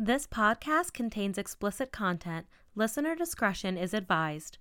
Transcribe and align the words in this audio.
This 0.00 0.28
podcast 0.28 0.92
contains 0.92 1.38
explicit 1.38 1.90
content. 1.90 2.46
Listener 2.76 3.16
discretion 3.16 3.76
is 3.76 3.92
advised. 3.92 4.58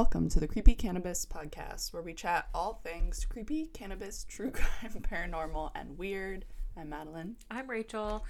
Welcome 0.00 0.30
to 0.30 0.40
the 0.40 0.48
Creepy 0.48 0.74
Cannabis 0.74 1.26
Podcast, 1.26 1.92
where 1.92 2.00
we 2.00 2.14
chat 2.14 2.48
all 2.54 2.80
things 2.82 3.26
creepy, 3.28 3.66
cannabis, 3.66 4.24
true 4.26 4.50
crime, 4.50 5.02
paranormal, 5.02 5.72
and 5.74 5.98
weird. 5.98 6.46
I'm 6.74 6.88
Madeline. 6.88 7.36
I'm 7.50 7.68
Rachel. 7.68 8.24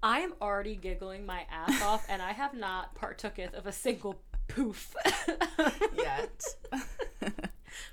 I 0.00 0.20
am 0.20 0.34
already 0.40 0.76
giggling 0.76 1.26
my 1.26 1.44
ass 1.50 1.82
off, 1.82 2.06
and 2.08 2.22
I 2.22 2.30
have 2.30 2.54
not 2.54 2.94
partooketh 2.94 3.52
of 3.54 3.66
a 3.66 3.72
single 3.72 4.22
poof 4.46 4.94
Yet. 5.96 6.44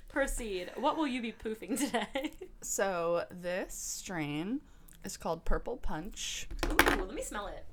Proceed. 0.08 0.70
What 0.76 0.96
will 0.96 1.08
you 1.08 1.20
be 1.20 1.32
poofing 1.32 1.76
today? 1.76 2.30
so, 2.62 3.24
this 3.28 3.74
strain 3.74 4.60
is 5.04 5.16
called 5.16 5.44
Purple 5.44 5.78
Punch. 5.78 6.46
Ooh, 6.70 6.76
let 6.86 7.12
me 7.12 7.22
smell 7.22 7.48
it. 7.48 7.64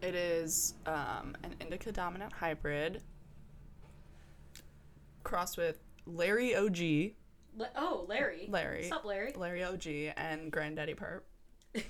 It 0.00 0.14
is 0.14 0.72
um, 0.86 1.36
an 1.42 1.54
indica 1.60 1.92
dominant 1.92 2.32
hybrid 2.32 3.02
crossed 5.24 5.56
with 5.56 5.78
Larry 6.06 6.54
OG, 6.54 7.14
La- 7.56 7.66
oh, 7.76 8.04
Larry. 8.08 8.46
Larry. 8.48 8.82
What's 8.82 8.92
up, 8.92 9.04
Larry? 9.04 9.32
Larry 9.36 9.64
OG, 9.64 9.86
and 10.16 10.50
Granddaddy 10.50 10.94
Perp, 10.94 11.20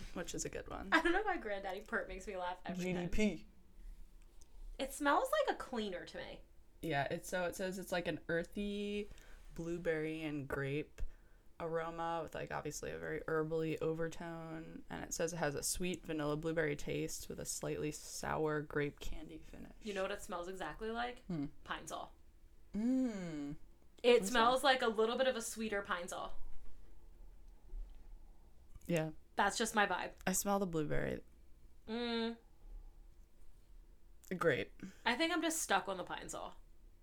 which 0.14 0.34
is 0.34 0.44
a 0.44 0.48
good 0.48 0.68
one. 0.68 0.88
I 0.92 1.00
don't 1.00 1.12
know 1.12 1.22
why 1.24 1.36
Granddaddy 1.36 1.80
Pert 1.80 2.08
makes 2.08 2.26
me 2.26 2.36
laugh 2.36 2.56
every 2.66 2.92
time. 2.92 3.08
GDP. 3.08 3.40
It 4.78 4.92
smells 4.92 5.28
like 5.46 5.56
a 5.56 5.58
cleaner 5.58 6.04
to 6.04 6.16
me. 6.16 6.40
Yeah, 6.82 7.06
it's 7.10 7.28
so 7.28 7.44
it 7.44 7.56
says 7.56 7.78
it's 7.78 7.92
like 7.92 8.08
an 8.08 8.20
earthy 8.28 9.08
blueberry 9.54 10.22
and 10.22 10.46
grape 10.48 11.00
aroma 11.60 12.20
with 12.24 12.34
like 12.34 12.52
obviously 12.52 12.90
a 12.90 12.98
very 12.98 13.20
herbally 13.28 13.80
overtone 13.80 14.82
and 14.90 15.04
it 15.04 15.14
says 15.14 15.32
it 15.32 15.36
has 15.36 15.54
a 15.54 15.62
sweet 15.62 16.04
vanilla 16.04 16.36
blueberry 16.36 16.74
taste 16.74 17.28
with 17.28 17.38
a 17.38 17.44
slightly 17.44 17.92
sour 17.92 18.60
grape 18.62 18.98
candy 19.00 19.40
finish. 19.50 19.70
You 19.82 19.94
know 19.94 20.02
what 20.02 20.10
it 20.10 20.22
smells 20.22 20.48
exactly 20.48 20.90
like? 20.90 21.22
Hmm. 21.28 21.44
Pine 21.62 21.86
Sol. 21.86 22.12
Mmm. 22.76 23.54
It 24.02 24.26
smells 24.26 24.62
like 24.62 24.82
a 24.82 24.88
little 24.88 25.16
bit 25.16 25.26
of 25.26 25.36
a 25.36 25.40
sweeter 25.42 25.80
Pine 25.82 26.08
Sol. 26.08 26.32
Yeah. 28.86 29.08
That's 29.36 29.56
just 29.56 29.74
my 29.74 29.86
vibe. 29.86 30.10
I 30.26 30.32
smell 30.32 30.58
the 30.58 30.66
blueberry. 30.66 31.20
Mm, 31.90 32.36
Grape. 34.38 34.72
I 35.04 35.14
think 35.14 35.32
I'm 35.32 35.42
just 35.42 35.62
stuck 35.62 35.88
on 35.88 35.96
the 35.96 36.02
Pine 36.04 36.28
Sol. 36.28 36.54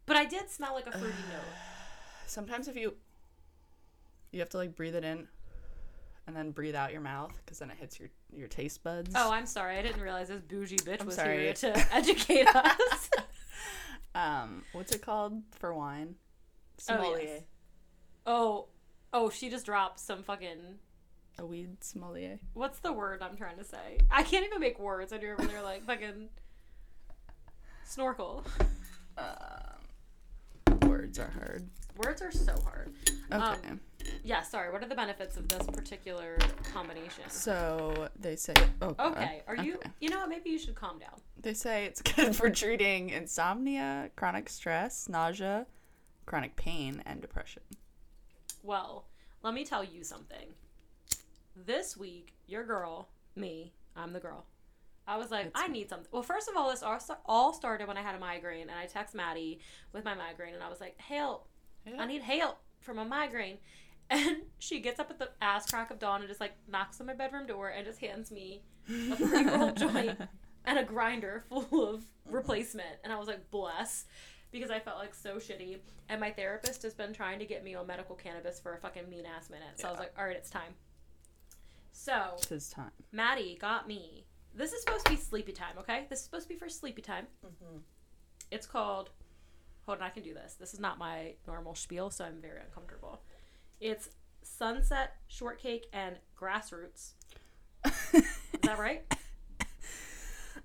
But 0.05 0.15
I 0.17 0.25
did 0.25 0.49
smell 0.49 0.73
like 0.73 0.87
a 0.87 0.91
fruity 0.91 1.07
note. 1.29 1.55
Sometimes 2.27 2.67
if 2.67 2.75
you 2.75 2.93
you 4.31 4.39
have 4.39 4.49
to 4.49 4.57
like 4.57 4.75
breathe 4.75 4.95
it 4.95 5.03
in 5.03 5.27
and 6.27 6.35
then 6.35 6.51
breathe 6.51 6.75
out 6.75 6.91
your 6.93 7.01
mouth 7.01 7.37
because 7.43 7.59
then 7.59 7.69
it 7.69 7.77
hits 7.79 7.99
your 7.99 8.09
your 8.35 8.47
taste 8.47 8.83
buds. 8.83 9.11
Oh, 9.15 9.31
I'm 9.31 9.45
sorry. 9.45 9.77
I 9.77 9.81
didn't 9.81 10.01
realize 10.01 10.29
this 10.29 10.41
bougie 10.41 10.77
bitch 10.77 11.01
I'm 11.01 11.07
was 11.07 11.15
sorry. 11.15 11.43
here 11.43 11.53
to 11.53 11.93
educate 11.95 12.47
us. 12.47 13.09
Um, 14.13 14.63
what's 14.73 14.91
it 14.93 15.01
called 15.01 15.41
for 15.59 15.73
wine? 15.73 16.15
Oh, 16.89 17.15
yes. 17.21 17.41
oh, 18.25 18.67
oh, 19.13 19.29
she 19.29 19.49
just 19.49 19.65
dropped 19.65 19.99
some 19.99 20.23
fucking. 20.23 20.79
A 21.39 21.45
weed 21.45 21.83
sommelier. 21.83 22.39
What's 22.53 22.79
the 22.79 22.91
word 22.91 23.21
I'm 23.21 23.37
trying 23.37 23.57
to 23.57 23.63
say? 23.63 23.99
I 24.09 24.23
can't 24.23 24.45
even 24.45 24.59
make 24.59 24.79
words. 24.79 25.13
I 25.13 25.17
do 25.17 25.31
over 25.31 25.45
there 25.45 25.61
like 25.61 25.85
fucking 25.85 26.29
snorkel. 27.85 28.43
Um, 29.17 30.89
words 30.89 31.19
are 31.19 31.29
hard. 31.29 31.67
Words 32.05 32.21
are 32.21 32.31
so 32.31 32.55
hard. 32.63 32.91
Okay. 33.31 33.35
Um, 33.69 33.79
Yeah, 34.23 34.41
sorry. 34.41 34.71
What 34.71 34.83
are 34.83 34.87
the 34.87 34.95
benefits 34.95 35.37
of 35.37 35.47
this 35.47 35.65
particular 35.67 36.37
combination? 36.73 37.23
so 37.29 38.09
they 38.19 38.35
say. 38.35 38.53
Oh, 38.81 38.91
God. 38.91 39.11
Okay, 39.17 39.41
are 39.47 39.55
you? 39.55 39.75
Okay. 39.75 39.89
You 39.99 40.09
know 40.09 40.19
what? 40.19 40.29
Maybe 40.29 40.49
you 40.49 40.57
should 40.59 40.75
calm 40.75 40.99
down. 40.99 41.19
They 41.39 41.53
say 41.53 41.85
it's 41.85 42.01
good 42.01 42.35
for 42.35 42.49
treating 42.49 43.09
insomnia, 43.09 44.09
chronic 44.15 44.49
stress, 44.49 45.07
nausea, 45.07 45.65
chronic 46.25 46.55
pain, 46.55 47.03
and 47.05 47.21
depression. 47.21 47.61
Well, 48.63 49.05
let 49.43 49.53
me 49.53 49.63
tell 49.65 49.83
you 49.83 50.03
something. 50.03 50.47
This 51.55 51.97
week, 51.97 52.33
your 52.47 52.63
girl, 52.63 53.09
me, 53.35 53.73
I'm 53.95 54.13
the 54.13 54.19
girl. 54.19 54.45
I 55.07 55.17
was 55.17 55.31
like, 55.31 55.47
It's- 55.47 55.61
I 55.63 55.67
need 55.67 55.89
something. 55.89 56.07
Well, 56.11 56.23
first 56.23 56.47
of 56.47 56.55
all, 56.55 56.69
this 56.69 56.83
all 57.25 57.53
started 57.53 57.87
when 57.87 57.97
I 57.97 58.01
had 58.01 58.15
a 58.15 58.19
migraine, 58.19 58.69
and 58.69 58.79
I 58.79 58.85
text 58.85 59.13
Maddie 59.15 59.59
with 59.93 60.05
my 60.05 60.13
migraine, 60.13 60.53
and 60.53 60.63
I 60.63 60.69
was 60.69 60.79
like, 60.79 60.97
help, 60.99 61.47
I 61.99 62.05
need 62.05 62.21
help 62.21 62.59
for 62.79 62.93
my 62.93 63.03
migraine. 63.03 63.57
And 64.13 64.41
she 64.59 64.81
gets 64.81 64.99
up 64.99 65.09
at 65.09 65.19
the 65.19 65.29
ass 65.41 65.71
crack 65.71 65.89
of 65.89 65.97
dawn 65.97 66.19
and 66.19 66.27
just 66.27 66.41
like 66.41 66.51
knocks 66.67 66.99
on 66.99 67.07
my 67.07 67.13
bedroom 67.13 67.47
door 67.47 67.69
and 67.69 67.85
just 67.85 68.01
hands 68.01 68.29
me 68.29 68.61
a 68.89 69.15
three 69.15 69.39
year 69.39 69.55
old 69.55 69.77
joint 69.77 70.19
and 70.65 70.77
a 70.77 70.83
grinder 70.83 71.45
full 71.47 71.87
of 71.87 72.03
replacement. 72.29 72.97
And 73.05 73.13
I 73.13 73.17
was 73.17 73.29
like, 73.29 73.49
bless. 73.51 74.03
Because 74.51 74.69
I 74.69 74.79
felt 74.79 74.97
like 74.97 75.13
so 75.15 75.35
shitty. 75.35 75.77
And 76.09 76.19
my 76.19 76.29
therapist 76.29 76.83
has 76.83 76.93
been 76.93 77.13
trying 77.13 77.39
to 77.39 77.45
get 77.45 77.63
me 77.63 77.73
on 77.73 77.87
medical 77.87 78.15
cannabis 78.17 78.59
for 78.59 78.73
a 78.73 78.77
fucking 78.79 79.09
mean 79.09 79.23
ass 79.25 79.49
minute. 79.49 79.79
So 79.79 79.87
I 79.87 79.91
was 79.91 79.99
like, 80.01 80.11
all 80.19 80.25
right, 80.25 80.35
it's 80.35 80.49
time. 80.49 80.73
So 81.93 82.35
It's 82.49 82.69
time. 82.69 82.91
Maddie 83.13 83.57
got 83.61 83.87
me. 83.87 84.25
This 84.53 84.73
is 84.73 84.81
supposed 84.81 85.05
to 85.05 85.11
be 85.11 85.17
sleepy 85.17 85.53
time, 85.53 85.77
okay? 85.79 86.05
This 86.09 86.19
is 86.19 86.25
supposed 86.25 86.47
to 86.47 86.49
be 86.49 86.59
for 86.59 86.67
sleepy 86.67 87.01
time. 87.01 87.27
Mm-hmm. 87.45 87.77
It's 88.51 88.67
called. 88.67 89.11
Hold 89.85 89.99
on, 89.99 90.03
I 90.03 90.09
can 90.09 90.23
do 90.23 90.33
this. 90.33 90.55
This 90.59 90.73
is 90.73 90.79
not 90.79 90.97
my 90.97 91.33
normal 91.47 91.75
spiel, 91.75 92.09
so 92.09 92.25
I'm 92.25 92.41
very 92.41 92.59
uncomfortable. 92.61 93.21
It's 93.79 94.09
Sunset 94.43 95.15
Shortcake 95.27 95.87
and 95.93 96.17
Grassroots. 96.39 97.13
Is 98.13 98.23
that 98.63 98.77
right? 98.77 99.03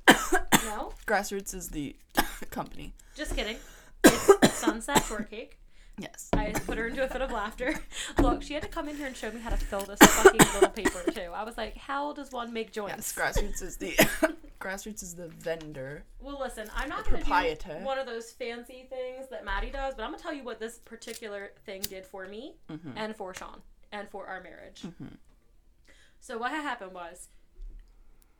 no? 0.65 0.93
Grassroots 1.07 1.55
is 1.55 1.71
the 1.71 1.97
company. 2.51 2.95
Just 3.15 3.35
kidding. 3.35 3.57
It's 4.43 4.55
Sunset 4.55 5.05
Shortcake. 5.05 5.59
Yes. 5.99 6.29
I 6.35 6.51
just 6.53 6.67
put 6.67 6.77
her 6.77 6.87
into 6.89 7.03
a 7.05 7.09
fit 7.09 7.23
of 7.23 7.31
laughter. 7.31 7.75
Look, 8.19 8.43
she 8.43 8.53
had 8.55 8.63
to 8.63 8.69
come 8.69 8.89
in 8.89 8.97
here 8.97 9.07
and 9.07 9.17
show 9.17 9.31
me 9.33 9.41
how 9.41 9.51
to 9.51 9.57
fill 9.57 9.81
this 9.81 9.99
fucking 9.99 10.41
little 10.55 10.69
paper, 10.69 11.11
too. 11.11 11.31
I 11.35 11.43
was 11.43 11.57
like, 11.57 11.77
how 11.77 12.13
does 12.13 12.33
one 12.33 12.53
make 12.53 12.71
joints? 12.71 13.15
Yes. 13.17 13.37
Grassroots 13.39 13.63
is 13.63 13.77
the 13.79 13.95
Grassroots 14.61 15.03
is 15.03 15.15
the 15.15 15.29
vendor. 15.29 16.05
Well, 16.21 16.39
listen, 16.39 16.69
I'm 16.77 16.89
not 16.91 17.09
going 17.09 17.23
to 17.23 17.57
do 17.57 17.85
one 17.85 17.99
of 17.99 18.07
those 18.07 18.31
fancy 18.33 18.87
things 18.91 19.29
that 19.31 19.45
Maddie 19.45 19.71
does, 19.71 19.95
but 19.95 20.03
I'm 20.03 20.11
going 20.11 20.19
to 20.19 20.23
tell 20.23 20.35
you 20.35 20.45
what 20.45 20.61
this 20.61 20.79
particular 20.79 21.53
thing 21.65 21.81
did 21.83 22.05
for 22.05 22.27
me 22.27 22.57
Mm-hmm. 22.71 22.91
and 22.97 23.17
for 23.17 23.33
Sean 23.35 23.63
and 23.93 24.09
for 24.11 24.27
our 24.27 24.43
marriage. 24.43 24.83
So 26.21 26.37
what 26.39 26.51
had 26.51 26.63
happened 26.63 26.93
was 26.93 27.29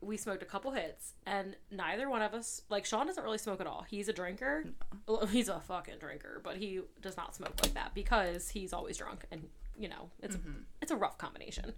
we 0.01 0.17
smoked 0.17 0.43
a 0.43 0.45
couple 0.45 0.71
hits, 0.71 1.13
and 1.25 1.55
neither 1.71 2.09
one 2.09 2.21
of 2.21 2.33
us 2.33 2.61
like 2.69 2.85
Sean 2.85 3.07
doesn't 3.07 3.23
really 3.23 3.37
smoke 3.37 3.59
at 3.59 3.67
all. 3.67 3.85
He's 3.89 4.07
a 4.07 4.13
drinker. 4.13 4.65
Well, 5.07 5.25
he's 5.25 5.49
a 5.49 5.59
fucking 5.59 5.95
drinker, 5.99 6.41
but 6.43 6.57
he 6.57 6.81
does 7.01 7.17
not 7.17 7.35
smoke 7.35 7.53
like 7.61 7.73
that 7.73 7.93
because 7.93 8.49
he's 8.49 8.73
always 8.73 8.97
drunk, 8.97 9.25
and 9.31 9.47
you 9.77 9.89
know 9.89 10.09
it's 10.21 10.35
mm-hmm. 10.35 10.61
it's 10.81 10.91
a 10.91 10.95
rough 10.95 11.17
combination. 11.17 11.73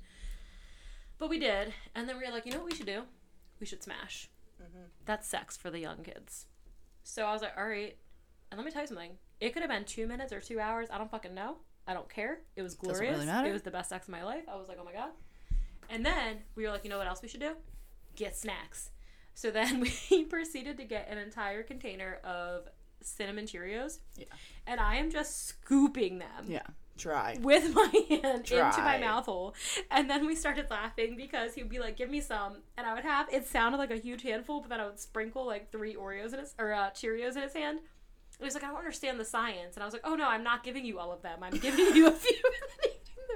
But 1.18 1.30
we 1.30 1.40
did, 1.40 1.74
and 1.96 2.08
then 2.08 2.18
we 2.18 2.26
were 2.26 2.32
like, 2.32 2.46
you 2.46 2.52
know 2.52 2.60
what 2.60 2.70
we 2.72 2.76
should 2.76 2.86
do? 2.86 3.04
We 3.60 3.66
should 3.66 3.84
smash. 3.84 4.30
Mm-hmm. 4.62 4.86
That's 5.06 5.28
sex 5.28 5.58
for 5.58 5.70
the 5.70 5.80
young 5.80 6.04
kids. 6.04 6.46
So 7.04 7.26
I 7.26 7.34
was 7.34 7.42
like, 7.42 7.54
all 7.58 7.68
right. 7.68 7.96
And 8.52 8.58
let 8.58 8.66
me 8.66 8.72
tell 8.72 8.82
you 8.82 8.88
something. 8.88 9.12
It 9.40 9.54
could 9.54 9.62
have 9.62 9.70
been 9.70 9.86
two 9.86 10.08
minutes 10.08 10.34
or 10.34 10.40
two 10.40 10.60
hours. 10.60 10.88
I 10.92 10.98
don't 10.98 11.12
fucking 11.12 11.34
know. 11.34 11.58
I 11.88 11.94
don't 11.94 12.10
care. 12.10 12.40
It 12.56 12.62
was 12.62 12.76
glorious. 12.76 13.26
really. 13.26 13.50
It 13.50 13.54
was 13.54 13.64
the 13.64 13.72
best 13.72 13.90
sex 13.90 14.08
of 14.08 14.12
my 14.12 14.24
life. 14.24 14.44
I 14.52 14.56
was 14.56 14.68
like, 14.68 14.78
oh 14.80 14.86
my 14.86 14.94
god. 14.94 15.10
And 15.90 16.06
then 16.06 16.38
we 16.56 16.64
were 16.64 16.72
like, 16.72 16.84
you 16.84 16.90
know 16.90 16.98
what 16.98 17.08
else 17.08 17.22
we 17.22 17.28
should 17.28 17.40
do? 17.40 17.54
Get 18.20 18.36
snacks. 18.38 18.90
So 19.34 19.50
then 19.50 19.80
we 20.12 20.26
proceeded 20.26 20.78
to 20.78 20.84
get 20.84 21.08
an 21.10 21.18
entire 21.18 21.64
container 21.64 22.20
of 22.24 22.68
cinnamon 23.02 23.46
Cheerios. 23.46 24.00
Yeah. 24.18 24.26
And 24.68 24.80
I 24.82 24.96
am 24.98 25.10
just 25.10 25.48
scooping 25.48 26.20
them 26.20 26.46
Yeah. 26.48 26.64
Dry. 26.98 27.38
with 27.42 27.74
my 27.74 27.90
hand 28.10 28.42
into 28.52 28.58
my 28.58 28.98
Dry. 28.98 29.00
mouth 29.00 29.26
hole. 29.26 29.56
And 29.90 30.10
then 30.10 30.28
we 30.28 30.36
started 30.36 30.70
laughing 30.70 31.16
because 31.16 31.54
he 31.54 31.62
would 31.64 31.72
be 31.72 31.80
like, 31.80 31.96
"Give 31.96 32.10
me 32.10 32.20
some," 32.20 32.58
and 32.78 32.86
I 32.86 32.94
would 32.94 33.06
have. 33.06 33.28
It 33.32 33.48
sounded 33.48 33.78
like 33.78 33.90
a 33.92 33.96
huge 33.96 34.22
handful, 34.24 34.60
but 34.60 34.68
then 34.70 34.82
I 34.82 34.86
would 34.86 35.00
sprinkle 35.00 35.46
like 35.48 35.72
three 35.72 35.96
Oreos 35.96 36.34
in 36.34 36.40
his 36.40 36.54
or 36.60 36.74
uh, 36.74 36.90
Cheerios 36.90 37.38
in 37.38 37.44
his 37.44 37.54
hand. 37.54 37.78
And 37.80 37.88
he 38.40 38.44
was 38.44 38.54
like, 38.54 38.66
"I 38.66 38.68
don't 38.68 38.78
understand 38.80 39.18
the 39.18 39.24
science," 39.24 39.78
and 39.78 39.84
I 39.84 39.86
was 39.86 39.94
like, 39.94 40.02
"Oh 40.04 40.16
no, 40.16 40.28
I'm 40.28 40.44
not 40.44 40.62
giving 40.66 40.84
you 40.84 41.00
all 41.00 41.14
of 41.14 41.22
them. 41.22 41.40
I'm 41.42 41.54
giving 41.58 41.96
you 41.96 42.08
a 42.08 42.12
few." 42.12 42.36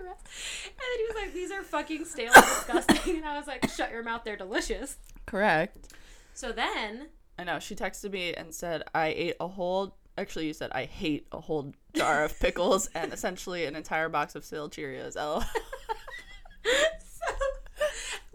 and 0.04 0.10
then 0.10 0.14
rest. 0.14 0.28
And 0.66 0.76
then 0.78 1.00
he 1.00 1.06
was 1.06 1.16
like, 1.24 1.34
"These 1.34 1.52
are 1.52 1.64
fucking 1.64 2.06
stale 2.06 2.32
and 2.36 2.44
disgusting," 2.44 3.18
and 3.18 3.26
I 3.26 3.38
was 3.38 3.48
like, 3.48 3.70
"Shut 3.70 3.92
your 3.92 4.04
mouth. 4.04 4.24
They're 4.24 4.38
delicious." 4.38 4.98
Correct. 5.26 5.94
So 6.34 6.52
then, 6.52 7.08
I 7.38 7.44
know. 7.44 7.60
She 7.60 7.76
texted 7.76 8.12
me 8.12 8.34
and 8.34 8.54
said, 8.54 8.84
I 8.94 9.08
ate 9.08 9.36
a 9.40 9.48
whole. 9.48 9.96
Actually, 10.18 10.48
you 10.48 10.54
said, 10.54 10.72
I 10.74 10.86
hate 10.86 11.28
a 11.32 11.40
whole 11.40 11.74
jar 11.96 12.24
of 12.24 12.40
pickles 12.40 12.88
and 12.94 13.12
essentially 13.12 13.66
an 13.66 13.76
entire 13.76 14.10
box 14.10 14.36
of 14.36 14.46
stale 14.46 14.70
Cheerios. 14.70 15.16
LOL. 15.16 15.42
so 16.64 17.34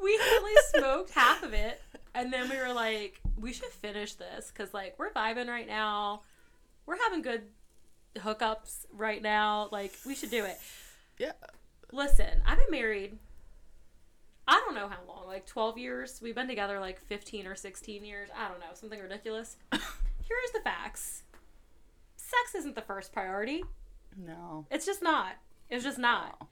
we 0.03 0.19
only 0.35 0.53
smoked 0.75 1.11
half 1.11 1.43
of 1.44 1.55
it, 1.55 1.81
and 2.14 2.32
then 2.32 2.49
we 2.50 2.56
were 2.56 2.73
like, 2.73 3.21
we 3.37 3.53
should 3.53 3.69
finish 3.69 4.14
this 4.14 4.50
because 4.50 4.75
like 4.75 4.97
we're 4.99 5.12
vibing 5.12 5.47
right 5.47 5.69
now, 5.69 6.23
we're 6.87 6.99
having 6.99 7.23
good 7.23 7.43
hookups 8.17 8.87
right 8.93 9.23
now. 9.23 9.69
Like 9.71 9.93
we 10.05 10.17
should 10.17 10.31
do 10.31 10.44
it. 10.44 10.59
Yeah. 11.19 11.32
Listen, 11.93 12.43
I've 12.46 12.58
been 12.58 12.70
married. 12.70 13.19
I 14.46 14.62
don't 14.64 14.75
know 14.75 14.88
how 14.88 14.99
long, 15.06 15.26
like 15.26 15.46
12 15.46 15.79
years. 15.79 16.20
We've 16.23 16.35
been 16.35 16.49
together 16.49 16.81
like 16.81 17.00
15 17.06 17.46
or 17.46 17.55
16 17.55 18.05
years. 18.05 18.29
I 18.37 18.49
don't 18.49 18.61
know, 18.61 18.67
something 18.75 19.00
ridiculous. 19.00 19.56
Here's 19.73 20.52
the 20.52 20.61
facts 20.62 21.23
sex 22.29 22.55
isn't 22.55 22.75
the 22.75 22.82
first 22.82 23.12
priority. 23.12 23.64
No. 24.17 24.67
It's 24.70 24.87
just 24.87 25.02
not. 25.02 25.32
It's 25.70 25.85
just 25.85 25.99
not. 25.99 26.37
No. 26.40 26.49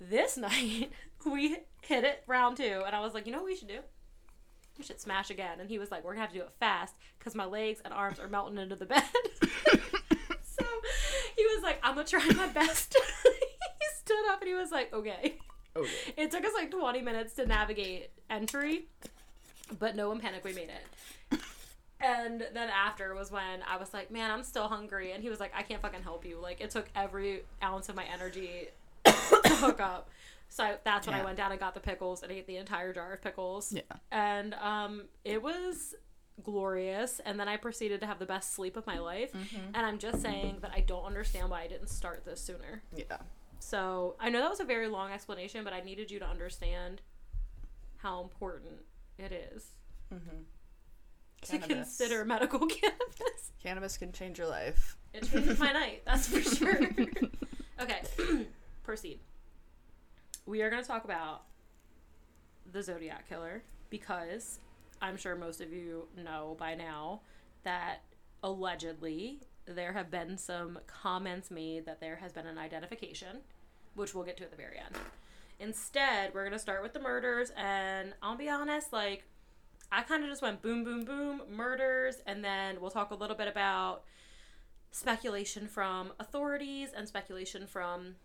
This 0.00 0.36
night, 0.36 0.90
we 1.24 1.58
hit 1.82 2.04
it 2.04 2.22
round 2.26 2.56
two, 2.56 2.82
and 2.86 2.94
I 2.94 3.00
was 3.00 3.14
like, 3.14 3.26
you 3.26 3.32
know 3.32 3.38
what 3.38 3.46
we 3.46 3.56
should 3.56 3.68
do? 3.68 3.80
We 4.76 4.84
should 4.84 5.00
smash 5.00 5.30
again. 5.30 5.60
And 5.60 5.68
he 5.68 5.78
was 5.78 5.90
like, 5.90 6.04
we're 6.04 6.12
gonna 6.12 6.22
have 6.22 6.32
to 6.32 6.38
do 6.38 6.44
it 6.44 6.52
fast 6.60 6.94
because 7.18 7.34
my 7.34 7.44
legs 7.44 7.80
and 7.84 7.92
arms 7.92 8.20
are 8.20 8.28
melting 8.28 8.58
into 8.58 8.76
the 8.76 8.86
bed. 8.86 9.02
so 9.42 10.64
he 11.36 11.44
was 11.46 11.62
like, 11.62 11.80
I'm 11.82 11.94
gonna 11.96 12.06
try 12.06 12.24
my 12.36 12.48
best. 12.48 12.96
Up 14.28 14.40
and 14.40 14.48
he 14.48 14.54
was 14.54 14.70
like, 14.70 14.92
okay. 14.92 15.36
Okay. 15.76 15.90
It 16.16 16.30
took 16.30 16.44
us 16.44 16.52
like 16.54 16.70
20 16.70 17.02
minutes 17.02 17.34
to 17.34 17.46
navigate 17.46 18.10
entry, 18.28 18.86
but 19.78 19.94
no 19.94 20.08
one 20.08 20.18
panicked. 20.18 20.44
we 20.44 20.52
made 20.52 20.70
it. 20.70 21.40
And 22.00 22.46
then 22.54 22.68
after 22.70 23.14
was 23.14 23.30
when 23.30 23.62
I 23.68 23.76
was 23.76 23.92
like, 23.92 24.10
man, 24.10 24.30
I'm 24.30 24.44
still 24.44 24.68
hungry. 24.68 25.12
And 25.12 25.22
he 25.22 25.30
was 25.30 25.40
like, 25.40 25.52
I 25.54 25.62
can't 25.62 25.82
fucking 25.82 26.02
help 26.02 26.24
you. 26.24 26.38
Like, 26.40 26.60
it 26.60 26.70
took 26.70 26.86
every 26.94 27.42
ounce 27.62 27.88
of 27.88 27.96
my 27.96 28.04
energy 28.12 28.68
to 29.04 29.12
hook 29.56 29.80
up. 29.80 30.08
So 30.48 30.76
that's 30.84 31.06
when 31.06 31.14
I 31.14 31.24
went 31.24 31.36
down 31.36 31.50
and 31.50 31.60
got 31.60 31.74
the 31.74 31.80
pickles 31.80 32.22
and 32.22 32.32
ate 32.32 32.46
the 32.46 32.56
entire 32.56 32.92
jar 32.92 33.12
of 33.12 33.22
pickles. 33.22 33.72
Yeah. 33.72 33.82
And 34.10 34.54
um, 34.54 35.02
it 35.24 35.42
was 35.42 35.94
glorious. 36.42 37.20
And 37.24 37.38
then 37.38 37.48
I 37.48 37.56
proceeded 37.56 38.00
to 38.00 38.06
have 38.06 38.18
the 38.18 38.26
best 38.26 38.54
sleep 38.54 38.76
of 38.76 38.86
my 38.86 38.98
life. 38.98 39.32
Mm-hmm. 39.32 39.74
And 39.74 39.84
I'm 39.84 39.98
just 39.98 40.22
saying 40.22 40.58
that 40.62 40.70
I 40.74 40.80
don't 40.80 41.04
understand 41.04 41.50
why 41.50 41.62
I 41.62 41.66
didn't 41.66 41.88
start 41.88 42.24
this 42.24 42.40
sooner. 42.40 42.82
Yeah. 42.96 43.18
So 43.60 44.16
I 44.20 44.28
know 44.30 44.40
that 44.40 44.50
was 44.50 44.60
a 44.60 44.64
very 44.64 44.88
long 44.88 45.10
explanation, 45.10 45.64
but 45.64 45.72
I 45.72 45.80
needed 45.80 46.10
you 46.10 46.18
to 46.20 46.26
understand 46.26 47.00
how 47.98 48.22
important 48.22 48.80
it 49.18 49.32
is 49.54 49.66
Mm-hmm. 50.14 50.38
to 51.42 51.58
consider 51.58 52.24
medical 52.24 52.60
cannabis. 52.66 53.52
Cannabis 53.62 53.98
can 53.98 54.10
change 54.10 54.38
your 54.38 54.46
life. 54.46 54.96
It 55.12 55.30
changed 55.30 55.58
my 55.58 55.70
night, 55.72 56.02
that's 56.06 56.28
for 56.28 56.40
sure. 56.56 56.80
okay, 57.78 58.00
proceed. 58.84 59.18
We 60.46 60.62
are 60.62 60.70
going 60.70 60.80
to 60.82 60.88
talk 60.88 61.04
about 61.04 61.42
the 62.72 62.82
Zodiac 62.82 63.28
Killer 63.28 63.62
because 63.90 64.60
I'm 65.02 65.18
sure 65.18 65.36
most 65.36 65.60
of 65.60 65.72
you 65.74 66.08
know 66.16 66.56
by 66.58 66.74
now 66.74 67.20
that 67.64 67.98
allegedly 68.42 69.40
there 69.74 69.92
have 69.92 70.10
been 70.10 70.38
some 70.38 70.78
comments 70.86 71.50
made 71.50 71.86
that 71.86 72.00
there 72.00 72.16
has 72.16 72.32
been 72.32 72.46
an 72.46 72.58
identification, 72.58 73.38
which 73.94 74.14
we'll 74.14 74.24
get 74.24 74.36
to 74.38 74.44
at 74.44 74.50
the 74.50 74.56
very 74.56 74.78
end. 74.78 74.96
Instead, 75.60 76.32
we're 76.34 76.42
going 76.42 76.52
to 76.52 76.58
start 76.58 76.82
with 76.82 76.92
the 76.92 77.00
murders, 77.00 77.50
and 77.56 78.14
I'll 78.22 78.36
be 78.36 78.48
honest, 78.48 78.92
like, 78.92 79.24
I 79.90 80.02
kind 80.02 80.22
of 80.22 80.30
just 80.30 80.42
went 80.42 80.62
boom, 80.62 80.84
boom, 80.84 81.04
boom, 81.04 81.42
murders, 81.50 82.16
and 82.26 82.44
then 82.44 82.80
we'll 82.80 82.90
talk 82.90 83.10
a 83.10 83.14
little 83.14 83.36
bit 83.36 83.48
about 83.48 84.02
speculation 84.90 85.66
from 85.66 86.12
authorities 86.20 86.90
and 86.96 87.08
speculation 87.08 87.66
from 87.66 88.16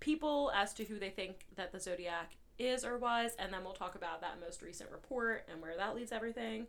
people 0.00 0.50
as 0.54 0.72
to 0.74 0.84
who 0.84 0.98
they 0.98 1.10
think 1.10 1.46
that 1.56 1.72
the 1.72 1.80
Zodiac 1.80 2.36
is 2.58 2.84
or 2.84 2.98
was, 2.98 3.32
and 3.38 3.52
then 3.52 3.62
we'll 3.64 3.72
talk 3.72 3.94
about 3.94 4.20
that 4.20 4.40
most 4.40 4.62
recent 4.62 4.90
report 4.90 5.46
and 5.50 5.60
where 5.60 5.76
that 5.76 5.94
leads 5.94 6.12
everything. 6.12 6.66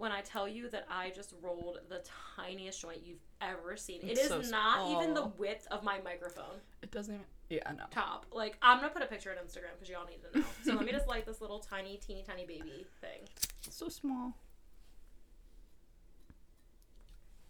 When 0.00 0.12
I 0.12 0.22
tell 0.22 0.48
you 0.48 0.70
that 0.70 0.86
I 0.90 1.10
just 1.10 1.34
rolled 1.42 1.80
the 1.90 2.02
tiniest 2.34 2.80
joint 2.80 3.00
you've 3.04 3.20
ever 3.42 3.76
seen, 3.76 4.00
it 4.00 4.12
It's 4.12 4.28
so 4.28 4.40
not 4.40 4.90
even 4.90 5.12
the 5.12 5.26
width 5.26 5.66
of 5.70 5.82
my 5.82 6.00
microphone 6.02 6.56
It 6.80 6.90
doesn't 6.90 7.12
even. 7.16 7.26
Yeah, 7.50 7.70
no. 7.76 7.84
top. 7.90 8.24
Like, 8.32 8.56
I'm 8.62 8.78
gonna 8.78 8.88
put 8.88 9.02
a 9.02 9.06
picture 9.06 9.30
on 9.30 9.36
Instagram 9.36 9.74
because 9.74 9.90
y'all 9.90 10.06
need 10.06 10.20
to 10.32 10.38
know. 10.38 10.44
So 10.64 10.72
let 10.72 10.86
me 10.86 10.92
just 10.98 11.06
light 11.06 11.26
this 11.26 11.42
little 11.42 11.58
tiny, 11.58 11.98
teeny, 11.98 12.24
tiny 12.26 12.46
baby 12.46 12.86
thing. 13.02 13.28
It's 13.66 13.76
so 13.76 13.90
small. 13.90 14.32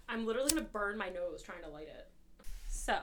I'm 0.09 0.27
literally 0.27 0.51
gonna 0.51 0.63
burn 0.63 0.99
my 0.99 1.09
nose 1.09 1.45
trying 1.45 1.63
to 1.63 1.69
light 1.69 1.87
it. 1.87 2.09
So, 2.67 2.99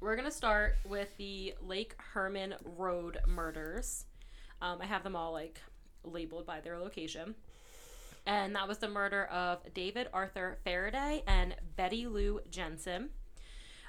we're 0.00 0.16
gonna 0.16 0.30
start 0.30 0.76
with 0.86 1.14
the 1.18 1.52
Lake 1.60 1.94
Herman 1.98 2.54
Road 2.64 3.18
murders. 3.26 4.06
Um, 4.62 4.78
I 4.80 4.86
have 4.86 5.02
them 5.02 5.14
all 5.14 5.32
like 5.32 5.60
labeled 6.04 6.46
by 6.46 6.60
their 6.60 6.78
location, 6.78 7.34
and 8.26 8.54
that 8.54 8.68
was 8.68 8.78
the 8.78 8.88
murder 8.88 9.24
of 9.24 9.60
David 9.74 10.08
Arthur 10.12 10.58
Faraday 10.64 11.22
and 11.26 11.56
Betty 11.76 12.06
Lou 12.06 12.40
Jensen. 12.50 13.10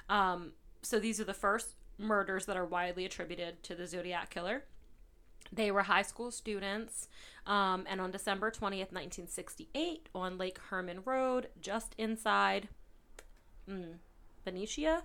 Um, 0.08 0.52
so 0.82 0.98
these 0.98 1.20
are 1.20 1.24
the 1.24 1.34
first 1.34 1.74
murders 1.98 2.46
that 2.46 2.56
are 2.56 2.66
widely 2.66 3.04
attributed 3.04 3.62
to 3.64 3.74
the 3.74 3.86
Zodiac 3.86 4.30
killer. 4.30 4.64
They 5.52 5.70
were 5.70 5.82
high 5.82 6.02
school 6.02 6.30
students, 6.30 7.08
um, 7.46 7.84
and 7.88 8.00
on 8.00 8.10
December 8.10 8.50
20th, 8.50 8.92
1968, 8.92 10.08
on 10.14 10.38
Lake 10.38 10.58
Herman 10.70 11.00
Road, 11.04 11.48
just 11.60 11.94
inside 11.96 12.68
mm, 13.70 13.94
Benicia 14.44 15.04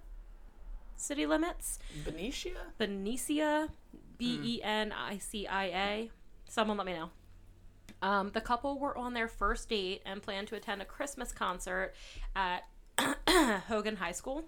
city 1.01 1.25
limits, 1.25 1.79
Benicia? 2.05 2.73
Benicia, 2.77 3.69
B 4.17 4.39
E 4.43 4.61
N 4.63 4.91
I 4.91 5.17
C 5.17 5.47
I 5.47 5.65
A. 5.65 6.11
Someone 6.47 6.77
let 6.77 6.85
me 6.85 6.93
know. 6.93 7.09
Um, 8.01 8.31
the 8.33 8.41
couple 8.41 8.79
were 8.79 8.97
on 8.97 9.13
their 9.13 9.27
first 9.27 9.69
date 9.69 10.01
and 10.05 10.21
planned 10.21 10.47
to 10.49 10.55
attend 10.55 10.81
a 10.81 10.85
Christmas 10.85 11.31
concert 11.31 11.93
at 12.35 12.63
Hogan 13.67 13.97
High 13.97 14.11
School, 14.11 14.45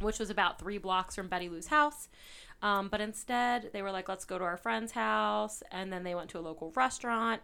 which 0.00 0.18
was 0.18 0.30
about 0.30 0.58
three 0.58 0.78
blocks 0.78 1.14
from 1.14 1.28
Betty 1.28 1.48
Lou's 1.48 1.66
house. 1.66 2.08
Um, 2.62 2.88
but 2.88 3.00
instead, 3.00 3.70
they 3.72 3.82
were 3.82 3.90
like, 3.90 4.08
let's 4.08 4.24
go 4.24 4.38
to 4.38 4.44
our 4.44 4.56
friend's 4.56 4.92
house. 4.92 5.62
And 5.70 5.92
then 5.92 6.04
they 6.04 6.14
went 6.14 6.30
to 6.30 6.38
a 6.38 6.40
local 6.40 6.72
restaurant. 6.74 7.42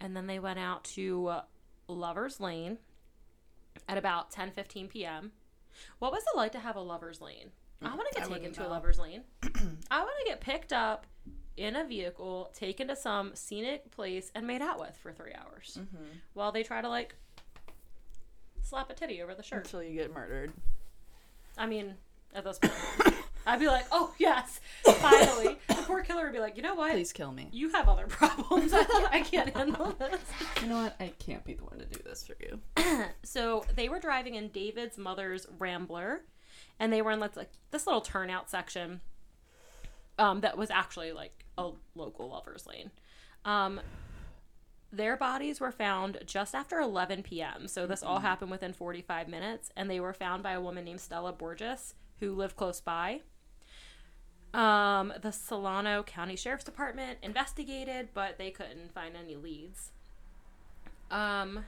And 0.00 0.16
then 0.16 0.26
they 0.26 0.38
went 0.38 0.58
out 0.58 0.84
to 0.84 1.26
uh, 1.28 1.42
Lover's 1.88 2.40
Lane 2.40 2.78
at 3.88 3.98
about 3.98 4.30
10 4.30 4.50
15 4.50 4.88
p.m. 4.88 5.32
What 5.98 6.12
was 6.12 6.22
it 6.22 6.36
like 6.36 6.52
to 6.52 6.60
have 6.60 6.76
a 6.76 6.80
Lover's 6.80 7.20
Lane? 7.20 7.50
I 7.82 7.94
want 7.94 8.12
to 8.12 8.20
I 8.20 8.26
get 8.26 8.32
taken 8.34 8.52
to 8.52 8.66
a. 8.66 8.68
Lover's 8.68 8.98
Lane. 8.98 9.22
I 9.90 10.00
want 10.00 10.12
to 10.20 10.24
get 10.26 10.40
picked 10.40 10.72
up 10.72 11.06
in 11.60 11.76
a 11.76 11.84
vehicle, 11.84 12.50
taken 12.54 12.88
to 12.88 12.96
some 12.96 13.32
scenic 13.34 13.90
place, 13.90 14.32
and 14.34 14.46
made 14.46 14.62
out 14.62 14.80
with 14.80 14.96
for 14.96 15.12
three 15.12 15.32
hours 15.34 15.76
Mm-hmm. 15.78 16.04
while 16.32 16.50
they 16.52 16.62
try 16.62 16.80
to 16.80 16.88
like 16.88 17.14
slap 18.62 18.90
a 18.90 18.94
titty 18.94 19.22
over 19.22 19.34
the 19.34 19.42
shirt. 19.42 19.64
Until 19.66 19.82
you 19.82 19.94
get 19.94 20.12
murdered. 20.12 20.52
I 21.58 21.66
mean, 21.66 21.94
at 22.34 22.44
this 22.44 22.58
point, 22.58 23.14
I'd 23.46 23.60
be 23.60 23.66
like, 23.66 23.84
"Oh 23.92 24.14
yes, 24.18 24.60
finally!" 24.84 25.58
The 25.68 25.74
poor 25.74 26.02
killer 26.02 26.24
would 26.24 26.32
be 26.32 26.38
like, 26.40 26.56
"You 26.56 26.62
know 26.62 26.74
what? 26.74 26.92
Please 26.92 27.12
kill 27.12 27.32
me. 27.32 27.48
You 27.52 27.70
have 27.70 27.88
other 27.88 28.06
problems. 28.06 28.72
I 28.74 28.84
can't, 28.84 29.14
I 29.14 29.20
can't 29.20 29.56
handle 29.56 29.92
this." 29.98 30.20
You 30.62 30.68
know 30.68 30.82
what? 30.84 30.96
I 30.98 31.12
can't 31.18 31.44
be 31.44 31.54
the 31.54 31.64
one 31.64 31.78
to 31.78 31.84
do 31.84 32.00
this 32.02 32.26
for 32.26 32.36
you. 32.40 32.60
so 33.22 33.64
they 33.76 33.88
were 33.88 33.98
driving 33.98 34.34
in 34.36 34.48
David's 34.48 34.96
mother's 34.96 35.46
Rambler, 35.58 36.22
and 36.78 36.90
they 36.92 37.02
were 37.02 37.10
in 37.10 37.20
like 37.20 37.36
like, 37.36 37.50
this 37.70 37.86
little 37.86 38.00
turnout 38.00 38.48
section. 38.48 39.00
Um, 40.20 40.40
that 40.42 40.58
was 40.58 40.70
actually 40.70 41.12
like 41.12 41.44
a 41.56 41.70
local 41.94 42.28
lovers 42.28 42.66
lane. 42.66 42.90
Um, 43.44 43.80
their 44.92 45.16
bodies 45.16 45.60
were 45.60 45.72
found 45.72 46.18
just 46.26 46.54
after 46.54 46.78
11 46.78 47.22
p.m. 47.22 47.66
So 47.68 47.86
this 47.86 48.02
all 48.02 48.18
happened 48.18 48.50
within 48.50 48.72
45 48.72 49.28
minutes, 49.28 49.70
and 49.76 49.88
they 49.88 49.98
were 49.98 50.12
found 50.12 50.42
by 50.42 50.52
a 50.52 50.60
woman 50.60 50.84
named 50.84 51.00
Stella 51.00 51.32
Borges 51.32 51.94
who 52.18 52.34
lived 52.34 52.56
close 52.56 52.80
by. 52.80 53.22
Um, 54.52 55.12
the 55.22 55.30
Solano 55.30 56.02
County 56.02 56.36
Sheriff's 56.36 56.64
Department 56.64 57.18
investigated, 57.22 58.08
but 58.12 58.36
they 58.36 58.50
couldn't 58.50 58.92
find 58.92 59.16
any 59.16 59.36
leads. 59.36 59.92
Um, 61.10 61.64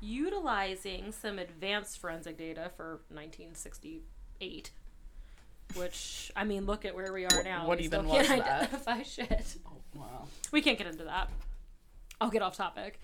utilizing 0.00 1.12
some 1.12 1.38
advanced 1.38 1.98
forensic 1.98 2.36
data 2.36 2.70
for 2.76 3.00
1968, 3.08 4.70
which 5.74 6.32
I 6.36 6.44
mean, 6.44 6.66
look 6.66 6.84
at 6.84 6.94
where 6.94 7.12
we 7.12 7.24
are 7.24 7.36
What- 7.36 7.44
now. 7.44 7.66
what 7.66 7.78
we 7.78 7.84
even 7.84 8.00
still 8.00 8.10
can't 8.14 8.28
was 8.28 8.38
that? 8.38 8.62
identify 8.62 9.02
shit. 9.02 9.56
Oh, 9.66 9.76
wow. 9.94 10.26
We 10.52 10.62
can't 10.62 10.78
get 10.78 10.86
into 10.86 11.04
that. 11.04 11.30
I'll 12.20 12.30
get 12.30 12.42
off 12.42 12.56
topic. 12.56 13.00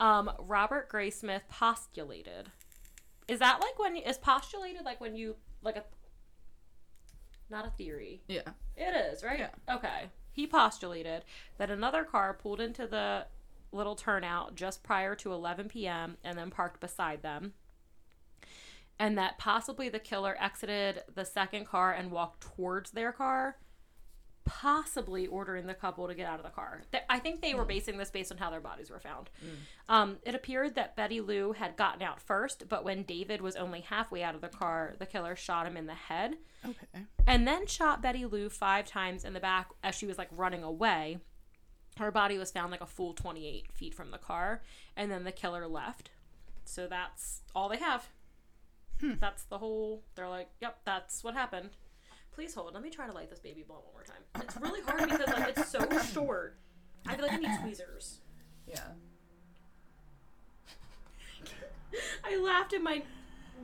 Um, 0.00 0.30
Robert 0.38 0.90
Graysmith 0.90 1.42
postulated. 1.48 2.50
Is 3.26 3.38
that 3.40 3.60
like 3.60 3.78
when 3.78 3.96
is 3.96 4.16
postulated 4.18 4.84
like 4.84 5.00
when 5.00 5.14
you 5.16 5.36
like 5.62 5.76
a 5.76 5.84
not 7.50 7.66
a 7.66 7.70
theory? 7.70 8.22
Yeah. 8.28 8.42
It 8.76 8.94
is, 9.12 9.22
right? 9.22 9.38
Yeah. 9.38 9.74
Okay. 9.76 10.04
He 10.32 10.46
postulated 10.46 11.24
that 11.56 11.70
another 11.70 12.04
car 12.04 12.32
pulled 12.34 12.60
into 12.60 12.86
the 12.86 13.26
little 13.72 13.96
turnout 13.96 14.54
just 14.54 14.82
prior 14.82 15.14
to 15.16 15.32
11 15.32 15.68
p.m. 15.68 16.16
and 16.24 16.38
then 16.38 16.50
parked 16.50 16.80
beside 16.80 17.22
them. 17.22 17.52
And 18.98 19.16
that 19.18 19.38
possibly 19.38 19.88
the 19.88 19.98
killer 20.00 20.36
exited 20.40 21.02
the 21.14 21.24
second 21.24 21.66
car 21.66 21.92
and 21.92 22.10
walked 22.10 22.40
towards 22.42 22.90
their 22.90 23.12
car, 23.12 23.56
possibly 24.44 25.26
ordering 25.26 25.66
the 25.66 25.74
couple 25.74 26.08
to 26.08 26.14
get 26.14 26.26
out 26.26 26.38
of 26.40 26.44
the 26.44 26.50
car. 26.50 26.82
I 27.08 27.18
think 27.18 27.40
they 27.42 27.54
were 27.54 27.64
basing 27.64 27.98
this 27.98 28.10
based 28.10 28.32
on 28.32 28.38
how 28.38 28.50
their 28.50 28.60
bodies 28.60 28.90
were 28.90 28.98
found. 28.98 29.28
Um, 29.88 30.16
it 30.24 30.34
appeared 30.34 30.74
that 30.76 30.96
Betty 30.96 31.20
Lou 31.20 31.52
had 31.52 31.76
gotten 31.76 32.02
out 32.02 32.20
first, 32.20 32.68
but 32.68 32.82
when 32.82 33.02
David 33.02 33.40
was 33.40 33.56
only 33.56 33.82
halfway 33.82 34.22
out 34.22 34.34
of 34.34 34.40
the 34.40 34.48
car, 34.48 34.94
the 34.98 35.06
killer 35.06 35.36
shot 35.36 35.66
him 35.66 35.76
in 35.76 35.86
the 35.86 35.94
head 35.94 36.36
Okay. 36.64 37.04
and 37.26 37.46
then 37.46 37.66
shot 37.66 38.02
Betty 38.02 38.24
Lou 38.24 38.48
five 38.48 38.86
times 38.86 39.24
in 39.24 39.32
the 39.34 39.40
back 39.40 39.68
as 39.84 39.94
she 39.94 40.06
was 40.06 40.18
like 40.18 40.28
running 40.32 40.62
away. 40.62 41.18
Her 41.98 42.10
body 42.10 42.38
was 42.38 42.50
found 42.50 42.70
like 42.70 42.80
a 42.80 42.86
full 42.86 43.12
28 43.12 43.72
feet 43.74 43.94
from 43.94 44.10
the 44.12 44.18
car, 44.18 44.62
and 44.96 45.10
then 45.10 45.24
the 45.24 45.32
killer 45.32 45.66
left. 45.68 46.10
So 46.64 46.86
that's 46.86 47.42
all 47.54 47.68
they 47.68 47.76
have. 47.78 48.08
That's 49.20 49.44
the 49.44 49.58
whole. 49.58 50.02
They're 50.14 50.28
like, 50.28 50.48
yep, 50.60 50.78
that's 50.84 51.22
what 51.24 51.34
happened. 51.34 51.70
Please 52.32 52.54
hold. 52.54 52.74
Let 52.74 52.82
me 52.82 52.90
try 52.90 53.06
to 53.06 53.12
light 53.12 53.30
this 53.30 53.38
baby 53.40 53.64
blunt 53.66 53.84
one 53.84 53.94
more 53.94 54.02
time. 54.04 54.22
It's 54.42 54.56
really 54.56 54.80
hard 54.82 55.08
because 55.08 55.28
like 55.34 55.56
it's 55.58 55.68
so 55.70 55.80
short. 56.12 56.56
I 57.06 57.14
feel 57.16 57.24
like 57.26 57.34
I 57.34 57.36
need 57.38 57.60
tweezers. 57.62 58.20
Yeah. 58.66 58.80
I 62.24 62.36
laughed 62.38 62.72
and 62.74 62.84
my 62.84 63.02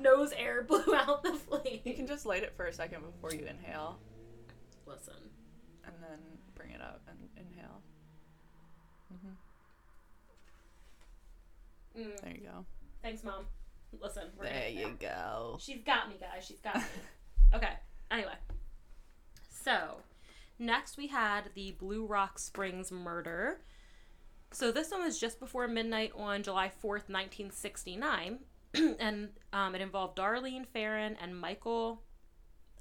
nose 0.01 0.33
air 0.37 0.63
blew 0.69 0.95
out 0.95 1.23
the 1.23 1.35
flame. 1.35 1.81
You 1.85 1.95
can 1.95 2.07
just 2.07 2.27
light 2.27 2.43
it 2.43 2.53
for 2.57 2.67
a 2.67 2.73
second 2.73 3.03
before 3.03 3.33
you 3.33 3.47
inhale, 3.47 3.99
Listen. 4.87 5.15
and 5.85 5.95
then 6.01 6.19
bring 6.55 6.71
it 6.71 6.81
up 6.81 7.03
and 7.09 7.19
inhale. 7.37 7.81
Mm, 11.97 12.21
There 12.23 12.33
you 12.33 12.41
go. 12.49 12.65
thanks, 13.03 13.23
mom. 13.23 13.45
Listen. 14.01 14.25
There 14.41 14.69
you 14.69 14.97
go. 14.99 15.59
She's 15.61 15.83
got 15.85 16.09
me, 16.09 16.17
guys. 16.21 16.45
She's 16.45 16.61
got 16.61 16.77
me. 16.77 16.83
okay. 17.55 17.75
Anyway. 18.11 18.35
So, 19.49 19.97
next 20.59 20.97
we 20.97 21.07
had 21.09 21.51
the 21.55 21.73
Blue 21.73 22.07
Rock 22.07 22.39
Springs 22.39 22.93
murder. 22.93 23.61
So, 24.53 24.71
this 24.71 24.91
one 24.91 25.03
was 25.03 25.19
just 25.19 25.41
before 25.41 25.67
midnight 25.69 26.13
on 26.17 26.43
July 26.43 26.69
4th, 26.69 27.09
1969. 27.09 28.39
and 28.99 29.29
um, 29.53 29.75
it 29.75 29.81
involved 29.81 30.19
Darlene 30.19 30.67
Ferrin 30.67 31.17
and 31.21 31.39
Michael. 31.39 32.03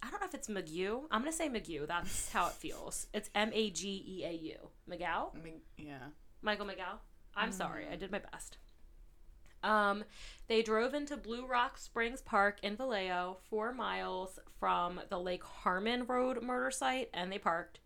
I 0.02 0.10
don't 0.10 0.20
know 0.20 0.28
if 0.28 0.34
it's 0.34 0.50
McGew. 0.50 1.04
I'm 1.12 1.22
going 1.22 1.32
to 1.32 1.38
say 1.38 1.48
McGew. 1.48 1.88
That's 1.88 2.30
how 2.34 2.48
it 2.48 2.54
feels. 2.54 3.08
It's 3.14 3.30
M 3.34 3.52
A 3.54 3.70
G 3.70 4.04
E 4.06 4.26
A 4.26 4.32
U. 4.32 4.58
McGow? 4.90 5.32
Yeah. 5.78 6.00
Michael 6.42 6.66
McGow. 6.66 7.00
I'm 7.36 7.52
sorry, 7.52 7.88
I 7.92 7.96
did 7.96 8.12
my 8.12 8.20
best. 8.20 8.58
Um, 9.64 10.04
they 10.48 10.62
drove 10.62 10.94
into 10.94 11.18
Blue 11.18 11.46
Rock 11.46 11.78
Springs 11.78 12.22
Park 12.22 12.58
in 12.62 12.76
Vallejo, 12.76 13.38
four 13.50 13.74
miles 13.74 14.40
from 14.60 15.00
the 15.10 15.20
Lake 15.20 15.44
Herman 15.64 16.06
Road 16.06 16.44
murder 16.44 16.72
site, 16.72 17.10
and 17.14 17.32
they 17.32 17.38
parked. 17.38 17.80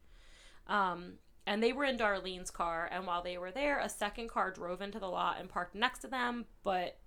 Um, 0.67 1.13
and 1.45 1.63
they 1.63 1.71
were 1.71 1.85
in 1.85 1.97
Darlene's 1.97 2.51
car, 2.51 2.89
and 2.91 3.05
while 3.05 3.21
they 3.21 3.37
were 3.37 3.51
there, 3.51 3.79
a 3.79 3.87
second 3.87 4.29
car 4.29 4.51
drove 4.51 4.81
into 4.81 4.99
the 4.99 5.07
lot 5.07 5.37
and 5.39 5.47
parked 5.47 5.75
next 5.75 5.99
to 5.99 6.07
them, 6.07 6.45
but 6.63 6.97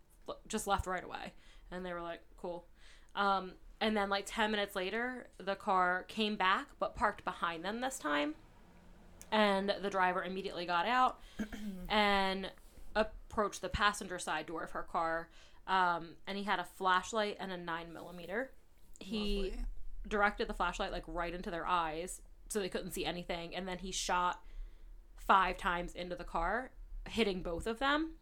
just 0.49 0.67
left 0.67 0.87
right 0.87 1.05
away. 1.05 1.35
And 1.71 1.85
they 1.85 1.93
were 1.93 2.01
like, 2.01 2.21
cool. 2.41 2.67
Um, 3.15 3.53
and 3.81 3.97
then, 3.97 4.09
like 4.09 4.25
10 4.27 4.51
minutes 4.51 4.77
later, 4.77 5.29
the 5.39 5.57
car 5.57 6.05
came 6.09 6.37
back, 6.37 6.69
but 6.79 6.95
parked 6.95 7.25
behind 7.25 7.65
them 7.65 7.81
this 7.81 7.99
time 7.99 8.35
and 9.33 9.73
the 9.83 9.91
driver 9.91 10.23
immediately 10.23 10.67
got 10.67 10.87
out 10.87 11.21
and 11.89 12.51
approached 12.95 13.63
the 13.63 13.69
passenger 13.69 14.19
side 14.19 14.47
door 14.47 14.63
of 14.65 14.71
her 14.73 14.83
car 14.83 15.29
um, 15.67 16.11
and 16.27 16.37
he 16.37 16.45
had 16.45 16.59
a 16.59 16.65
flashlight 16.77 17.37
and 17.41 17.53
a 17.53 17.57
9 17.57 17.93
millimeter 17.93 18.51
he 18.99 19.37
Lovely. 19.51 19.65
directed 20.09 20.49
the 20.49 20.55
flashlight 20.55 20.93
like 20.93 21.05
right 21.07 21.35
into 21.35 21.51
their 21.51 21.67
eyes 21.67 22.21
so 22.49 22.59
they 22.61 22.69
couldn't 22.69 22.93
see 22.93 23.05
anything 23.05 23.55
and 23.55 23.67
then 23.69 23.79
he 23.79 23.93
shot 23.93 24.41
five 25.17 25.57
times 25.57 25.95
into 25.95 26.17
the 26.17 26.25
car 26.25 26.71
hitting 27.09 27.43
both 27.43 27.67
of 27.67 27.79
them 27.79 28.13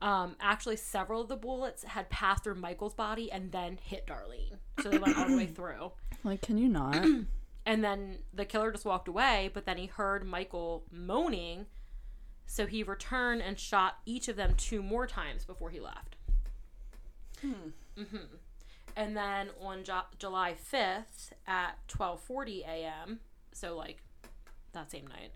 um, 0.00 0.34
actually 0.40 0.76
several 0.76 1.20
of 1.22 1.28
the 1.28 1.36
bullets 1.36 1.84
had 1.84 2.08
passed 2.10 2.44
through 2.44 2.54
michael's 2.56 2.94
body 2.94 3.30
and 3.30 3.52
then 3.52 3.78
hit 3.82 4.06
darlene 4.06 4.58
so 4.82 4.88
they 4.88 4.98
went 4.98 5.16
all 5.18 5.28
the 5.28 5.36
way 5.36 5.46
through 5.54 5.92
Like, 6.24 6.40
can 6.42 6.56
you 6.58 6.68
not? 6.68 7.04
and 7.66 7.84
then 7.84 8.18
the 8.32 8.44
killer 8.44 8.70
just 8.72 8.84
walked 8.84 9.08
away, 9.08 9.50
but 9.52 9.66
then 9.66 9.76
he 9.76 9.86
heard 9.86 10.24
Michael 10.24 10.84
moaning. 10.90 11.66
So 12.46 12.66
he 12.66 12.82
returned 12.82 13.42
and 13.42 13.58
shot 13.58 13.98
each 14.04 14.28
of 14.28 14.36
them 14.36 14.54
two 14.56 14.82
more 14.82 15.06
times 15.06 15.44
before 15.44 15.70
he 15.70 15.80
left. 15.80 16.16
hmm 17.96 18.16
And 18.96 19.16
then 19.16 19.50
on 19.60 19.84
Ju- 19.84 19.92
July 20.18 20.54
5th 20.54 21.32
at 21.46 21.78
12:40 21.88 22.64
a.m., 22.66 23.20
so 23.52 23.76
like 23.76 24.02
that 24.72 24.90
same 24.90 25.06
night, 25.06 25.32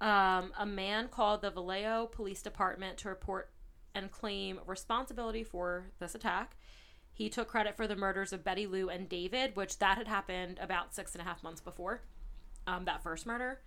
um, 0.00 0.52
a 0.58 0.66
man 0.66 1.08
called 1.08 1.40
the 1.42 1.50
Vallejo 1.50 2.06
Police 2.06 2.42
Department 2.42 2.98
to 2.98 3.08
report 3.08 3.50
and 3.94 4.10
claim 4.10 4.60
responsibility 4.66 5.44
for 5.44 5.86
this 5.98 6.14
attack. 6.14 6.56
He 7.12 7.28
took 7.28 7.48
credit 7.48 7.76
for 7.76 7.86
the 7.86 7.94
murders 7.94 8.32
of 8.32 8.42
Betty 8.42 8.66
Lou 8.66 8.88
and 8.88 9.08
David, 9.08 9.54
which 9.54 9.78
that 9.78 9.96
had 9.96 10.08
happened 10.08 10.58
about 10.60 10.94
six 10.94 11.14
and 11.14 11.22
a 11.22 11.24
half 11.24 11.42
months 11.44 11.60
before 11.60 12.00
um, 12.66 12.84
that 12.86 13.02
first 13.02 13.24
murder. 13.24 13.60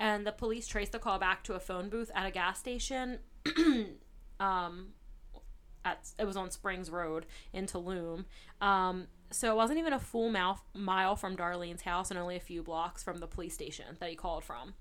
And 0.00 0.26
the 0.26 0.32
police 0.32 0.66
traced 0.66 0.92
the 0.92 0.98
call 0.98 1.18
back 1.18 1.44
to 1.44 1.52
a 1.52 1.60
phone 1.60 1.90
booth 1.90 2.10
at 2.14 2.26
a 2.26 2.30
gas 2.30 2.58
station. 2.58 3.18
um, 4.40 4.94
at 5.84 6.08
it 6.18 6.24
was 6.24 6.36
on 6.36 6.50
Springs 6.50 6.90
Road 6.90 7.26
in 7.52 7.66
Tuolumne. 7.66 8.24
Um, 8.62 9.08
so 9.30 9.52
it 9.52 9.56
wasn't 9.56 9.78
even 9.78 9.92
a 9.92 10.00
full 10.00 10.30
mile, 10.30 10.64
mile 10.74 11.16
from 11.16 11.36
Darlene's 11.36 11.82
house 11.82 12.10
and 12.10 12.18
only 12.18 12.36
a 12.36 12.40
few 12.40 12.62
blocks 12.62 13.02
from 13.02 13.18
the 13.18 13.26
police 13.26 13.54
station 13.54 13.96
that 14.00 14.08
he 14.08 14.16
called 14.16 14.42
from. 14.42 14.74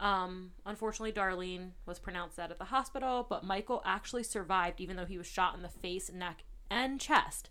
Um, 0.00 0.50
unfortunately, 0.66 1.12
Darlene 1.12 1.70
was 1.86 2.00
pronounced 2.00 2.36
dead 2.36 2.50
at 2.50 2.58
the 2.58 2.64
hospital, 2.66 3.24
but 3.28 3.44
Michael 3.44 3.82
actually 3.84 4.24
survived, 4.24 4.80
even 4.80 4.96
though 4.96 5.04
he 5.04 5.18
was 5.18 5.26
shot 5.28 5.54
in 5.54 5.62
the 5.62 5.68
face, 5.68 6.10
neck, 6.12 6.42
and 6.70 7.00
chest, 7.00 7.50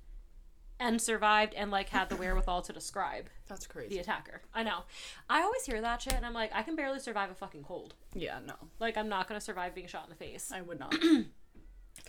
and 0.80 1.02
survived 1.02 1.54
and 1.56 1.72
like 1.72 1.90
had 1.90 2.10
the 2.10 2.16
wherewithal 2.16 2.62
to 2.64 2.74
describe 2.74 3.30
That's 3.48 3.68
crazy 3.68 3.96
the 3.96 4.00
attacker. 4.00 4.42
I 4.54 4.64
know. 4.64 4.84
I 5.30 5.42
always 5.42 5.66
hear 5.66 5.82
that 5.82 6.02
shit, 6.02 6.14
and 6.14 6.26
I'm 6.26 6.34
like, 6.34 6.52
I 6.54 6.64
can 6.64 6.76
barely 6.76 7.00
survive 7.00 7.30
a 7.30 7.36
fucking 7.36 7.64
cold. 7.64 7.96
Yeah, 8.14 8.40
no. 8.46 8.56
Like, 8.80 8.98
I'm 8.98 9.10
not 9.10 9.28
gonna 9.28 9.42
survive 9.42 9.76
being 9.76 9.88
shot 9.88 10.06
in 10.06 10.10
the 10.10 10.16
face. 10.16 10.52
I 10.54 10.62
would 10.62 10.80
not. 10.80 10.96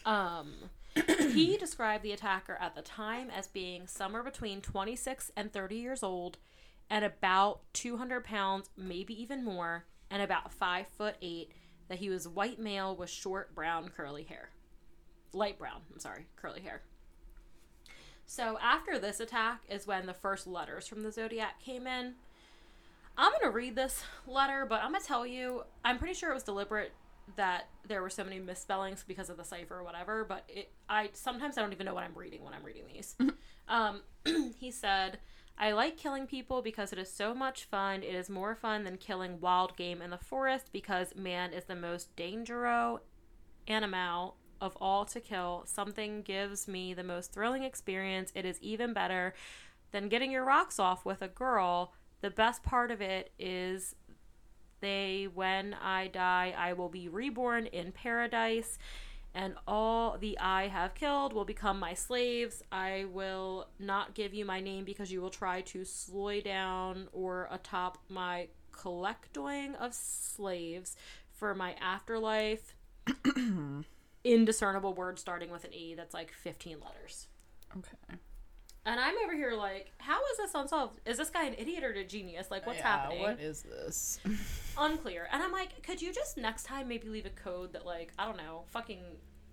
Um, 0.04 0.70
he 1.32 1.56
described 1.56 2.04
the 2.04 2.12
attacker 2.12 2.56
at 2.60 2.74
the 2.74 2.82
time 2.82 3.28
as 3.30 3.48
being 3.48 3.86
somewhere 3.86 4.22
between 4.22 4.60
26 4.60 5.30
and 5.36 5.52
30 5.52 5.76
years 5.76 6.02
old, 6.02 6.38
and 6.88 7.04
about 7.04 7.60
200 7.72 8.24
pounds, 8.24 8.70
maybe 8.76 9.20
even 9.20 9.44
more, 9.44 9.84
and 10.10 10.22
about 10.22 10.52
five 10.52 10.86
foot 10.88 11.16
eight. 11.20 11.52
That 11.88 11.98
he 11.98 12.08
was 12.08 12.28
white 12.28 12.60
male 12.60 12.94
with 12.94 13.10
short 13.10 13.52
brown 13.52 13.88
curly 13.88 14.22
hair, 14.22 14.50
light 15.32 15.58
brown. 15.58 15.82
I'm 15.92 15.98
sorry, 15.98 16.26
curly 16.36 16.60
hair. 16.60 16.82
So 18.30 18.58
after 18.62 18.96
this 18.96 19.18
attack 19.18 19.62
is 19.68 19.88
when 19.88 20.06
the 20.06 20.14
first 20.14 20.46
letters 20.46 20.86
from 20.86 21.02
the 21.02 21.10
Zodiac 21.10 21.60
came 21.60 21.88
in. 21.88 22.14
I'm 23.18 23.32
gonna 23.32 23.50
read 23.50 23.74
this 23.74 24.04
letter, 24.24 24.64
but 24.68 24.84
I'm 24.84 24.92
gonna 24.92 25.02
tell 25.04 25.26
you, 25.26 25.64
I'm 25.84 25.98
pretty 25.98 26.14
sure 26.14 26.30
it 26.30 26.34
was 26.34 26.44
deliberate 26.44 26.92
that 27.34 27.64
there 27.88 28.00
were 28.00 28.08
so 28.08 28.22
many 28.22 28.38
misspellings 28.38 29.02
because 29.02 29.30
of 29.30 29.36
the 29.36 29.42
cipher 29.42 29.80
or 29.80 29.82
whatever. 29.82 30.24
But 30.24 30.44
it, 30.48 30.70
I 30.88 31.10
sometimes 31.12 31.58
I 31.58 31.62
don't 31.62 31.72
even 31.72 31.86
know 31.86 31.92
what 31.92 32.04
I'm 32.04 32.14
reading 32.14 32.44
when 32.44 32.54
I'm 32.54 32.62
reading 32.62 32.84
these. 32.94 33.16
um, 33.68 34.02
he 34.60 34.70
said, 34.70 35.18
"I 35.58 35.72
like 35.72 35.96
killing 35.96 36.28
people 36.28 36.62
because 36.62 36.92
it 36.92 37.00
is 37.00 37.12
so 37.12 37.34
much 37.34 37.64
fun. 37.64 38.04
It 38.04 38.14
is 38.14 38.30
more 38.30 38.54
fun 38.54 38.84
than 38.84 38.96
killing 38.96 39.40
wild 39.40 39.76
game 39.76 40.00
in 40.00 40.10
the 40.10 40.18
forest 40.18 40.70
because 40.72 41.16
man 41.16 41.52
is 41.52 41.64
the 41.64 41.74
most 41.74 42.14
dangerous 42.14 43.00
animal 43.66 44.36
of 44.60 44.76
all 44.80 45.04
to 45.06 45.20
kill. 45.20 45.64
Something 45.66 46.22
gives 46.22 46.68
me 46.68 46.94
the 46.94 47.04
most 47.04 47.32
thrilling 47.32 47.62
experience. 47.62 48.32
It 48.34 48.44
is 48.44 48.60
even 48.60 48.92
better 48.92 49.34
than 49.92 50.08
getting 50.08 50.30
your 50.30 50.44
rocks 50.44 50.78
off 50.78 51.04
with 51.04 51.22
a 51.22 51.28
girl. 51.28 51.92
The 52.20 52.30
best 52.30 52.62
part 52.62 52.90
of 52.90 53.00
it 53.00 53.32
is 53.38 53.94
they 54.80 55.28
when 55.32 55.74
I 55.74 56.08
die 56.08 56.54
I 56.56 56.72
will 56.72 56.88
be 56.88 57.08
reborn 57.08 57.66
in 57.66 57.92
paradise 57.92 58.78
and 59.34 59.54
all 59.66 60.18
the 60.18 60.38
I 60.38 60.68
have 60.68 60.94
killed 60.94 61.32
will 61.32 61.44
become 61.44 61.78
my 61.78 61.94
slaves. 61.94 62.62
I 62.72 63.06
will 63.12 63.68
not 63.78 64.14
give 64.14 64.34
you 64.34 64.44
my 64.44 64.60
name 64.60 64.84
because 64.84 65.12
you 65.12 65.20
will 65.20 65.30
try 65.30 65.60
to 65.62 65.84
slow 65.84 66.40
down 66.40 67.08
or 67.12 67.48
atop 67.50 67.98
my 68.08 68.48
collecting 68.72 69.76
of 69.76 69.94
slaves 69.94 70.96
for 71.30 71.54
my 71.54 71.74
afterlife. 71.80 72.74
Indiscernible 74.24 74.94
word 74.94 75.18
starting 75.18 75.50
with 75.50 75.64
an 75.64 75.72
E 75.74 75.94
that's 75.94 76.14
like 76.14 76.32
15 76.32 76.78
letters. 76.80 77.28
okay. 77.76 78.18
And 78.86 78.98
I'm 78.98 79.14
over 79.22 79.34
here 79.34 79.52
like, 79.52 79.92
how 79.98 80.18
is 80.32 80.38
this 80.38 80.54
unsolved? 80.54 81.00
Is 81.04 81.18
this 81.18 81.28
guy 81.28 81.44
an 81.44 81.54
idiot 81.58 81.84
or 81.84 81.90
a 81.90 82.04
genius? 82.04 82.50
Like, 82.50 82.66
what's 82.66 82.78
Yeah, 82.78 82.86
happening? 83.02 83.20
What 83.22 83.38
is 83.38 83.62
this? 83.62 84.18
Unclear. 84.78 85.28
And 85.30 85.42
I'm 85.42 85.52
like, 85.52 85.82
could 85.82 86.00
you 86.00 86.12
just 86.14 86.38
next 86.38 86.64
time 86.64 86.88
maybe 86.88 87.08
leave 87.08 87.26
a 87.26 87.30
code 87.30 87.74
that 87.74 87.84
like 87.84 88.12
I 88.18 88.24
don't 88.24 88.38
know, 88.38 88.64
fucking 88.68 89.00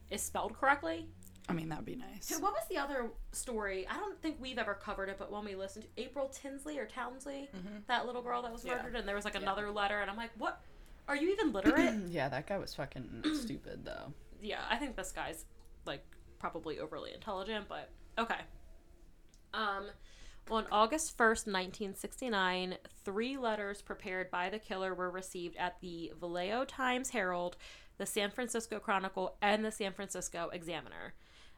is 0.10 0.22
spelled 0.22 0.58
correctly? 0.58 1.08
I 1.50 1.54
mean, 1.54 1.70
that'd 1.70 1.86
be 1.86 1.96
nice. 1.96 2.30
What 2.40 2.54
was 2.54 2.64
the 2.70 2.78
other 2.78 3.10
story? 3.32 3.88
I 3.90 3.96
don't 3.98 4.22
think 4.22 4.38
we've 4.40 4.58
ever 4.58 4.74
covered 4.74 5.08
it, 5.10 5.18
but 5.18 5.32
when 5.32 5.46
we 5.46 5.56
listened 5.56 5.86
to 5.86 6.02
April 6.02 6.28
Tinsley 6.30 6.78
or 6.78 6.86
Townsley, 6.86 7.50
mm-hmm. 7.56 7.78
that 7.88 8.06
little 8.06 8.22
girl 8.22 8.42
that 8.42 8.52
was 8.52 8.66
Yeah. 8.66 8.76
murdered, 8.76 8.96
and 8.96 9.08
there 9.08 9.16
was 9.16 9.24
like 9.26 9.36
another 9.36 9.72
letter, 9.72 10.00
and 10.02 10.10
I'm 10.12 10.18
like, 10.18 10.32
what? 10.38 10.62
Are 11.08 11.16
you 11.16 11.32
even 11.32 11.54
literate? 11.54 11.94
yeah, 12.10 12.28
that 12.28 12.48
guy 12.48 12.58
was 12.58 12.76
fucking 12.76 13.24
stupid 13.42 13.86
though. 13.86 14.14
Yeah, 14.42 14.62
I 14.70 14.78
think 14.78 14.96
this 14.96 15.12
guy's 15.12 15.46
like 15.86 16.04
probably 16.40 16.80
overly 16.80 17.14
intelligent, 17.14 17.68
but 17.68 17.90
okay. 18.18 18.42
Um, 19.54 19.86
on 20.50 20.66
August 20.72 21.18
1st, 21.18 21.48
1969, 21.48 22.78
three 23.04 23.38
letters 23.38 23.82
prepared 23.82 24.32
by 24.32 24.50
the 24.50 24.60
killer 24.60 24.94
were 24.94 25.10
received 25.10 25.58
at 25.58 25.80
the 25.82 26.14
Vallejo 26.20 26.64
Times 26.66 27.10
Herald, 27.10 27.58
the 27.98 28.06
San 28.06 28.32
Francisco 28.32 28.80
Chronicle, 28.80 29.36
and 29.42 29.66
the 29.66 29.72
San 29.72 29.94
Francisco 29.94 30.50
Examiner. 30.54 31.14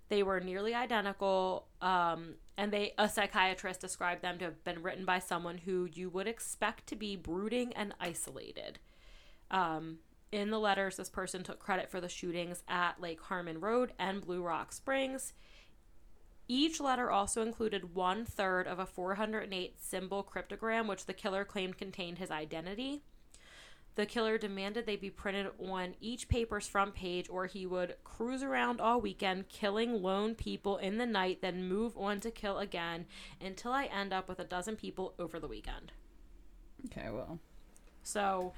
They 0.10 0.24
were 0.24 0.40
nearly 0.40 0.74
identical, 0.74 1.68
um, 1.82 2.36
and 2.58 2.74
they 2.74 2.94
a 2.98 3.08
psychiatrist 3.08 3.80
described 3.80 4.24
them 4.24 4.40
to 4.40 4.46
have 4.46 4.64
been 4.64 4.82
written 4.82 5.06
by 5.06 5.20
someone 5.20 5.60
who 5.60 5.88
you 5.94 6.10
would 6.10 6.28
expect 6.28 6.88
to 6.88 6.96
be 6.96 7.16
brooding 7.16 7.74
and 7.74 7.94
isolated. 8.00 8.80
Um, 9.52 10.00
in 10.32 10.52
the 10.52 10.60
letters, 10.60 10.98
this 10.98 11.10
person 11.10 11.44
took 11.44 11.60
credit 11.60 11.90
for 11.90 12.00
the 12.00 12.10
shootings 12.10 12.64
at 12.68 13.02
Lake 13.02 13.22
Herman 13.24 13.60
Road 13.60 13.94
and 13.98 14.22
Blue 14.22 14.44
Rock 14.44 14.72
Springs. 14.72 15.34
Each 16.48 16.80
letter 16.80 17.12
also 17.12 17.42
included 17.42 17.94
one 17.94 18.26
third 18.26 18.68
of 18.68 18.80
a 18.80 18.86
408 18.86 19.76
symbol 19.80 20.24
cryptogram, 20.24 20.88
which 20.88 21.06
the 21.06 21.14
killer 21.14 21.46
claimed 21.46 21.78
contained 21.78 22.18
his 22.18 22.32
identity. 22.32 23.04
The 23.96 24.06
killer 24.06 24.38
demanded 24.38 24.86
they 24.86 24.96
be 24.96 25.10
printed 25.10 25.48
on 25.60 25.96
each 26.00 26.30
paper's 26.30 26.68
front 26.68 26.96
page, 26.96 27.28
or 27.30 27.48
he 27.48 27.66
would 27.66 27.96
cruise 28.04 28.42
around 28.42 28.80
all 28.80 29.02
weekend, 29.02 29.50
killing 29.50 30.02
lone 30.02 30.36
people 30.36 30.78
in 30.78 30.98
the 30.98 31.06
night, 31.06 31.40
then 31.42 31.68
move 31.68 31.98
on 31.98 32.20
to 32.22 32.32
kill 32.32 32.60
again 32.60 33.06
until 33.42 33.74
I 33.74 33.86
end 33.86 34.14
up 34.14 34.30
with 34.30 34.40
a 34.40 34.46
dozen 34.46 34.76
people 34.76 35.14
over 35.20 35.40
the 35.40 35.48
weekend. 35.48 35.92
Okay, 36.86 37.10
well, 37.12 37.40
So, 38.02 38.54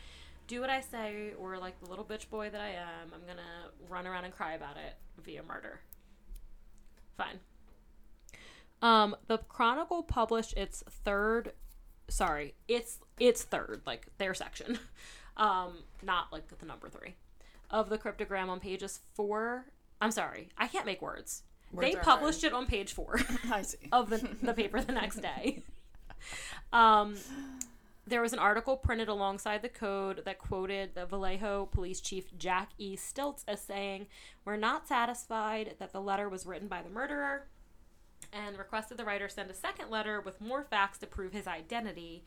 do 0.52 0.60
what 0.60 0.70
I 0.70 0.82
say, 0.82 1.32
or 1.40 1.58
like 1.58 1.80
the 1.80 1.90
little 1.90 2.04
bitch 2.04 2.30
boy 2.30 2.50
that 2.50 2.60
I 2.60 2.72
am, 2.72 3.14
I'm 3.14 3.22
gonna 3.26 3.72
run 3.88 4.06
around 4.06 4.26
and 4.26 4.34
cry 4.34 4.54
about 4.54 4.76
it 4.76 4.96
via 5.24 5.42
murder. 5.44 5.80
Fine. 7.16 7.40
Um, 8.82 9.16
the 9.28 9.38
Chronicle 9.38 10.04
published 10.04 10.58
its 10.58 10.84
third, 11.06 11.54
sorry, 12.10 12.54
it's 12.68 13.00
its 13.18 13.44
third, 13.44 13.82
like 13.86 14.08
their 14.18 14.34
section, 14.34 14.78
um, 15.38 15.84
not 16.04 16.34
like 16.34 16.50
the 16.60 16.66
number 16.66 16.90
three, 16.90 17.16
of 17.70 17.88
the 17.88 17.98
cryptogram 17.98 18.50
on 18.50 18.60
pages 18.60 19.00
four. 19.14 19.68
I'm 20.02 20.12
sorry, 20.12 20.50
I 20.58 20.68
can't 20.68 20.86
make 20.86 21.02
words. 21.02 21.44
Words 21.72 21.88
they 21.88 21.96
published 21.96 22.44
it 22.44 22.52
on 22.52 22.66
page 22.66 22.92
four 22.92 23.22
I 23.50 23.62
see. 23.62 23.78
of 23.94 24.10
the, 24.10 24.18
the 24.42 24.54
paper 24.54 24.82
the 24.82 24.92
next 24.92 25.22
day. 25.22 25.64
Um, 26.74 27.16
there 28.06 28.22
was 28.22 28.34
an 28.34 28.40
article 28.40 28.78
printed 28.78 29.08
alongside 29.08 29.62
the 29.62 29.70
code 29.70 30.24
that 30.26 30.40
quoted 30.40 30.96
the 30.96 31.06
Vallejo 31.06 31.68
police 31.68 32.02
chief 32.02 32.36
Jack 32.38 32.70
E. 32.78 32.96
Stiltz 32.96 33.44
as 33.48 33.62
saying, 33.62 34.08
We're 34.44 34.58
not 34.58 34.88
satisfied 34.88 35.76
that 35.80 35.94
the 35.94 36.02
letter 36.02 36.28
was 36.28 36.46
written 36.46 36.68
by 36.68 36.82
the 36.82 36.90
murderer, 36.90 37.48
and 38.34 38.58
requested 38.58 38.98
the 38.98 39.06
writer 39.06 39.30
send 39.30 39.52
a 39.52 39.54
second 39.54 39.90
letter 39.90 40.20
with 40.20 40.42
more 40.42 40.64
facts 40.64 40.98
to 41.00 41.08
prove 41.08 41.34
his 41.34 41.48
identity. 41.48 42.24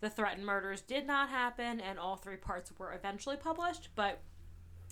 The 0.00 0.10
threatened 0.10 0.44
murders 0.44 0.82
did 0.82 1.06
not 1.06 1.30
happen, 1.30 1.80
and 1.80 1.98
all 1.98 2.16
three 2.16 2.36
parts 2.36 2.70
were 2.78 2.92
eventually 2.92 3.36
published, 3.36 3.88
but 3.94 4.20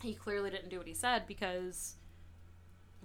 he 0.03 0.15
clearly 0.15 0.51
didn't 0.51 0.71
do 0.71 0.79
what 0.79 0.87
he 0.87 0.95
said 0.95 1.27
because 1.27 1.95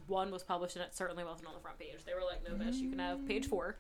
one 0.08 0.32
was 0.32 0.44
published 0.44 0.76
and 0.76 0.84
it 0.84 0.96
certainly 0.96 1.24
wasn't 1.24 1.48
on 1.48 1.54
the 1.54 1.60
front 1.60 1.78
page. 1.78 2.04
They 2.06 2.14
were 2.14 2.22
like, 2.22 2.44
no, 2.44 2.56
bitch, 2.56 2.76
you 2.80 2.90
can 2.90 3.00
have 3.00 3.28
page 3.28 3.48
four. 3.48 3.78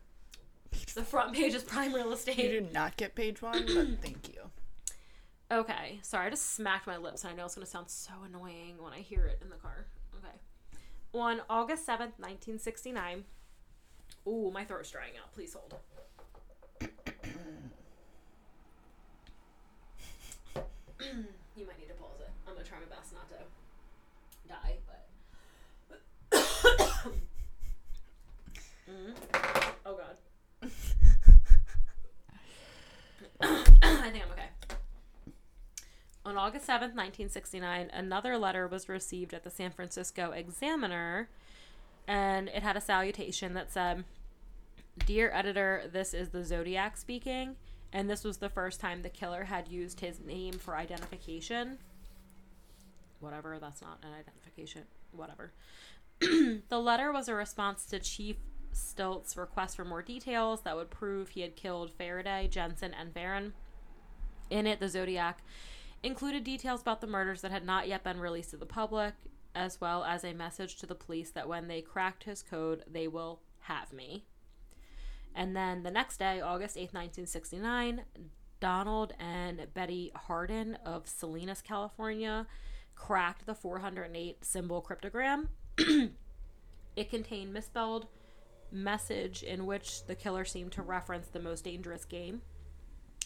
The 0.95 1.03
front 1.03 1.33
page 1.33 1.53
is 1.53 1.63
prime 1.63 1.93
real 1.93 2.11
estate. 2.11 2.37
You 2.37 2.49
did 2.49 2.73
not 2.73 2.97
get 2.97 3.15
page 3.15 3.41
one, 3.41 3.65
but 3.65 3.87
thank 4.01 4.29
you. 4.29 4.41
Okay, 5.51 5.99
sorry, 6.03 6.27
I 6.27 6.29
just 6.29 6.53
smacked 6.53 6.85
my 6.87 6.97
lips 6.97 7.23
and 7.23 7.33
I 7.33 7.35
know 7.35 7.45
it's 7.45 7.55
going 7.55 7.65
to 7.65 7.71
sound 7.71 7.89
so 7.89 8.11
annoying 8.25 8.75
when 8.79 8.93
I 8.93 8.99
hear 8.99 9.25
it 9.25 9.39
in 9.41 9.49
the 9.49 9.55
car. 9.55 9.85
Okay. 10.17 10.35
On 11.13 11.41
August 11.49 11.87
7th, 11.87 12.19
1969. 12.19 13.23
Ooh, 14.27 14.51
my 14.53 14.63
throat's 14.63 14.91
drying 14.91 15.13
out. 15.21 15.33
Please 15.33 15.53
hold. 15.53 15.73
you 21.01 21.65
might 21.65 21.79
need 21.79 21.87
to 21.87 21.93
pause 21.93 22.19
it. 22.19 22.29
I'm 22.47 22.53
going 22.53 22.63
to 22.63 22.69
try 22.69 22.79
my 22.79 22.85
best 22.95 23.13
not 23.13 23.27
to 23.29 23.35
die, 24.47 24.77
but. 25.89 26.01
Mm. 28.89 29.13
Oh, 29.85 29.95
God. 29.95 30.17
I 33.41 34.09
think 34.11 34.23
I'm 34.25 34.31
okay. 34.31 34.49
On 36.29 36.37
August 36.37 36.67
7th, 36.67 36.93
1969, 36.93 37.89
another 37.91 38.37
letter 38.37 38.67
was 38.67 38.87
received 38.87 39.33
at 39.33 39.43
the 39.43 39.49
San 39.49 39.71
Francisco 39.71 40.29
Examiner, 40.29 41.27
and 42.07 42.49
it 42.49 42.61
had 42.61 42.77
a 42.77 42.81
salutation 42.81 43.55
that 43.55 43.71
said, 43.71 44.03
Dear 45.07 45.31
editor, 45.33 45.89
this 45.91 46.13
is 46.13 46.29
the 46.29 46.45
Zodiac 46.45 46.97
speaking, 46.97 47.55
and 47.91 48.07
this 48.07 48.23
was 48.23 48.37
the 48.37 48.47
first 48.47 48.79
time 48.79 49.01
the 49.01 49.09
killer 49.09 49.45
had 49.45 49.69
used 49.69 50.01
his 50.01 50.19
name 50.19 50.53
for 50.53 50.77
identification. 50.77 51.79
Whatever, 53.19 53.57
that's 53.59 53.81
not 53.81 53.97
an 54.03 54.09
identification. 54.13 54.83
Whatever. 55.11 55.51
the 56.19 56.79
letter 56.79 57.11
was 57.11 57.27
a 57.27 57.33
response 57.33 57.85
to 57.85 57.97
Chief 57.97 58.35
Stiltz's 58.71 59.35
request 59.35 59.75
for 59.75 59.83
more 59.83 60.03
details 60.03 60.61
that 60.61 60.75
would 60.75 60.91
prove 60.91 61.29
he 61.29 61.41
had 61.41 61.55
killed 61.55 61.89
Faraday, 61.89 62.47
Jensen, 62.47 62.93
and 62.93 63.15
Barron. 63.15 63.53
In 64.51 64.67
it, 64.67 64.79
the 64.79 64.89
Zodiac 64.89 65.39
included 66.03 66.43
details 66.43 66.81
about 66.81 67.01
the 67.01 67.07
murders 67.07 67.41
that 67.41 67.51
had 67.51 67.65
not 67.65 67.87
yet 67.87 68.03
been 68.03 68.19
released 68.19 68.51
to 68.51 68.57
the 68.57 68.65
public, 68.65 69.13
as 69.55 69.81
well 69.81 70.03
as 70.03 70.23
a 70.23 70.33
message 70.33 70.77
to 70.77 70.85
the 70.85 70.95
police 70.95 71.31
that 71.31 71.47
when 71.47 71.67
they 71.67 71.81
cracked 71.81 72.23
his 72.23 72.43
code, 72.43 72.83
they 72.89 73.07
will 73.07 73.41
have 73.61 73.91
me. 73.91 74.25
And 75.35 75.55
then 75.55 75.83
the 75.83 75.91
next 75.91 76.17
day, 76.17 76.41
August 76.41 76.75
8th, 76.75 76.93
1969, 76.93 78.01
Donald 78.59 79.13
and 79.19 79.67
Betty 79.73 80.11
Harden 80.15 80.75
of 80.85 81.07
Salinas, 81.07 81.61
California, 81.61 82.47
cracked 82.95 83.45
the 83.45 83.55
408 83.55 84.43
symbol 84.43 84.81
cryptogram. 84.81 85.47
it 86.95 87.09
contained 87.09 87.53
misspelled 87.53 88.07
message 88.71 89.43
in 89.43 89.65
which 89.65 90.05
the 90.05 90.15
killer 90.15 90.45
seemed 90.45 90.71
to 90.73 90.81
reference 90.81 91.27
the 91.27 91.39
most 91.39 91.63
dangerous 91.63 92.05
game. 92.05 92.41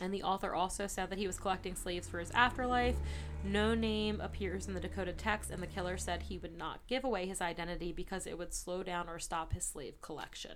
And 0.02 0.14
the 0.14 0.24
author 0.24 0.54
also 0.54 0.88
said 0.88 1.10
that 1.10 1.20
he 1.20 1.28
was 1.28 1.38
collecting 1.38 1.76
slaves 1.76 2.08
for 2.08 2.20
his 2.20 2.32
afterlife. 2.32 2.96
No 3.44 3.76
name 3.76 4.22
appears 4.22 4.68
in 4.68 4.74
the 4.74 4.80
decoded 4.80 5.18
text, 5.18 5.52
and 5.52 5.62
the 5.62 5.68
killer 5.68 5.98
said 5.98 6.24
he 6.24 6.38
would 6.38 6.58
not 6.58 6.86
give 6.88 7.04
away 7.04 7.28
his 7.28 7.42
identity 7.42 7.92
because 7.92 8.26
it 8.26 8.38
would 8.38 8.54
slow 8.54 8.84
down 8.84 9.08
or 9.08 9.20
stop 9.20 9.54
his 9.54 9.66
slave 9.66 10.02
collection. 10.02 10.56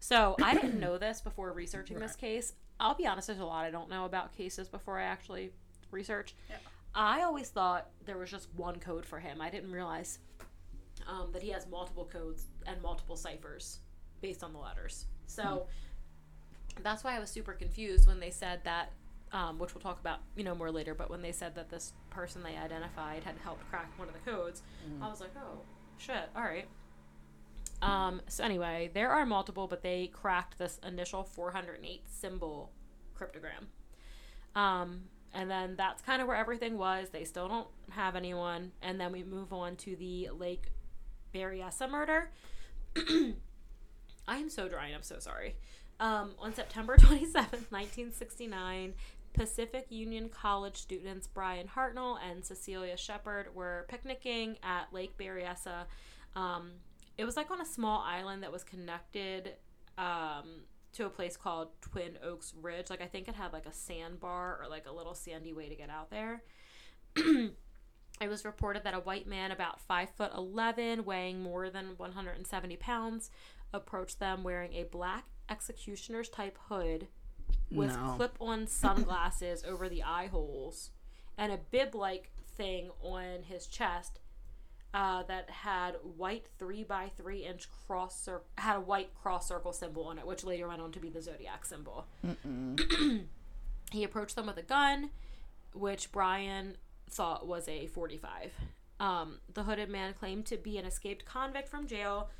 So 0.00 0.36
I 0.42 0.54
didn't 0.54 0.78
know 0.78 0.98
this 0.98 1.20
before 1.20 1.52
researching 1.52 1.98
this 1.98 2.14
case. 2.14 2.52
I'll 2.78 2.94
be 2.94 3.06
honest, 3.06 3.26
there's 3.26 3.40
a 3.40 3.44
lot 3.44 3.64
I 3.64 3.70
don't 3.70 3.90
know 3.90 4.04
about 4.04 4.36
cases 4.36 4.68
before 4.68 4.98
I 4.98 5.04
actually 5.04 5.50
research. 5.90 6.34
Yeah. 6.48 6.56
I 6.94 7.22
always 7.22 7.48
thought 7.48 7.90
there 8.04 8.18
was 8.18 8.30
just 8.30 8.48
one 8.54 8.78
code 8.78 9.04
for 9.04 9.18
him. 9.18 9.40
I 9.40 9.50
didn't 9.50 9.72
realize 9.72 10.18
um, 11.06 11.30
that 11.32 11.42
he 11.42 11.50
has 11.50 11.66
multiple 11.68 12.08
codes 12.10 12.46
and 12.66 12.80
multiple 12.82 13.16
ciphers 13.16 13.80
based 14.20 14.42
on 14.42 14.52
the 14.52 14.58
letters. 14.58 15.06
So 15.26 15.66
that's 16.82 17.04
why 17.04 17.16
I 17.16 17.20
was 17.20 17.30
super 17.30 17.52
confused 17.52 18.06
when 18.06 18.20
they 18.20 18.30
said 18.30 18.60
that, 18.64 18.92
um, 19.32 19.58
which 19.58 19.74
we'll 19.74 19.82
talk 19.82 20.00
about, 20.00 20.20
you 20.36 20.44
know, 20.44 20.54
more 20.54 20.70
later. 20.70 20.94
But 20.94 21.10
when 21.10 21.22
they 21.22 21.32
said 21.32 21.54
that 21.56 21.70
this 21.70 21.92
person 22.10 22.42
they 22.42 22.56
identified 22.56 23.24
had 23.24 23.36
helped 23.42 23.68
crack 23.70 23.90
one 23.98 24.08
of 24.08 24.14
the 24.14 24.30
codes, 24.30 24.62
I 25.02 25.08
was 25.08 25.20
like, 25.20 25.30
oh 25.36 25.60
shit, 25.98 26.28
all 26.34 26.42
right. 26.42 26.66
Um, 27.80 28.22
so 28.28 28.44
anyway, 28.44 28.90
there 28.92 29.10
are 29.10 29.24
multiple, 29.24 29.68
but 29.68 29.82
they 29.82 30.08
cracked 30.08 30.58
this 30.58 30.80
initial 30.86 31.22
408 31.22 32.02
symbol 32.08 32.72
cryptogram. 33.18 33.66
Um, 34.58 35.04
and 35.32 35.50
then 35.50 35.76
that's 35.76 36.02
kind 36.02 36.20
of 36.20 36.28
where 36.28 36.36
everything 36.36 36.78
was. 36.78 37.10
They 37.10 37.24
still 37.24 37.48
don't 37.48 37.68
have 37.90 38.16
anyone. 38.16 38.72
And 38.82 39.00
then 39.00 39.12
we 39.12 39.22
move 39.22 39.52
on 39.52 39.76
to 39.76 39.94
the 39.96 40.30
Lake 40.36 40.72
Berryessa 41.34 41.88
murder. 41.88 42.30
I 42.96 44.36
am 44.36 44.50
so 44.50 44.68
dry 44.68 44.86
and 44.86 44.96
I'm 44.96 45.02
so 45.02 45.18
sorry. 45.18 45.56
Um, 46.00 46.32
on 46.38 46.54
September 46.54 46.96
27th, 46.98 47.70
1969, 47.70 48.94
Pacific 49.32 49.86
Union 49.90 50.28
College 50.28 50.76
students 50.76 51.26
Brian 51.26 51.68
Hartnell 51.68 52.18
and 52.28 52.44
Cecilia 52.44 52.96
Shepard 52.96 53.54
were 53.54 53.86
picnicking 53.88 54.56
at 54.62 54.92
Lake 54.92 55.16
Berryessa. 55.18 55.84
Um, 56.34 56.72
it 57.16 57.24
was 57.24 57.36
like 57.36 57.50
on 57.50 57.60
a 57.60 57.66
small 57.66 58.02
island 58.06 58.42
that 58.42 58.52
was 58.52 58.64
connected 58.64 59.54
um, 59.96 60.62
to 60.92 61.06
a 61.06 61.10
place 61.10 61.36
called 61.36 61.68
Twin 61.80 62.18
Oaks 62.22 62.54
Ridge. 62.60 62.90
Like 62.90 63.02
I 63.02 63.06
think 63.06 63.28
it 63.28 63.34
had 63.34 63.52
like 63.52 63.66
a 63.66 63.72
sandbar 63.72 64.58
or 64.62 64.68
like 64.68 64.86
a 64.86 64.92
little 64.92 65.14
sandy 65.14 65.52
way 65.52 65.68
to 65.68 65.74
get 65.74 65.90
out 65.90 66.10
there. 66.10 66.42
it 67.16 68.28
was 68.28 68.44
reported 68.44 68.84
that 68.84 68.94
a 68.94 69.00
white 69.00 69.26
man 69.26 69.50
about 69.50 69.80
five 69.80 70.10
foot 70.10 70.32
eleven, 70.36 71.04
weighing 71.04 71.40
more 71.40 71.70
than 71.70 71.94
one 71.96 72.12
hundred 72.12 72.36
and 72.36 72.46
seventy 72.46 72.76
pounds, 72.76 73.30
approached 73.72 74.20
them 74.20 74.42
wearing 74.44 74.74
a 74.74 74.84
black 74.84 75.24
executioner's 75.50 76.28
type 76.28 76.58
hood 76.68 77.08
with 77.70 77.96
No. 77.96 78.14
clip-on 78.16 78.66
sunglasses 78.66 79.64
over 79.64 79.88
the 79.88 80.02
eye 80.02 80.26
holes 80.26 80.90
and 81.36 81.52
a 81.52 81.58
bib-like 81.70 82.30
thing 82.56 82.90
on 83.02 83.42
his 83.44 83.66
chest 83.66 84.18
uh, 84.94 85.22
that 85.24 85.50
had 85.50 85.96
white 86.16 86.46
three 86.58 86.82
by 86.82 87.10
three 87.16 87.44
inch 87.44 87.68
cross 87.86 88.18
cir- 88.20 88.40
had 88.56 88.76
a 88.76 88.80
white 88.80 89.14
cross 89.14 89.46
circle 89.46 89.72
symbol 89.72 90.04
on 90.04 90.18
it, 90.18 90.26
which 90.26 90.44
later 90.44 90.66
went 90.66 90.80
on 90.80 90.90
to 90.92 90.98
be 90.98 91.10
the 91.10 91.20
zodiac 91.20 91.64
symbol. 91.66 92.06
he 93.92 94.04
approached 94.04 94.34
them 94.36 94.46
with 94.46 94.56
a 94.56 94.62
gun, 94.62 95.10
which 95.74 96.10
Brian 96.10 96.76
thought 97.10 97.46
was 97.46 97.68
a 97.68 97.86
45. 97.86 98.52
Um, 99.00 99.38
the 99.54 99.62
hooded 99.64 99.88
man 99.88 100.14
claimed 100.14 100.46
to 100.46 100.56
be 100.56 100.78
an 100.78 100.84
escaped 100.84 101.24
convict 101.24 101.68
from 101.68 101.86
jail 101.86 102.30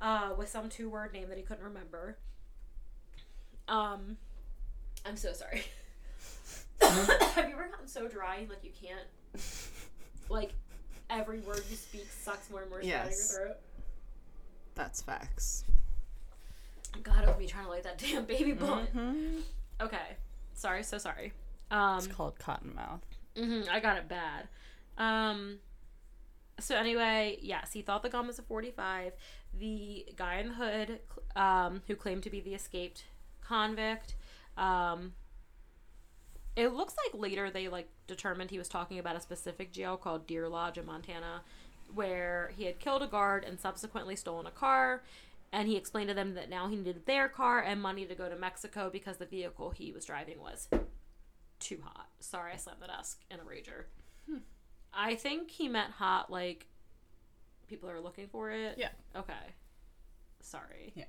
uh, 0.00 0.30
with 0.36 0.48
some 0.48 0.68
two 0.68 0.88
word 0.88 1.12
name 1.12 1.28
that 1.28 1.36
he 1.38 1.42
couldn't 1.44 1.64
remember. 1.64 2.16
Um, 3.68 4.16
I'm 5.04 5.16
so 5.16 5.32
sorry. 5.32 5.62
Have 6.80 7.48
you 7.48 7.54
ever 7.54 7.68
gotten 7.68 7.86
so 7.88 8.08
dry 8.08 8.46
like 8.48 8.62
you 8.64 8.70
can't, 8.80 9.44
like, 10.28 10.52
every 11.10 11.40
word 11.40 11.62
you 11.68 11.76
speak 11.76 12.06
sucks 12.10 12.48
more 12.50 12.62
and 12.62 12.70
more 12.70 12.82
shit 12.82 12.94
out 12.94 13.06
of 13.06 13.10
your 13.12 13.18
throat? 13.20 13.56
That's 14.74 15.02
facts. 15.02 15.64
God, 17.02 17.22
it 17.24 17.28
was 17.28 17.36
me 17.38 17.46
trying 17.46 17.64
to 17.64 17.70
light 17.70 17.82
that 17.82 17.98
damn 18.10 18.24
baby 18.24 18.52
blunt. 18.52 18.94
Mm-hmm. 18.96 19.40
Okay, 19.80 20.16
sorry, 20.54 20.82
so 20.82 20.98
sorry. 20.98 21.32
Um, 21.70 21.98
It's 21.98 22.06
called 22.06 22.38
Cottonmouth. 22.38 23.00
hmm 23.36 23.62
I 23.70 23.80
got 23.80 23.98
it 23.98 24.08
bad. 24.08 24.48
Um. 24.96 25.58
So 26.60 26.76
anyway, 26.76 27.38
yes, 27.40 27.72
he 27.72 27.82
thought 27.82 28.02
the 28.02 28.08
gun 28.08 28.26
was 28.26 28.38
a 28.38 28.42
45. 28.42 29.12
The 29.58 30.06
guy 30.16 30.36
in 30.36 30.48
the 30.48 30.54
hood, 30.54 31.00
um, 31.36 31.82
who 31.86 31.94
claimed 31.94 32.24
to 32.24 32.30
be 32.30 32.40
the 32.40 32.54
escaped 32.54 33.04
convict, 33.40 34.14
um, 34.56 35.12
it 36.56 36.72
looks 36.72 36.94
like 37.04 37.20
later 37.20 37.50
they 37.50 37.68
like 37.68 37.88
determined 38.08 38.50
he 38.50 38.58
was 38.58 38.68
talking 38.68 38.98
about 38.98 39.14
a 39.14 39.20
specific 39.20 39.72
jail 39.72 39.96
called 39.96 40.26
Deer 40.26 40.48
Lodge 40.48 40.78
in 40.78 40.86
Montana, 40.86 41.42
where 41.94 42.50
he 42.56 42.64
had 42.64 42.80
killed 42.80 43.02
a 43.02 43.06
guard 43.06 43.44
and 43.44 43.60
subsequently 43.60 44.16
stolen 44.16 44.46
a 44.46 44.50
car. 44.50 45.04
And 45.52 45.68
he 45.68 45.76
explained 45.76 46.08
to 46.08 46.14
them 46.14 46.34
that 46.34 46.50
now 46.50 46.68
he 46.68 46.76
needed 46.76 47.06
their 47.06 47.28
car 47.28 47.60
and 47.60 47.80
money 47.80 48.04
to 48.04 48.14
go 48.14 48.28
to 48.28 48.36
Mexico 48.36 48.90
because 48.92 49.16
the 49.16 49.24
vehicle 49.24 49.70
he 49.70 49.92
was 49.92 50.04
driving 50.04 50.40
was 50.40 50.68
too 51.58 51.78
hot. 51.82 52.08
Sorry, 52.20 52.52
I 52.52 52.56
slammed 52.56 52.82
the 52.82 52.88
desk 52.88 53.20
in 53.30 53.40
a 53.40 53.44
rager. 53.44 53.84
I 54.98 55.14
think 55.14 55.48
he 55.50 55.68
meant 55.68 55.92
hot 55.92 56.28
like 56.28 56.66
people 57.68 57.88
are 57.88 58.00
looking 58.00 58.26
for 58.26 58.50
it. 58.50 58.74
Yeah. 58.76 58.88
Okay. 59.14 59.32
Sorry. 60.40 60.92
Yeah. 60.96 61.04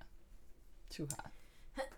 Too 0.92 1.08
hot. 1.10 1.32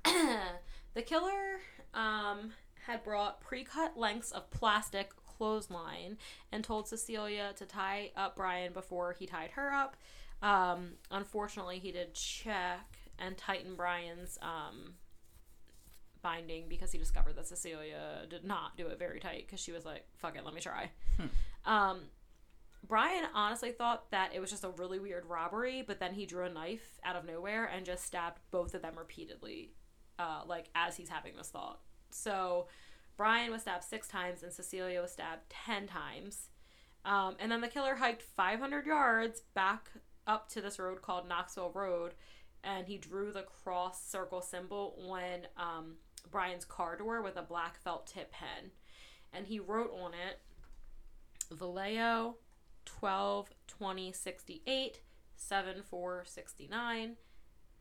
the 0.93 1.01
killer 1.01 1.59
um, 1.93 2.53
had 2.85 3.03
brought 3.03 3.41
pre-cut 3.41 3.97
lengths 3.97 4.31
of 4.31 4.49
plastic 4.51 5.11
clothesline 5.27 6.17
and 6.51 6.63
told 6.63 6.87
Cecilia 6.87 7.51
to 7.57 7.65
tie 7.65 8.11
up 8.15 8.37
Brian 8.37 8.71
before 8.71 9.13
he 9.19 9.25
tied 9.25 9.51
her 9.51 9.73
up. 9.73 9.97
Um, 10.41 10.93
unfortunately, 11.11 11.79
he 11.79 11.91
did 11.91 12.13
check 12.13 12.97
and 13.19 13.37
tighten 13.37 13.75
Brian's 13.75 14.39
um, 14.41 14.93
binding 16.21 16.69
because 16.69 16.91
he 16.91 16.97
discovered 16.97 17.35
that 17.35 17.47
Cecilia 17.47 18.25
did 18.29 18.45
not 18.45 18.77
do 18.77 18.87
it 18.87 18.97
very 18.97 19.19
tight 19.19 19.45
because 19.45 19.59
she 19.59 19.71
was 19.71 19.85
like, 19.85 20.05
"Fuck 20.17 20.37
it, 20.37 20.45
let 20.45 20.53
me 20.53 20.61
try." 20.61 20.89
Um, 21.65 22.01
Brian 22.87 23.25
honestly 23.33 23.71
thought 23.71 24.09
that 24.11 24.33
it 24.33 24.39
was 24.39 24.49
just 24.49 24.63
a 24.63 24.69
really 24.69 24.99
weird 24.99 25.25
robbery, 25.25 25.83
but 25.85 25.99
then 25.99 26.13
he 26.13 26.25
drew 26.25 26.45
a 26.45 26.49
knife 26.49 26.99
out 27.03 27.15
of 27.15 27.25
nowhere 27.25 27.65
and 27.65 27.85
just 27.85 28.05
stabbed 28.05 28.39
both 28.49 28.73
of 28.73 28.81
them 28.81 28.95
repeatedly, 28.97 29.71
uh, 30.19 30.41
like 30.47 30.65
as 30.75 30.97
he's 30.97 31.09
having 31.09 31.35
this 31.35 31.49
thought. 31.49 31.79
So 32.09 32.67
Brian 33.17 33.51
was 33.51 33.61
stabbed 33.61 33.83
six 33.83 34.07
times 34.07 34.43
and 34.43 34.51
Cecilia 34.51 35.01
was 35.01 35.11
stabbed 35.11 35.49
ten 35.49 35.87
times. 35.87 36.49
Um, 37.05 37.35
and 37.39 37.51
then 37.51 37.61
the 37.61 37.67
killer 37.67 37.95
hiked 37.95 38.21
500 38.21 38.85
yards 38.85 39.41
back 39.53 39.89
up 40.27 40.49
to 40.49 40.61
this 40.61 40.79
road 40.79 41.01
called 41.01 41.27
Knoxville 41.27 41.71
Road, 41.73 42.13
and 42.63 42.87
he 42.87 42.97
drew 42.97 43.31
the 43.31 43.43
cross 43.43 44.05
circle 44.05 44.41
symbol 44.41 44.95
on 45.09 45.47
um, 45.57 45.95
Brian's 46.29 46.65
car 46.65 46.95
door 46.97 47.21
with 47.21 47.37
a 47.37 47.41
black 47.41 47.79
felt 47.79 48.05
tip 48.05 48.31
pen. 48.31 48.71
And 49.33 49.47
he 49.47 49.59
wrote 49.59 49.91
on 49.93 50.13
it 50.13 50.39
Vallejo 51.51 52.35
12 52.85 53.49
20 53.67 54.11
68 54.11 55.01
7 55.35 55.83
4 55.83 56.23
69 56.25 57.15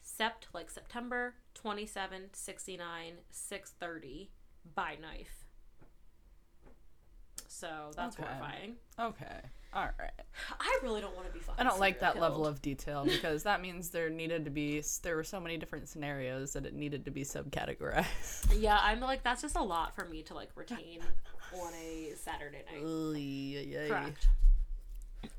Sept 0.03 0.33
like 0.55 0.71
September 0.71 1.35
27 1.55 2.31
69 2.33 3.13
6 3.31 3.71
30 3.79 4.31
by 4.75 4.97
knife. 5.01 5.45
So 7.49 7.91
that's 7.97 8.17
Okay. 8.19 8.27
horrifying. 8.27 8.77
Okay. 8.99 9.41
All 9.73 9.89
right. 9.99 10.11
I 10.59 10.79
really 10.83 11.01
don't 11.01 11.15
want 11.15 11.29
to 11.29 11.33
be 11.33 11.39
fucking 11.41 11.65
I 11.65 11.69
don't 11.69 11.79
like 11.79 12.01
that 12.01 12.15
serial 12.15 12.29
level 12.31 12.47
of 12.47 12.61
detail 12.63 13.05
because 13.05 13.43
that 13.45 13.61
means 13.63 13.91
there 13.91 14.09
needed 14.11 14.45
to 14.47 14.51
be 14.51 14.83
there 15.03 15.17
were 15.17 15.25
so 15.25 15.39
many 15.41 15.57
different 15.59 15.89
scenarios 15.89 16.53
that 16.55 16.65
it 16.67 16.75
needed 16.75 17.05
to 17.05 17.11
be 17.11 17.23
subcategorized. 17.25 18.59
Yeah, 18.59 18.79
I'm 18.81 19.01
like 19.01 19.23
that's 19.23 19.43
just 19.43 19.57
a 19.57 19.63
lot 19.63 19.95
for 19.95 20.05
me 20.07 20.23
to 20.25 20.35
like 20.35 20.51
retain 20.57 21.01
on 21.55 21.73
a 21.75 22.13
Saturday 22.17 22.63
night. 22.71 22.83
Correct. 23.89 23.89
Correct. 23.89 24.29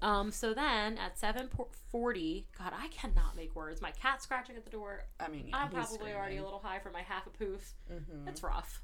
Um. 0.01 0.31
So 0.31 0.53
then 0.53 0.97
at 0.97 1.17
seven 1.17 1.49
forty, 1.91 2.47
God, 2.57 2.73
I 2.77 2.87
cannot 2.89 3.35
make 3.35 3.55
words. 3.55 3.81
My 3.81 3.91
cat's 3.91 4.23
scratching 4.23 4.55
at 4.55 4.63
the 4.63 4.69
door. 4.71 5.05
I 5.19 5.27
mean, 5.27 5.49
I'm 5.53 5.69
probably 5.89 6.13
already 6.13 6.37
a 6.37 6.43
little 6.43 6.59
high 6.63 6.79
from 6.79 6.93
my 6.93 7.01
half 7.01 7.25
a 7.25 7.31
poof. 7.31 7.73
Mhm. 7.91 8.27
It's 8.27 8.43
rough. 8.43 8.83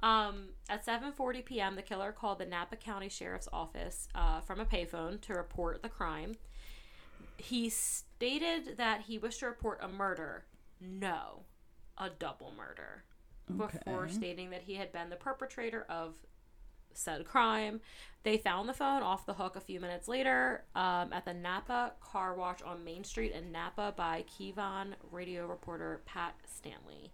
Um, 0.00 0.48
at 0.68 0.84
7:40 0.84 1.44
p.m., 1.44 1.76
the 1.76 1.82
killer 1.82 2.10
called 2.12 2.38
the 2.40 2.46
Napa 2.46 2.74
County 2.76 3.08
Sheriff's 3.08 3.48
Office 3.52 4.08
uh, 4.16 4.40
from 4.40 4.58
a 4.58 4.64
payphone 4.64 5.20
to 5.22 5.34
report 5.34 5.82
the 5.82 5.88
crime. 5.88 6.34
He 7.36 7.68
stated 7.68 8.76
that 8.78 9.02
he 9.02 9.18
wished 9.18 9.40
to 9.40 9.46
report 9.46 9.78
a 9.80 9.88
murder. 9.88 10.44
No, 10.80 11.44
a 11.98 12.10
double 12.10 12.52
murder. 12.56 13.04
Before 13.48 14.08
stating 14.08 14.50
that 14.50 14.62
he 14.62 14.74
had 14.76 14.92
been 14.92 15.08
the 15.10 15.16
perpetrator 15.16 15.84
of 15.88 16.14
said 16.98 17.24
crime, 17.24 17.80
they 18.22 18.36
found 18.36 18.68
the 18.68 18.74
phone 18.74 19.02
off 19.02 19.26
the 19.26 19.34
hook 19.34 19.56
a 19.56 19.60
few 19.60 19.80
minutes 19.80 20.08
later 20.08 20.64
um, 20.74 21.12
at 21.12 21.24
the 21.24 21.34
Napa 21.34 21.92
car 22.00 22.34
wash 22.34 22.62
on 22.62 22.84
Main 22.84 23.04
Street 23.04 23.32
in 23.32 23.50
Napa 23.50 23.94
by 23.96 24.24
KVON 24.38 24.94
radio 25.10 25.46
reporter 25.46 26.02
Pat 26.06 26.34
Stanley 26.46 27.12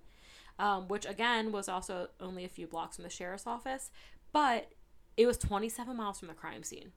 um, 0.59 0.88
which 0.88 1.07
again 1.07 1.53
was 1.53 1.69
also 1.69 2.09
only 2.21 2.45
a 2.45 2.49
few 2.49 2.67
blocks 2.67 2.97
from 2.97 3.05
the 3.05 3.11
sheriff's 3.11 3.47
office, 3.47 3.91
but 4.33 4.73
it 5.17 5.27
was 5.27 5.38
27 5.38 5.97
miles 5.97 6.19
from 6.19 6.29
the 6.29 6.35
crime 6.35 6.62
scene, 6.62 6.93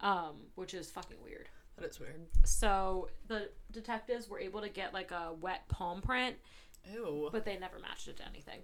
um, 0.00 0.46
which 0.54 0.74
is 0.74 0.90
fucking 0.90 1.16
weird. 1.22 1.48
That 1.76 1.90
is 1.90 1.98
weird. 1.98 2.20
So 2.44 3.08
the 3.26 3.50
detectives 3.72 4.28
were 4.28 4.38
able 4.38 4.60
to 4.60 4.68
get 4.68 4.94
like 4.94 5.10
a 5.10 5.32
wet 5.40 5.68
palm 5.68 6.00
print, 6.00 6.36
Ew. 6.92 7.28
but 7.32 7.44
they 7.44 7.58
never 7.58 7.78
matched 7.80 8.08
it 8.08 8.16
to 8.18 8.26
anything. 8.26 8.60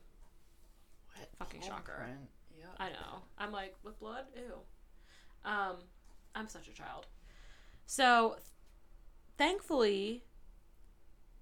Wet 1.18 1.29
fucking 1.38 1.61
palm 1.61 1.70
shocker. 1.70 2.05
print. 2.05 2.29
Yeah. 2.78 2.87
I 2.87 2.88
know. 2.90 3.22
I'm 3.38 3.52
like, 3.52 3.74
with 3.83 3.98
blood? 3.98 4.24
Ew. 4.35 4.54
Um, 5.44 5.76
I'm 6.35 6.48
such 6.48 6.68
a 6.68 6.72
child. 6.72 7.06
So, 7.87 8.37
thankfully, 9.37 10.24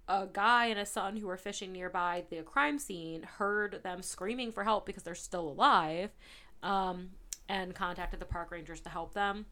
a 0.07 0.27
guy 0.31 0.65
and 0.65 0.79
a 0.79 0.85
son 0.85 1.17
who 1.17 1.27
were 1.27 1.37
fishing 1.37 1.71
nearby 1.71 2.23
the 2.29 2.41
crime 2.41 2.79
scene 2.79 3.23
heard 3.23 3.81
them 3.83 4.01
screaming 4.01 4.51
for 4.51 4.63
help 4.63 4.85
because 4.85 5.03
they're 5.03 5.15
still 5.15 5.49
alive 5.49 6.09
um, 6.63 7.11
and 7.47 7.75
contacted 7.75 8.19
the 8.19 8.25
park 8.25 8.49
rangers 8.51 8.81
to 8.81 8.89
help 8.89 9.13
them. 9.13 9.45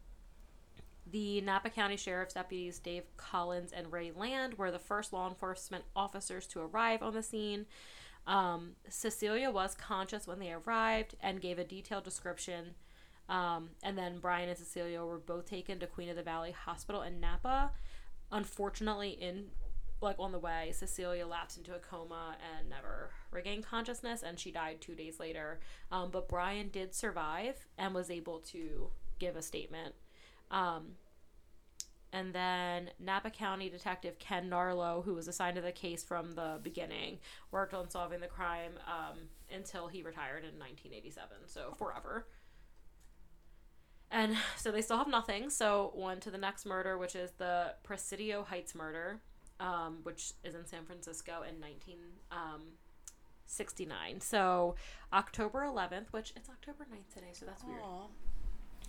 The 1.10 1.40
Napa 1.40 1.70
County 1.70 1.96
Sheriff's 1.96 2.34
deputies 2.34 2.80
Dave 2.80 3.04
Collins 3.16 3.72
and 3.72 3.90
Ray 3.92 4.10
Land 4.14 4.58
were 4.58 4.70
the 4.70 4.78
first 4.78 5.12
law 5.12 5.28
enforcement 5.28 5.84
officers 5.96 6.46
to 6.48 6.60
arrive 6.60 7.02
on 7.02 7.14
the 7.14 7.22
scene. 7.22 7.66
Um, 8.26 8.72
Cecilia 8.88 9.50
was 9.50 9.74
conscious 9.74 10.26
when 10.26 10.38
they 10.38 10.52
arrived 10.52 11.14
and 11.20 11.40
gave 11.40 11.58
a 11.58 11.64
detailed 11.64 12.04
description. 12.04 12.74
Um, 13.28 13.70
and 13.82 13.96
then 13.96 14.18
Brian 14.18 14.48
and 14.48 14.58
Cecilia 14.58 15.04
were 15.04 15.18
both 15.18 15.46
taken 15.46 15.78
to 15.80 15.86
Queen 15.86 16.08
of 16.08 16.16
the 16.16 16.22
Valley 16.22 16.52
Hospital 16.52 17.02
in 17.02 17.20
Napa. 17.20 17.72
Unfortunately, 18.30 19.10
in 19.10 19.46
like 20.00 20.16
on 20.18 20.32
the 20.32 20.38
way, 20.38 20.70
Cecilia 20.72 21.26
lapsed 21.26 21.58
into 21.58 21.74
a 21.74 21.78
coma 21.78 22.36
and 22.56 22.68
never 22.68 23.10
regained 23.30 23.66
consciousness, 23.66 24.22
and 24.22 24.38
she 24.38 24.52
died 24.52 24.80
two 24.80 24.94
days 24.94 25.18
later. 25.18 25.58
Um, 25.90 26.10
but 26.10 26.28
Brian 26.28 26.68
did 26.68 26.94
survive 26.94 27.66
and 27.76 27.94
was 27.94 28.10
able 28.10 28.38
to 28.40 28.90
give 29.18 29.34
a 29.34 29.42
statement. 29.42 29.94
Um, 30.50 30.92
and 32.12 32.32
then 32.32 32.90
Napa 32.98 33.30
County 33.30 33.68
Detective 33.68 34.18
Ken 34.18 34.48
Narlow, 34.48 35.04
who 35.04 35.14
was 35.14 35.28
assigned 35.28 35.56
to 35.56 35.62
the 35.62 35.72
case 35.72 36.02
from 36.02 36.32
the 36.32 36.58
beginning, 36.62 37.18
worked 37.50 37.74
on 37.74 37.90
solving 37.90 38.20
the 38.20 38.26
crime 38.26 38.72
um, 38.86 39.18
until 39.54 39.88
he 39.88 40.02
retired 40.02 40.44
in 40.44 40.58
1987. 40.58 41.36
So 41.46 41.74
forever. 41.76 42.26
And 44.10 44.36
so 44.56 44.72
they 44.72 44.80
still 44.80 44.96
have 44.96 45.08
nothing. 45.08 45.50
So 45.50 45.92
on 46.00 46.20
to 46.20 46.30
the 46.30 46.38
next 46.38 46.64
murder, 46.64 46.96
which 46.96 47.14
is 47.14 47.32
the 47.38 47.74
Presidio 47.82 48.44
Heights 48.44 48.74
murder, 48.74 49.20
um, 49.60 49.98
which 50.04 50.32
is 50.44 50.54
in 50.54 50.64
San 50.66 50.86
Francisco 50.86 51.42
in 51.48 51.60
1969. 51.60 54.20
So 54.20 54.76
October 55.12 55.60
11th, 55.60 56.06
which 56.12 56.32
it's 56.36 56.48
October 56.48 56.86
9th 56.90 57.14
today, 57.14 57.32
so 57.32 57.44
that's 57.44 57.64
weird. 57.64 57.82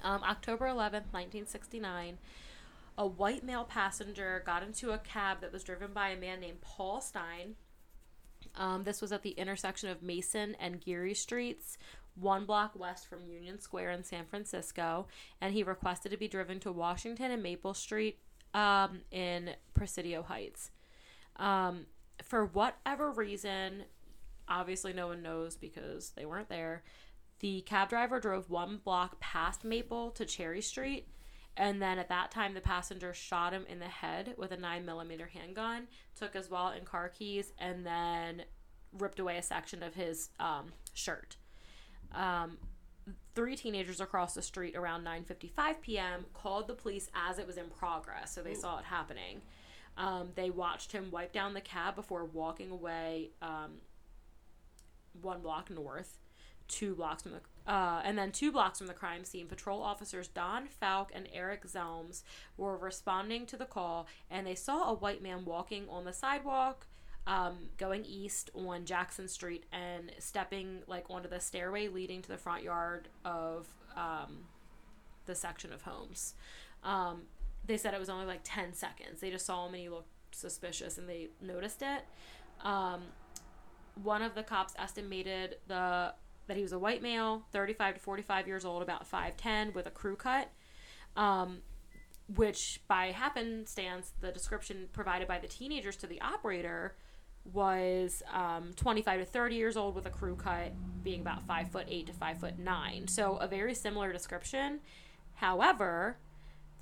Um, 0.02 0.24
October 0.24 0.68
11th, 0.68 1.12
1969, 1.12 2.18
a 2.98 3.08
white 3.08 3.44
male 3.44 3.64
passenger 3.64 4.44
got 4.46 4.64
into 4.64 4.92
a 4.92 4.98
cab 4.98 5.42
that 5.42 5.54
was 5.54 5.64
driven 5.64 5.94
by 5.94 6.10
a 6.10 6.20
man 6.20 6.40
named 6.40 6.62
Paul 6.62 7.02
Stine. 7.02 7.56
Um, 8.56 8.84
this 8.84 9.02
was 9.02 9.12
at 9.12 9.24
the 9.24 9.32
intersection 9.32 9.90
of 9.90 10.04
Mason 10.04 10.56
and 10.60 10.82
Geary 10.82 11.14
Streets, 11.14 11.78
one 12.16 12.46
block 12.46 12.78
west 12.78 13.08
from 13.08 13.26
Union 13.26 13.60
Square 13.60 13.92
in 13.92 14.04
San 14.04 14.26
Francisco, 14.26 15.08
and 15.40 15.54
he 15.54 15.64
requested 15.64 16.12
to 16.12 16.18
be 16.18 16.28
driven 16.28 16.60
to 16.62 16.72
Washington 16.72 17.32
and 17.32 17.44
Maple 17.44 17.74
Street 17.74 18.20
um, 18.54 19.02
in 19.12 19.52
Presidio 19.74 20.24
Heights. 20.24 20.72
Um, 21.38 21.86
for 22.24 22.46
whatever 22.46 23.12
reason, 23.12 23.84
obviously 24.48 24.94
no 24.94 25.08
one 25.08 25.22
knows 25.22 25.56
because 25.56 26.12
they 26.16 26.26
weren't 26.26 26.50
there. 26.50 26.84
The 27.40 27.62
cab 27.62 27.90
driver 27.90 28.20
drove 28.20 28.50
one 28.50 28.82
block 28.84 29.20
past 29.20 29.64
Maple 29.64 30.12
to 30.12 30.26
Cherry 30.26 30.62
Street, 30.62 31.08
and 31.60 31.82
then 31.82 32.00
at 32.00 32.08
that 32.08 32.32
time, 32.32 32.54
the 32.54 32.62
passenger 32.62 33.14
shot 33.14 33.52
him 33.52 33.66
in 33.68 33.80
the 33.80 33.86
head 33.86 34.34
with 34.38 34.54
a 34.54 34.58
9mm 34.58 35.30
handgun, 35.30 35.88
took 36.16 36.34
his 36.34 36.50
wallet 36.50 36.78
and 36.78 36.86
car 36.86 37.10
keys, 37.10 37.52
and 37.60 37.86
then 37.86 38.44
ripped 38.98 39.20
away 39.20 39.38
a 39.38 39.44
section 39.44 39.84
of 39.84 39.94
his 39.94 40.30
um, 40.40 40.72
shirt. 40.94 41.36
Um, 42.16 42.60
three 43.36 43.58
teenagers 43.58 44.00
across 44.00 44.34
the 44.34 44.42
street 44.42 44.74
around 44.74 45.04
9:55 45.04 45.82
p.m. 45.82 46.26
called 46.34 46.70
the 46.70 46.74
police 46.74 47.10
as 47.14 47.40
it 47.40 47.46
was 47.46 47.58
in 47.58 47.66
progress, 47.66 48.34
so 48.34 48.42
they 48.42 48.56
saw 48.56 48.80
it 48.80 48.86
happening. 48.86 49.42
Um, 49.98 50.30
they 50.36 50.50
watched 50.50 50.94
him 50.94 51.12
wipe 51.12 51.34
down 51.34 51.54
the 51.54 51.62
cab 51.62 51.94
before 51.94 52.24
walking 52.24 52.72
away 52.72 53.32
um, 53.42 53.82
one 55.22 55.42
block 55.42 55.70
north, 55.70 56.20
two 56.70 56.96
blocks 56.96 57.24
from 57.24 57.34
the 57.34 57.42
uh, 57.70 58.02
and 58.04 58.18
then 58.18 58.32
two 58.32 58.52
blocks 58.52 58.80
from 58.80 58.88
the 58.88 58.94
crime 58.96 59.24
scene. 59.24 59.46
Patrol 59.46 59.84
officers 59.84 60.28
Don 60.28 60.66
Falk 60.66 61.12
and 61.14 61.30
Eric 61.32 61.68
Zelms 61.68 62.24
were 62.58 62.76
responding 62.76 63.46
to 63.46 63.56
the 63.56 63.66
call, 63.66 64.08
and 64.30 64.48
they 64.48 64.56
saw 64.56 64.90
a 64.90 64.94
white 64.96 65.22
man 65.22 65.46
walking 65.46 65.88
on 65.88 66.04
the 66.04 66.14
sidewalk. 66.14 66.88
Um, 67.28 67.70
going 67.78 68.06
east 68.06 68.50
on 68.56 68.86
Jackson 68.86 69.28
Street 69.28 69.66
and 69.72 70.12
stepping 70.18 70.80
like 70.88 71.06
onto 71.12 71.30
the 71.30 71.40
stairway 71.40 71.88
leading 71.88 72.24
to 72.24 72.28
the 72.28 72.40
front 72.40 72.64
yard 72.64 73.08
of 73.24 73.68
um, 73.96 74.46
the 75.28 75.36
section 75.36 75.72
of 75.72 75.84
homes. 75.84 76.34
Um, 76.84 77.24
they 77.68 77.78
said 77.78 77.94
it 77.94 78.00
was 78.00 78.10
only 78.10 78.26
like 78.26 78.40
10 78.44 78.74
seconds. 78.74 79.22
They 79.22 79.30
just 79.30 79.46
saw 79.46 79.68
him 79.68 79.76
and 79.76 79.84
he 79.84 79.90
looked 79.90 80.08
suspicious 80.32 80.98
and 80.98 81.08
they 81.08 81.28
noticed 81.40 81.84
it. 81.84 82.04
Um, 82.66 83.02
one 84.02 84.24
of 84.24 84.34
the 84.34 84.42
cops 84.42 84.74
estimated 84.80 85.58
the 85.68 86.14
that 86.50 86.58
he 86.58 86.64
was 86.64 86.74
a 86.74 86.80
white 86.80 87.02
male, 87.02 87.44
35 87.54 87.96
to 87.96 88.00
45 88.02 88.48
years 88.48 88.66
old, 88.66 88.82
about 88.82 89.10
5'10, 89.10 89.74
with 89.74 89.86
a 89.86 89.92
crew 89.92 90.16
cut. 90.16 90.50
Um, 91.16 91.60
which, 92.36 92.82
by 92.88 93.08
happenstance, 93.08 94.14
the 94.20 94.32
description 94.32 94.90
provided 94.94 95.28
by 95.28 95.40
the 95.40 95.48
teenagers 95.48 95.96
to 95.98 96.08
the 96.08 96.22
operator 96.22 96.96
was 97.46 98.22
um, 98.32 98.72
25 98.76 99.22
to 99.22 99.26
30 99.26 99.56
years 99.56 99.78
old 99.78 99.96
with 99.96 100.06
a 100.06 100.10
crew 100.10 100.36
cut, 100.36 100.72
being 101.04 101.22
about 101.22 101.48
5 101.48 101.72
foot 101.72 101.86
8 101.88 102.08
to 102.08 102.14
5 102.14 102.38
foot 102.38 102.60
9. 102.60 103.08
So, 103.08 103.38
a 103.38 103.48
very 103.48 103.74
similar 103.74 104.12
description. 104.12 104.80
However, 105.36 106.18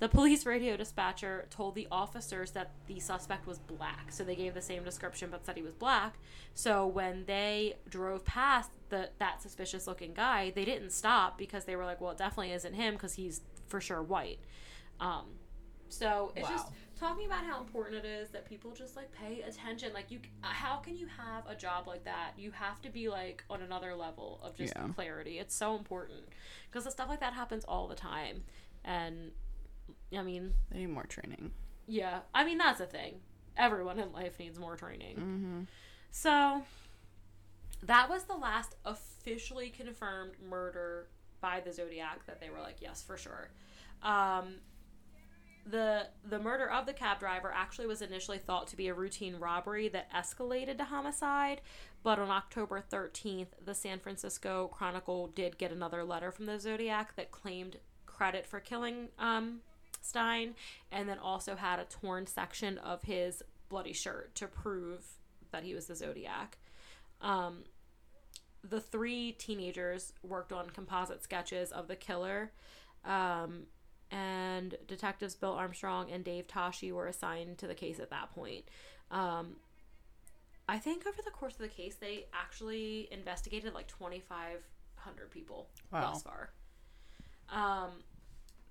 the 0.00 0.08
police 0.08 0.46
radio 0.46 0.76
dispatcher 0.76 1.46
told 1.50 1.74
the 1.74 1.88
officers 1.90 2.52
that 2.52 2.70
the 2.86 3.00
suspect 3.00 3.46
was 3.46 3.58
black. 3.58 4.12
So 4.12 4.22
they 4.22 4.36
gave 4.36 4.54
the 4.54 4.62
same 4.62 4.84
description 4.84 5.28
but 5.30 5.44
said 5.44 5.56
he 5.56 5.62
was 5.62 5.74
black. 5.74 6.18
So 6.54 6.86
when 6.86 7.24
they 7.26 7.74
drove 7.88 8.24
past 8.24 8.70
the 8.90 9.10
that 9.18 9.42
suspicious 9.42 9.86
looking 9.86 10.14
guy, 10.14 10.50
they 10.54 10.64
didn't 10.64 10.90
stop 10.92 11.36
because 11.36 11.64
they 11.64 11.74
were 11.76 11.84
like, 11.84 12.00
well, 12.00 12.12
it 12.12 12.18
definitely 12.18 12.52
isn't 12.52 12.74
him 12.74 12.94
because 12.94 13.14
he's 13.14 13.40
for 13.66 13.80
sure 13.80 14.02
white. 14.02 14.38
Um, 15.00 15.24
so 15.88 16.32
it's 16.36 16.48
Wow. 16.48 16.56
just 16.56 16.68
talking 16.98 17.26
about 17.26 17.44
how 17.44 17.60
important 17.60 18.04
it 18.04 18.04
is 18.04 18.28
that 18.30 18.44
people 18.44 18.72
just 18.72 18.94
like 18.94 19.10
pay 19.12 19.40
attention. 19.40 19.92
Like 19.92 20.10
you, 20.10 20.20
how 20.42 20.76
can 20.76 20.96
you 20.96 21.06
have 21.06 21.44
a 21.48 21.54
job 21.54 21.86
like 21.88 22.04
that? 22.04 22.32
You 22.36 22.50
have 22.52 22.80
to 22.82 22.90
be 22.90 23.08
like 23.08 23.42
on 23.50 23.62
another 23.62 23.94
level 23.94 24.38
of 24.42 24.54
just 24.54 24.74
Yeah. 24.76 24.88
clarity. 24.94 25.38
It's 25.38 25.54
so 25.54 25.76
important 25.76 26.28
because 26.70 26.84
the 26.84 26.90
stuff 26.90 27.08
like 27.08 27.20
that 27.20 27.32
happens 27.32 27.64
all 27.64 27.88
the 27.88 27.94
time, 27.94 28.44
and 28.84 29.32
I 30.16 30.22
mean, 30.22 30.54
They 30.70 30.78
need 30.78 30.90
more 30.90 31.04
training. 31.06 31.52
yeah, 31.86 32.20
I 32.34 32.44
mean 32.44 32.58
that's 32.58 32.80
a 32.80 32.86
thing. 32.86 33.20
Everyone 33.56 33.98
in 33.98 34.12
life 34.12 34.38
needs 34.38 34.58
more 34.58 34.76
training. 34.76 35.16
Mm-hmm. 35.16 35.60
So 36.10 36.62
that 37.82 38.08
was 38.08 38.24
the 38.24 38.36
last 38.36 38.76
officially 38.84 39.70
confirmed 39.70 40.32
murder 40.48 41.08
by 41.40 41.60
the 41.60 41.72
Zodiac 41.72 42.26
that 42.26 42.40
they 42.40 42.50
were 42.50 42.60
like, 42.60 42.76
yes, 42.80 43.02
for 43.02 43.16
sure. 43.16 43.50
Um, 44.02 44.56
the 45.66 46.06
the 46.26 46.38
murder 46.38 46.70
of 46.70 46.86
the 46.86 46.92
cab 46.94 47.18
driver 47.20 47.52
actually 47.54 47.86
was 47.86 48.00
initially 48.00 48.38
thought 48.38 48.68
to 48.68 48.76
be 48.76 48.88
a 48.88 48.94
routine 48.94 49.36
robbery 49.36 49.88
that 49.88 50.10
escalated 50.12 50.78
to 50.78 50.84
homicide, 50.84 51.60
but 52.02 52.18
on 52.18 52.30
October 52.30 52.82
13th, 52.90 53.48
the 53.64 53.74
San 53.74 53.98
Francisco 53.98 54.68
Chronicle 54.68 55.26
did 55.28 55.58
get 55.58 55.70
another 55.70 56.04
letter 56.04 56.32
from 56.32 56.46
the 56.46 56.58
Zodiac 56.58 57.16
that 57.16 57.30
claimed 57.30 57.76
credit 58.06 58.46
for 58.46 58.60
killing 58.60 59.08
um, 59.18 59.60
Stine 60.08 60.54
and 60.90 61.08
then 61.08 61.18
also 61.18 61.54
had 61.56 61.78
a 61.78 61.84
torn 61.84 62.26
section 62.26 62.78
of 62.78 63.02
his 63.02 63.42
bloody 63.68 63.92
shirt 63.92 64.34
to 64.36 64.46
prove 64.46 65.04
that 65.50 65.62
he 65.64 65.74
was 65.74 65.86
the 65.86 65.94
Zodiac. 65.94 66.58
Um, 67.20 67.64
the 68.68 68.80
three 68.80 69.32
teenagers 69.32 70.12
worked 70.22 70.52
on 70.52 70.70
composite 70.70 71.22
sketches 71.22 71.70
of 71.72 71.88
the 71.88 71.96
killer, 71.96 72.50
um, 73.04 73.64
and 74.10 74.76
detectives 74.86 75.34
Bill 75.34 75.52
Armstrong 75.52 76.10
and 76.10 76.24
Dave 76.24 76.46
Toschi 76.48 76.92
were 76.92 77.06
assigned 77.06 77.58
to 77.58 77.66
the 77.66 77.74
case 77.74 78.00
at 78.00 78.10
that 78.10 78.34
point. 78.34 78.64
Um, 79.10 79.56
I 80.68 80.78
think 80.78 81.06
over 81.06 81.22
the 81.24 81.30
course 81.30 81.54
of 81.54 81.60
the 81.60 81.68
case, 81.68 81.94
they 81.96 82.26
actually 82.32 83.08
investigated 83.10 83.74
like 83.74 83.86
2,500 83.88 85.30
people 85.30 85.68
Wow. 85.92 86.12
thus 86.12 86.22
far. 86.22 86.50
Um, 87.50 87.90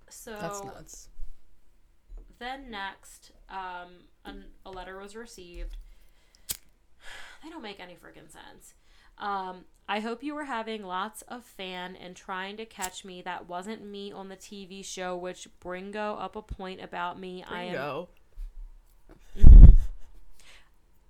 so 0.08 0.36
That's 0.40 0.62
nuts. 0.62 1.08
Then 2.38 2.70
next, 2.70 3.32
um, 3.48 4.04
an, 4.24 4.44
a 4.64 4.70
letter 4.70 4.98
was 4.98 5.16
received. 5.16 5.76
They 7.44 7.50
don't 7.50 7.62
make 7.62 7.78
any 7.78 7.92
freaking 7.92 8.28
sense. 8.28 8.74
Um, 9.16 9.64
I 9.88 10.00
hope 10.00 10.24
you 10.24 10.34
were 10.34 10.44
having 10.44 10.82
lots 10.82 11.22
of 11.22 11.44
fan 11.44 11.94
and 11.94 12.16
trying 12.16 12.56
to 12.56 12.66
catch 12.66 13.04
me. 13.04 13.22
That 13.22 13.48
wasn't 13.48 13.84
me 13.84 14.10
on 14.10 14.28
the 14.28 14.36
TV 14.36 14.84
show, 14.84 15.16
which 15.16 15.46
Bringo 15.60 16.16
up 16.16 16.34
a 16.34 16.42
point 16.42 16.82
about 16.82 17.18
me. 17.18 17.44
I 17.48 17.62
am. 17.64 18.06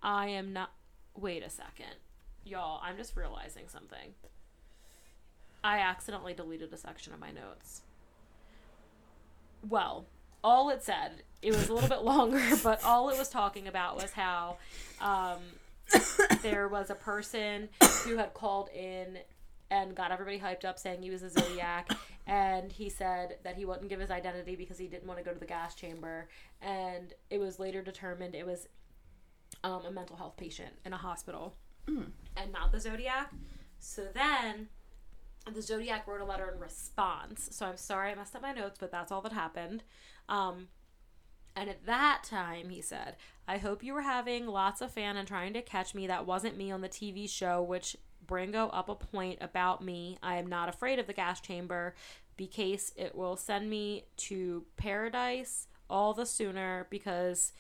I 0.03 0.29
am 0.29 0.53
not. 0.53 0.71
Wait 1.17 1.43
a 1.43 1.51
second. 1.51 1.97
Y'all, 2.45 2.81
I'm 2.83 2.97
just 2.97 3.17
realizing 3.17 3.69
something. 3.69 4.15
I 5.65 5.79
accidentally 5.81 6.35
deleted 6.35 6.73
a 6.73 6.77
section 6.77 7.13
of 7.13 7.21
my 7.21 7.31
notes. 7.31 7.83
Well, 9.69 10.07
all 10.43 10.71
it 10.71 10.83
said, 10.83 11.23
it 11.43 11.53
was 11.53 11.69
a 11.69 11.75
little 11.75 11.89
bit 11.89 12.03
longer, 12.03 12.43
but 12.63 12.85
all 12.85 13.11
it 13.11 13.19
was 13.19 13.29
talking 13.29 13.69
about 13.69 13.97
was 13.97 14.13
how 14.13 14.57
um, 15.01 15.39
there 16.43 16.69
was 16.69 16.91
a 16.91 16.95
person 16.95 17.69
who 18.05 18.17
had 18.17 18.35
called 18.35 18.69
in 18.71 19.19
and 19.71 19.95
got 19.95 20.11
everybody 20.11 20.39
hyped 20.39 20.65
up 20.65 20.79
saying 20.79 21.03
he 21.03 21.11
was 21.11 21.23
a 21.23 21.31
Zodiac. 21.31 21.91
And 22.27 22.73
he 22.73 22.89
said 22.89 23.37
that 23.43 23.57
he 23.57 23.65
wouldn't 23.65 23.89
give 23.89 24.01
his 24.01 24.11
identity 24.11 24.55
because 24.57 24.79
he 24.79 24.87
didn't 24.87 25.07
want 25.07 25.19
to 25.19 25.25
go 25.25 25.33
to 25.33 25.39
the 25.39 25.47
gas 25.47 25.75
chamber. 25.75 26.29
And 26.61 27.15
it 27.31 27.39
was 27.39 27.59
later 27.59 27.83
determined 27.83 28.35
it 28.35 28.47
was 28.47 28.67
um, 29.65 29.83
a 29.87 29.91
mental 29.91 30.17
health 30.17 30.37
patient 30.37 30.73
in 30.85 30.93
a 30.93 30.97
hospital 30.97 31.55
and 32.37 32.53
not 32.53 32.73
the 32.73 32.81
Zodiac. 32.81 33.33
So 33.79 34.07
then 34.13 34.69
the 35.53 35.63
Zodiac 35.63 36.07
wrote 36.07 36.21
a 36.21 36.25
letter 36.25 36.51
in 36.53 36.61
response. 36.61 37.49
So 37.53 37.67
I'm 37.67 37.77
sorry 37.77 38.11
I 38.11 38.15
messed 38.15 38.37
up 38.37 38.43
my 38.43 38.53
notes, 38.53 38.77
but 38.79 38.91
that's 38.91 39.11
all 39.11 39.23
that 39.23 39.33
happened. 39.33 39.83
Um, 40.29 40.69
and 41.57 41.69
at 41.69 41.87
that 41.87 42.23
time, 42.25 42.69
he 42.69 42.81
said, 42.81 43.17
I 43.47 43.59
hope 43.59 43.83
you 43.83 43.95
were 43.95 44.03
having 44.03 44.47
lots 44.47 44.81
of 44.81 44.93
fun 44.93 45.17
and 45.17 45.27
trying 45.27 45.55
to 45.55 45.63
catch 45.63 45.95
me. 45.95 46.07
That 46.07 46.27
wasn't 46.27 46.57
me 46.57 46.71
on 46.71 46.83
the 46.83 46.89
TV 46.89 47.29
show, 47.29 47.63
which 47.63 47.97
Bringo 48.27 48.69
up 48.69 48.89
a 48.89 48.95
point 48.95 49.39
about 49.41 49.83
me. 49.83 50.19
I 50.23 50.37
am 50.37 50.47
not 50.47 50.69
afraid 50.69 50.99
of 50.99 51.07
the 51.07 51.13
gas 51.13 51.41
chamber 51.41 51.95
because 52.37 52.93
it 52.97 53.15
will 53.15 53.37
send 53.37 53.69
me 53.69 54.05
to 54.17 54.65
paradise 54.77 55.67
all 55.91 56.15
the 56.15 56.27
sooner 56.27 56.87
because 56.91 57.53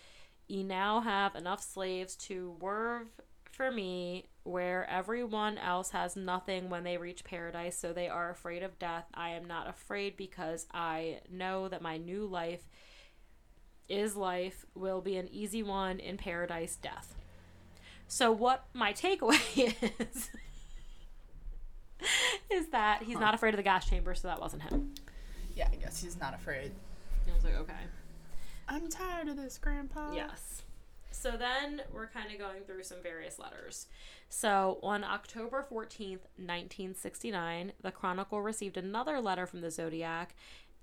ye 0.46 0.62
now 0.62 1.00
have 1.00 1.34
enough 1.34 1.62
slaves 1.62 2.14
to 2.16 2.56
worve 2.60 3.08
for 3.50 3.70
me 3.72 4.28
where 4.48 4.88
everyone 4.88 5.58
else 5.58 5.90
has 5.90 6.16
nothing 6.16 6.70
when 6.70 6.82
they 6.84 6.96
reach 6.96 7.22
paradise 7.24 7.76
so 7.76 7.92
they 7.92 8.08
are 8.08 8.30
afraid 8.30 8.62
of 8.62 8.78
death 8.78 9.04
i 9.14 9.30
am 9.30 9.44
not 9.44 9.68
afraid 9.68 10.16
because 10.16 10.66
i 10.72 11.18
know 11.30 11.68
that 11.68 11.82
my 11.82 11.96
new 11.96 12.24
life 12.26 12.66
is 13.88 14.16
life 14.16 14.64
will 14.74 15.00
be 15.00 15.16
an 15.16 15.28
easy 15.30 15.62
one 15.62 15.98
in 16.00 16.16
paradise 16.16 16.76
death 16.76 17.14
so 18.06 18.32
what 18.32 18.64
my 18.72 18.92
takeaway 18.92 19.74
is 20.00 20.30
is 22.50 22.68
that 22.68 23.02
he's 23.02 23.18
not 23.18 23.34
afraid 23.34 23.52
of 23.54 23.56
the 23.58 23.62
gas 23.62 23.88
chamber 23.88 24.14
so 24.14 24.28
that 24.28 24.40
wasn't 24.40 24.62
him 24.62 24.94
Yeah, 25.54 25.68
I 25.72 25.76
guess 25.76 26.02
he's 26.02 26.18
not 26.18 26.34
afraid. 26.34 26.72
i 27.30 27.34
was 27.34 27.44
like 27.44 27.56
okay 27.56 27.74
I'm 28.70 28.90
tired 28.90 29.28
of 29.28 29.36
this, 29.36 29.56
Grandpa. 29.56 30.12
Yes. 30.12 30.60
So 31.10 31.32
then 31.36 31.82
we're 31.92 32.08
kind 32.08 32.30
of 32.30 32.38
going 32.38 32.62
through 32.64 32.84
some 32.84 33.02
various 33.02 33.38
letters. 33.38 33.86
So 34.28 34.78
on 34.82 35.04
October 35.04 35.66
14th, 35.68 36.26
1969, 36.36 37.72
the 37.80 37.90
Chronicle 37.90 38.42
received 38.42 38.76
another 38.76 39.20
letter 39.20 39.46
from 39.46 39.60
the 39.60 39.70
Zodiac. 39.70 40.34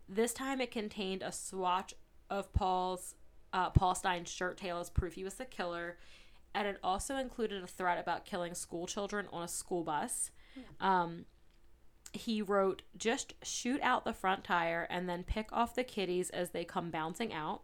This 0.09 0.33
time 0.33 0.61
it 0.61 0.71
contained 0.71 1.21
a 1.21 1.31
swatch 1.31 1.93
of 2.29 2.51
Paul's 2.53 3.15
uh, 3.53 3.69
Paul 3.69 3.95
Stine's 3.95 4.29
shirt 4.29 4.57
tail 4.57 4.79
as 4.79 4.89
proof 4.89 5.13
he 5.13 5.23
was 5.23 5.35
the 5.35 5.45
killer, 5.45 5.97
and 6.53 6.67
it 6.67 6.77
also 6.83 7.15
included 7.15 7.63
a 7.63 7.67
threat 7.67 7.97
about 7.97 8.25
killing 8.25 8.53
school 8.53 8.85
children 8.85 9.27
on 9.31 9.43
a 9.43 9.47
school 9.47 9.83
bus. 9.83 10.31
Um, 10.81 11.25
he 12.11 12.41
wrote, 12.41 12.81
"Just 12.97 13.33
shoot 13.43 13.79
out 13.81 14.03
the 14.03 14.13
front 14.13 14.43
tire 14.43 14.85
and 14.89 15.07
then 15.07 15.23
pick 15.23 15.53
off 15.53 15.73
the 15.73 15.85
kitties 15.85 16.29
as 16.31 16.49
they 16.49 16.65
come 16.65 16.91
bouncing 16.91 17.31
out." 17.33 17.61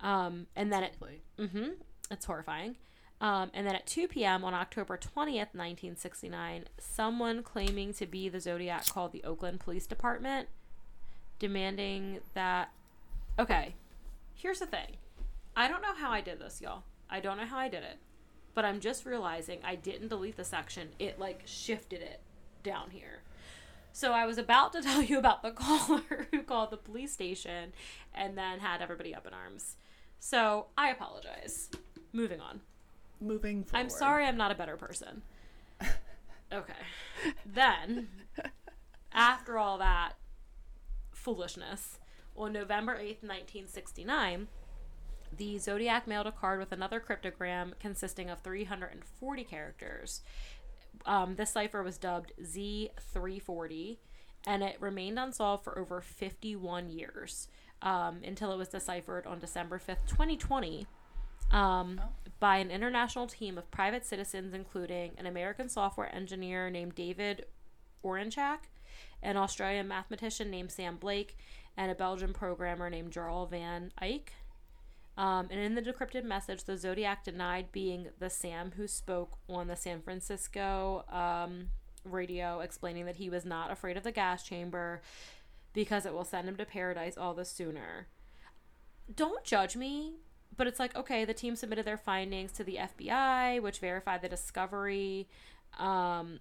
Um, 0.00 0.46
and 0.54 0.72
then 0.72 0.82
it 0.82 0.94
Mm-hmm. 1.38 1.70
It's 2.10 2.24
horrifying. 2.24 2.76
Um, 3.20 3.50
and 3.52 3.66
then 3.66 3.74
at 3.74 3.86
2 3.86 4.08
p.m. 4.08 4.44
on 4.44 4.54
October 4.54 4.96
20th, 4.96 5.54
1969, 5.54 6.64
someone 6.78 7.42
claiming 7.42 7.92
to 7.94 8.06
be 8.06 8.28
the 8.28 8.40
Zodiac 8.40 8.86
called 8.86 9.12
the 9.12 9.24
Oakland 9.24 9.60
Police 9.60 9.86
Department, 9.86 10.48
demanding 11.38 12.20
that. 12.34 12.70
Okay, 13.38 13.74
here's 14.34 14.60
the 14.60 14.66
thing. 14.66 14.96
I 15.56 15.66
don't 15.66 15.82
know 15.82 15.94
how 15.94 16.10
I 16.10 16.20
did 16.20 16.38
this, 16.38 16.60
y'all. 16.60 16.84
I 17.10 17.20
don't 17.20 17.36
know 17.36 17.46
how 17.46 17.58
I 17.58 17.68
did 17.68 17.82
it. 17.82 17.98
But 18.54 18.64
I'm 18.64 18.80
just 18.80 19.04
realizing 19.04 19.58
I 19.64 19.74
didn't 19.74 20.08
delete 20.08 20.36
the 20.36 20.44
section. 20.44 20.88
It, 20.98 21.18
like, 21.18 21.42
shifted 21.44 22.00
it 22.00 22.20
down 22.62 22.90
here. 22.90 23.22
So 23.92 24.12
I 24.12 24.26
was 24.26 24.38
about 24.38 24.72
to 24.74 24.82
tell 24.82 25.02
you 25.02 25.18
about 25.18 25.42
the 25.42 25.50
caller 25.52 26.28
who 26.30 26.42
called 26.42 26.70
the 26.70 26.76
police 26.76 27.12
station 27.12 27.72
and 28.14 28.38
then 28.38 28.60
had 28.60 28.80
everybody 28.80 29.14
up 29.14 29.26
in 29.26 29.34
arms. 29.34 29.76
So 30.18 30.66
I 30.76 30.90
apologize. 30.90 31.70
Moving 32.12 32.40
on. 32.40 32.60
moving 33.20 33.64
forward. 33.64 33.84
I'm 33.84 33.90
sorry 33.90 34.24
I'm 34.26 34.36
not 34.36 34.50
a 34.50 34.54
better 34.54 34.76
person. 34.76 35.22
Okay. 36.50 36.72
then, 37.44 38.08
after 39.12 39.58
all 39.58 39.76
that 39.76 40.12
foolishness, 41.12 41.98
on 42.34 42.54
November 42.54 42.94
8th, 42.94 43.22
1969, 43.22 44.48
the 45.36 45.58
Zodiac 45.58 46.06
mailed 46.06 46.26
a 46.26 46.32
card 46.32 46.58
with 46.58 46.72
another 46.72 47.00
cryptogram 47.00 47.72
consisting 47.78 48.30
of 48.30 48.40
340 48.40 49.44
characters. 49.44 50.22
Um, 51.04 51.34
this 51.36 51.50
cipher 51.50 51.82
was 51.82 51.98
dubbed 51.98 52.32
Z340, 52.42 53.98
and 54.46 54.62
it 54.62 54.80
remained 54.80 55.18
unsolved 55.18 55.64
for 55.64 55.78
over 55.78 56.00
51 56.00 56.88
years 56.88 57.48
um, 57.82 58.20
until 58.24 58.52
it 58.52 58.56
was 58.56 58.68
deciphered 58.68 59.26
on 59.26 59.38
December 59.38 59.78
5th, 59.78 60.06
2020, 60.08 60.86
um, 61.50 62.00
by 62.40 62.58
an 62.58 62.70
international 62.70 63.26
team 63.26 63.58
of 63.58 63.70
private 63.70 64.04
citizens, 64.04 64.52
including 64.52 65.12
an 65.18 65.26
American 65.26 65.68
software 65.68 66.14
engineer 66.14 66.70
named 66.70 66.94
David 66.94 67.46
Oranchak, 68.04 68.58
an 69.22 69.36
Australian 69.36 69.88
mathematician 69.88 70.50
named 70.50 70.70
Sam 70.70 70.96
Blake, 70.96 71.36
and 71.76 71.90
a 71.90 71.94
Belgian 71.94 72.32
programmer 72.32 72.90
named 72.90 73.12
Jarl 73.12 73.46
van 73.46 73.92
Eycke. 74.02 74.30
Um, 75.16 75.48
and 75.50 75.58
in 75.58 75.74
the 75.74 75.82
decrypted 75.82 76.24
message, 76.24 76.64
the 76.64 76.76
Zodiac 76.76 77.24
denied 77.24 77.72
being 77.72 78.08
the 78.20 78.30
Sam 78.30 78.72
who 78.76 78.86
spoke 78.86 79.36
on 79.48 79.66
the 79.66 79.74
San 79.74 80.00
Francisco 80.00 81.04
um, 81.10 81.70
radio, 82.04 82.60
explaining 82.60 83.06
that 83.06 83.16
he 83.16 83.28
was 83.28 83.44
not 83.44 83.70
afraid 83.70 83.96
of 83.96 84.04
the 84.04 84.12
gas 84.12 84.44
chamber 84.44 85.02
because 85.78 86.04
it 86.04 86.12
will 86.12 86.24
send 86.24 86.48
him 86.48 86.56
to 86.56 86.64
paradise 86.64 87.16
all 87.16 87.34
the 87.34 87.44
sooner. 87.44 88.08
Don't 89.14 89.44
judge 89.44 89.76
me, 89.76 90.14
but 90.56 90.66
it's 90.66 90.80
like, 90.80 90.96
okay, 90.96 91.24
the 91.24 91.32
team 91.32 91.54
submitted 91.54 91.84
their 91.84 91.96
findings 91.96 92.50
to 92.50 92.64
the 92.64 92.80
FBI, 92.80 93.62
which 93.62 93.78
verified 93.78 94.20
the 94.20 94.28
discovery. 94.28 95.28
Um, 95.78 96.40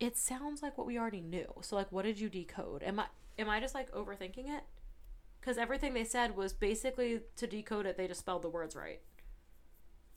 it 0.00 0.16
sounds 0.16 0.64
like 0.64 0.76
what 0.76 0.88
we 0.88 0.98
already 0.98 1.20
knew. 1.20 1.46
So, 1.60 1.76
like, 1.76 1.92
what 1.92 2.04
did 2.04 2.18
you 2.18 2.28
decode? 2.28 2.82
Am 2.82 2.98
I 2.98 3.06
am 3.38 3.48
I 3.48 3.60
just 3.60 3.72
like 3.72 3.92
overthinking 3.92 4.48
it? 4.48 4.64
Because 5.40 5.56
everything 5.56 5.94
they 5.94 6.02
said 6.02 6.36
was 6.36 6.52
basically 6.52 7.20
to 7.36 7.46
decode 7.46 7.86
it, 7.86 7.96
they 7.96 8.08
just 8.08 8.18
spelled 8.18 8.42
the 8.42 8.48
words 8.48 8.74
right. 8.74 9.00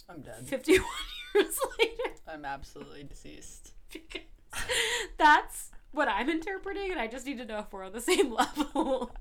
I'm 0.09 0.21
dead. 0.21 0.47
51 0.47 0.87
years 1.35 1.59
later. 1.77 2.15
I'm 2.27 2.45
absolutely 2.45 3.03
deceased. 3.03 3.73
that's 5.19 5.69
what 5.93 6.07
I'm 6.07 6.29
interpreting, 6.29 6.91
and 6.91 6.99
I 6.99 7.07
just 7.07 7.25
need 7.25 7.37
to 7.37 7.45
know 7.45 7.59
if 7.59 7.71
we're 7.71 7.83
on 7.83 7.93
the 7.93 8.01
same 8.11 8.33
level. 8.33 9.11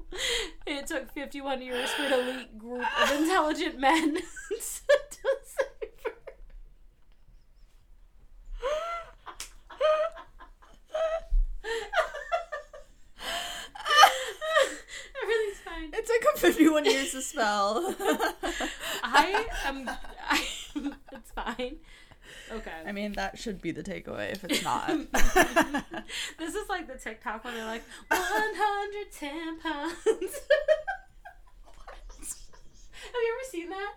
it 0.66 0.87
took 0.87 1.12
51 1.12 1.62
years 1.62 1.90
for 1.90 2.02
an 2.02 2.12
elite 2.12 2.58
group 2.58 2.85
of 3.02 3.11
intelligent 3.20 3.78
men 3.78 4.14
to 4.16 4.22
decipher. 4.50 4.87
Everything's 15.22 15.58
fine. 15.64 15.90
It 15.92 16.06
took 16.06 16.22
him 16.22 16.52
51 16.52 16.85
years 16.87 17.12
to 17.12 17.22
spell. 17.22 17.94
I 19.04 19.46
am. 19.66 19.88
I, 20.28 20.46
it's 21.12 21.30
fine. 21.30 21.76
Okay. 22.52 22.70
I 22.86 22.92
mean, 22.92 23.12
that 23.14 23.38
should 23.38 23.60
be 23.62 23.70
the 23.70 23.82
takeaway 23.82 24.32
if 24.32 24.44
it's 24.44 24.62
not. 24.62 24.88
this 26.38 26.54
is 26.54 26.68
like 26.68 26.86
the 26.86 26.98
TikTok 26.98 27.44
where 27.44 27.54
they're 27.54 27.64
like 27.64 27.82
110 28.08 29.58
pounds. 29.60 29.94
Have 33.04 33.14
you 33.14 33.34
ever 33.34 33.50
seen 33.50 33.68
that? 33.70 33.92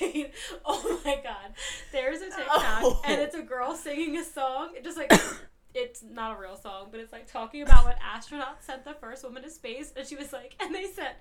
Wait, 0.00 0.32
oh 0.64 1.00
my 1.04 1.20
god. 1.22 1.52
There's 1.92 2.20
a 2.22 2.26
TikTok 2.30 2.48
Oh. 2.82 3.02
and 3.04 3.20
it's 3.20 3.34
a 3.34 3.42
girl 3.42 3.74
singing 3.74 4.16
a 4.16 4.24
song. 4.24 4.70
It 4.76 4.84
just 4.84 4.96
like 4.96 5.12
it's 5.74 6.02
not 6.02 6.36
a 6.36 6.40
real 6.40 6.56
song, 6.56 6.88
but 6.90 7.00
it's 7.00 7.12
like 7.12 7.30
talking 7.30 7.62
about 7.62 7.84
when 7.84 7.94
astronauts 7.96 8.62
sent 8.62 8.84
the 8.84 8.94
first 8.94 9.22
woman 9.22 9.42
to 9.42 9.50
space 9.50 9.92
and 9.96 10.06
she 10.06 10.16
was 10.16 10.32
like 10.32 10.56
and 10.60 10.74
they 10.74 10.86
said 10.86 11.16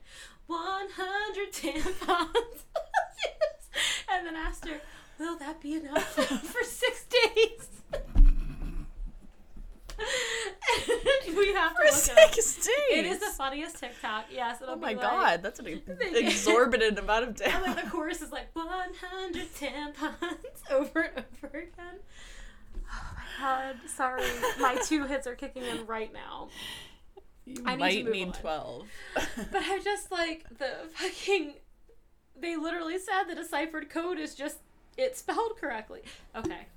110 0.47 1.81
pounds. 2.05 2.63
and 4.11 4.25
then 4.25 4.35
asked 4.35 4.65
her, 4.67 4.79
Will 5.19 5.28
that 5.39 5.59
be 5.61 5.75
enough 5.75 6.03
for 6.15 6.63
six 6.63 7.05
days? 7.05 7.67
we 11.35 11.53
have 11.53 11.71
to 11.71 11.75
For 11.75 11.83
look 11.83 11.93
it 12.37 12.43
six 12.43 12.55
days. 12.55 12.73
It 12.91 13.05
is 13.05 13.19
the 13.19 13.27
funniest 13.37 13.79
TikTok. 13.79 14.25
Yes, 14.31 14.61
it'll 14.61 14.73
Oh 14.75 14.77
be 14.77 14.81
my 14.81 14.91
like- 14.93 15.01
god, 15.01 15.43
that's 15.43 15.59
an 15.59 15.67
exorbitant 16.15 16.97
amount 16.99 17.23
of 17.23 17.29
And 17.29 17.37
damage. 17.37 17.67
like 17.75 17.83
the 17.85 17.89
chorus 17.89 18.21
is 18.21 18.31
like 18.31 18.47
110 18.53 19.93
pounds 19.93 20.15
over 20.71 21.01
and 21.01 21.25
over 21.43 21.57
again. 21.57 21.99
Oh 22.91 23.11
my 23.15 23.23
god, 23.39 23.75
sorry. 23.87 24.23
My 24.59 24.75
two 24.85 25.05
hits 25.05 25.27
are 25.27 25.35
kicking 25.35 25.63
in 25.63 25.85
right 25.85 26.11
now. 26.13 26.49
You 27.45 27.63
I 27.65 27.71
need 27.75 27.79
might 27.79 28.05
move 28.05 28.13
need 28.13 28.33
12. 28.35 28.87
But 29.51 29.63
I 29.63 29.79
just 29.83 30.11
like 30.11 30.45
the 30.57 30.69
fucking. 30.93 31.55
They 32.39 32.55
literally 32.55 32.97
said 32.99 33.23
the 33.27 33.35
deciphered 33.35 33.89
code 33.89 34.17
is 34.17 34.33
just 34.33 34.59
it 34.99 35.17
spelled 35.17 35.57
correctly. 35.57 36.01
Okay, 36.35 36.67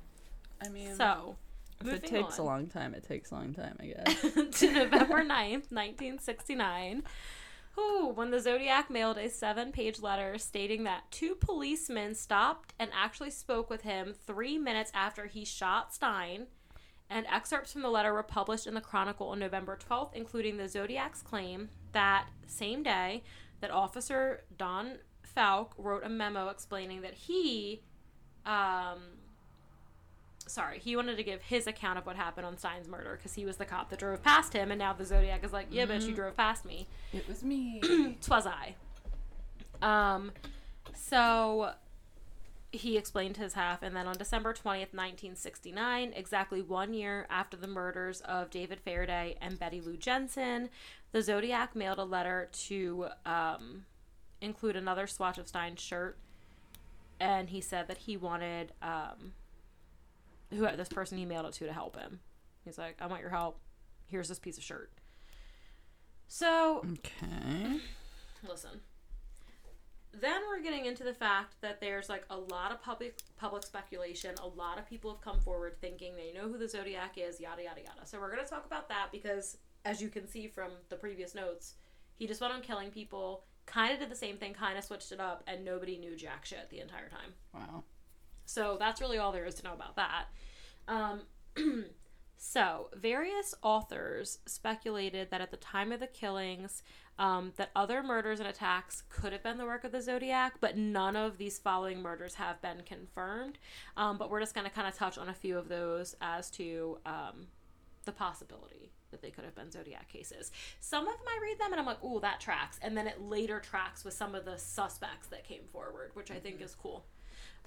I 0.65 0.69
mean, 0.69 0.95
so 0.95 1.37
if 1.81 1.89
it 1.89 2.07
takes 2.07 2.39
on. 2.39 2.45
a 2.45 2.49
long 2.49 2.67
time, 2.69 2.95
it 2.95 3.07
takes 3.07 3.31
a 3.31 3.35
long 3.35 3.53
time, 3.55 3.77
I 3.81 3.87
guess. 4.07 4.61
to 4.61 4.73
November 4.73 5.23
9th, 5.23 5.71
1969. 5.71 7.03
Ooh, 7.79 8.13
when 8.15 8.31
the 8.31 8.41
Zodiac 8.41 8.91
mailed 8.91 9.17
a 9.17 9.31
seven 9.31 9.73
page 9.73 10.01
letter 10.01 10.37
stating 10.37 10.85
that 10.85 11.11
two 11.11 11.35
policemen 11.35 12.15
stopped 12.15 12.75
and 12.79 12.91
actually 12.95 13.31
spoke 13.31 13.71
with 13.71 13.83
him 13.83 14.15
three 14.27 14.59
minutes 14.59 14.93
after 14.95 15.27
he 15.27 15.45
shot 15.45 15.95
Stine. 15.95 16.47
And 17.09 17.27
excerpts 17.27 17.73
from 17.73 17.83
the 17.83 17.91
letter 17.91 18.13
were 18.13 18.23
published 18.23 18.67
in 18.67 18.75
the 18.75 18.81
Chronicle 18.81 19.29
on 19.29 19.39
November 19.39 19.79
12th, 19.89 20.15
including 20.15 20.57
the 20.57 20.69
Zodiac's 20.69 21.21
claim 21.21 21.69
that 21.93 22.27
same 22.47 22.83
day 22.83 23.23
that 23.61 23.71
Officer 23.71 24.45
Don 24.57 24.99
Falk 25.23 25.75
wrote 25.77 26.05
a 26.05 26.09
memo 26.09 26.49
explaining 26.49 27.03
that 27.03 27.15
he 27.15 27.83
um, 28.47 28.99
sorry, 30.47 30.79
he 30.79 30.97
wanted 30.97 31.17
to 31.17 31.23
give 31.23 31.43
his 31.43 31.67
account 31.67 31.99
of 31.99 32.07
what 32.07 32.17
happened 32.17 32.47
on 32.47 32.59
Stine's 32.59 32.89
murder 32.89 33.17
because 33.17 33.35
he 33.35 33.45
was 33.45 33.57
the 33.57 33.65
cop 33.65 33.91
that 33.91 33.99
drove 33.99 34.23
past 34.23 34.53
him, 34.53 34.71
and 34.71 34.79
now 34.79 34.93
the 34.93 35.05
Zodiac 35.05 35.45
is 35.45 35.53
like, 35.53 35.69
yeah, 35.71 35.87
bitch, 35.87 36.07
you 36.07 36.15
drove 36.15 36.37
past 36.37 36.65
me. 36.65 36.87
It 37.13 37.27
was 37.29 37.43
me. 37.43 37.81
Twas 38.21 38.47
I. 38.47 38.75
Um, 39.81 40.33
so 40.95 41.73
he 42.73 42.97
explained 42.97 43.37
his 43.37 43.53
half, 43.53 43.83
and 43.83 43.95
then 43.95 44.07
on 44.07 44.17
December 44.17 44.55
20th, 44.55 44.95
1969, 44.95 46.13
exactly 46.17 46.63
one 46.63 46.95
year 46.95 47.27
after 47.29 47.57
the 47.57 47.67
murders 47.67 48.23
of 48.23 48.51
David 48.51 48.81
Faraday 48.81 49.37
and 49.43 49.59
Betty 49.59 49.81
Lou 49.81 49.97
Jensen, 49.97 50.71
the 51.13 51.23
Zodiac 51.23 51.77
mailed 51.77 51.99
a 51.99 52.05
letter 52.05 52.49
to 52.53 53.09
um, 53.27 53.85
include 54.41 54.77
another 54.77 55.07
swatch 55.07 55.37
of 55.37 55.47
Stine's 55.47 55.83
shirt, 55.83 56.17
and 57.23 57.49
he 57.49 57.61
said 57.61 57.87
that 57.89 57.99
he 57.99 58.17
wanted 58.17 58.73
um, 58.83 59.33
who 60.51 60.67
this 60.77 60.89
person 60.89 61.17
he 61.19 61.25
mailed 61.25 61.47
it 61.47 61.53
to 61.55 61.67
to 61.67 61.73
help 61.73 61.97
him. 61.97 62.19
He's 62.65 62.79
like, 62.79 62.97
I 63.01 63.07
want 63.07 63.21
your 63.21 63.31
help. 63.31 63.61
Here's 64.09 64.29
this 64.29 64.39
piece 64.39 64.59
of 64.59 64.65
shirt. 64.65 64.91
So 66.29 66.85
Okay. 66.93 67.79
listen. 68.47 68.81
Then 70.15 70.43
we're 70.49 70.63
getting 70.63 70.85
into 70.85 71.05
the 71.05 71.15
fact 71.15 71.55
that 71.63 71.81
there's 71.81 72.09
like 72.09 72.25
a 72.29 72.37
lot 72.37 72.71
of 72.73 72.83
public 72.83 73.17
public 73.39 73.65
speculation. 73.65 74.35
A 74.43 74.47
lot 74.47 74.79
of 74.79 74.87
people 74.87 75.11
have 75.13 75.21
come 75.23 75.41
forward 75.41 75.77
thinking 75.81 76.15
they 76.17 76.33
know 76.33 76.49
who 76.49 76.59
the 76.59 76.69
Zodiac 76.69 77.17
is, 77.17 77.41
yada 77.41 77.63
yada 77.63 77.81
yada. 77.81 78.05
So 78.07 78.19
we're 78.21 78.31
gonna 78.31 78.47
talk 78.47 78.67
about 78.67 78.89
that 78.89 79.09
because, 79.11 79.57
as 79.85 80.03
you 80.03 80.09
can 80.09 80.27
see 80.29 80.49
from 80.49 80.73
the 80.91 80.97
previous 80.97 81.35
notes, 81.35 81.75
he 82.19 82.27
just 82.27 82.41
went 82.41 82.53
on 82.53 82.61
killing 82.61 82.91
people. 82.91 83.45
Kind 83.67 83.93
of 83.93 84.01
did 84.01 84.11
the 84.11 84.17
same 84.17 84.37
thing, 84.37 84.55
kind 84.55 84.77
of 84.77 84.85
switched 84.85 85.13
it 85.13 85.21
up, 85.21 85.45
and 85.47 85.65
nobody 85.65 85.97
knew 85.97 86.17
jack 86.17 86.45
shit 86.45 86.69
the 86.71 86.81
entire 86.81 87.09
time. 87.09 87.35
Wow. 87.55 87.85
So 88.45 88.77
that's 88.79 89.01
really 89.01 89.19
all 89.19 89.33
there 89.33 89.47
is 89.47 89.55
to 89.57 89.65
know 89.65 89.73
about 89.73 89.97
that. 89.97 90.25
Um, 90.89 91.23
so 92.37 92.89
various 92.95 93.55
authors 93.63 94.39
speculated 94.47 95.31
that 95.31 95.41
at 95.41 95.51
the 95.51 95.57
time 95.57 95.93
of 95.93 96.01
the 96.01 96.07
killings, 96.07 96.83
um, 97.19 97.53
that 97.57 97.71
other 97.77 98.03
murders 98.03 98.41
and 98.41 98.49
attacks 98.49 99.05
could 99.09 99.33
have 99.33 99.43
been 99.43 99.59
the 99.59 99.65
work 99.65 99.85
of 99.85 99.93
the 99.93 100.01
Zodiac, 100.01 100.55
but 100.61 100.77
none 100.77 101.15
of 101.15 101.39
these 101.39 101.59
following 101.59 102.03
murders 102.03 102.35
have 102.35 102.61
been 102.63 102.83
confirmed. 102.85 103.59
Um, 103.97 104.19
but 104.19 104.31
we're 104.31 104.41
just 104.41 104.55
going 104.55 104.67
to 104.67 104.73
kind 104.73 104.89
of 104.89 104.95
touch 104.95 105.19
on 105.19 105.29
a 105.29 105.35
few 105.35 105.57
of 105.59 105.69
those 105.69 106.17
as 106.21 106.51
to 106.53 106.99
um, 107.07 107.47
the 108.05 108.13
possibility 108.13 108.91
that 109.13 109.23
they 109.23 109.31
could 109.31 109.45
have 109.45 109.55
been 109.55 109.71
Zodiac 109.71 110.09
cases. 110.09 110.51
Some 110.81 111.07
of 111.07 111.15
them 111.15 111.27
I 111.29 111.39
read 111.41 111.59
them 111.59 111.73
and 111.73 111.81
I'm 111.81 111.87
like, 111.87 112.03
ooh, 112.03 112.21
that 112.21 112.41
tracks. 112.41 112.79
And 112.83 112.97
then 112.97 113.07
it 113.07 113.23
later 113.23 113.61
tracks 113.61 114.05
with 114.05 114.15
some 114.15 114.35
of 114.35 114.45
the 114.45 114.59
suspects 114.59 115.29
that 115.29 115.45
came 115.45 115.63
forward, 115.71 116.11
which 116.15 116.31
I 116.31 116.41
think 116.41 116.61
is 116.61 116.75
cool. 116.75 117.05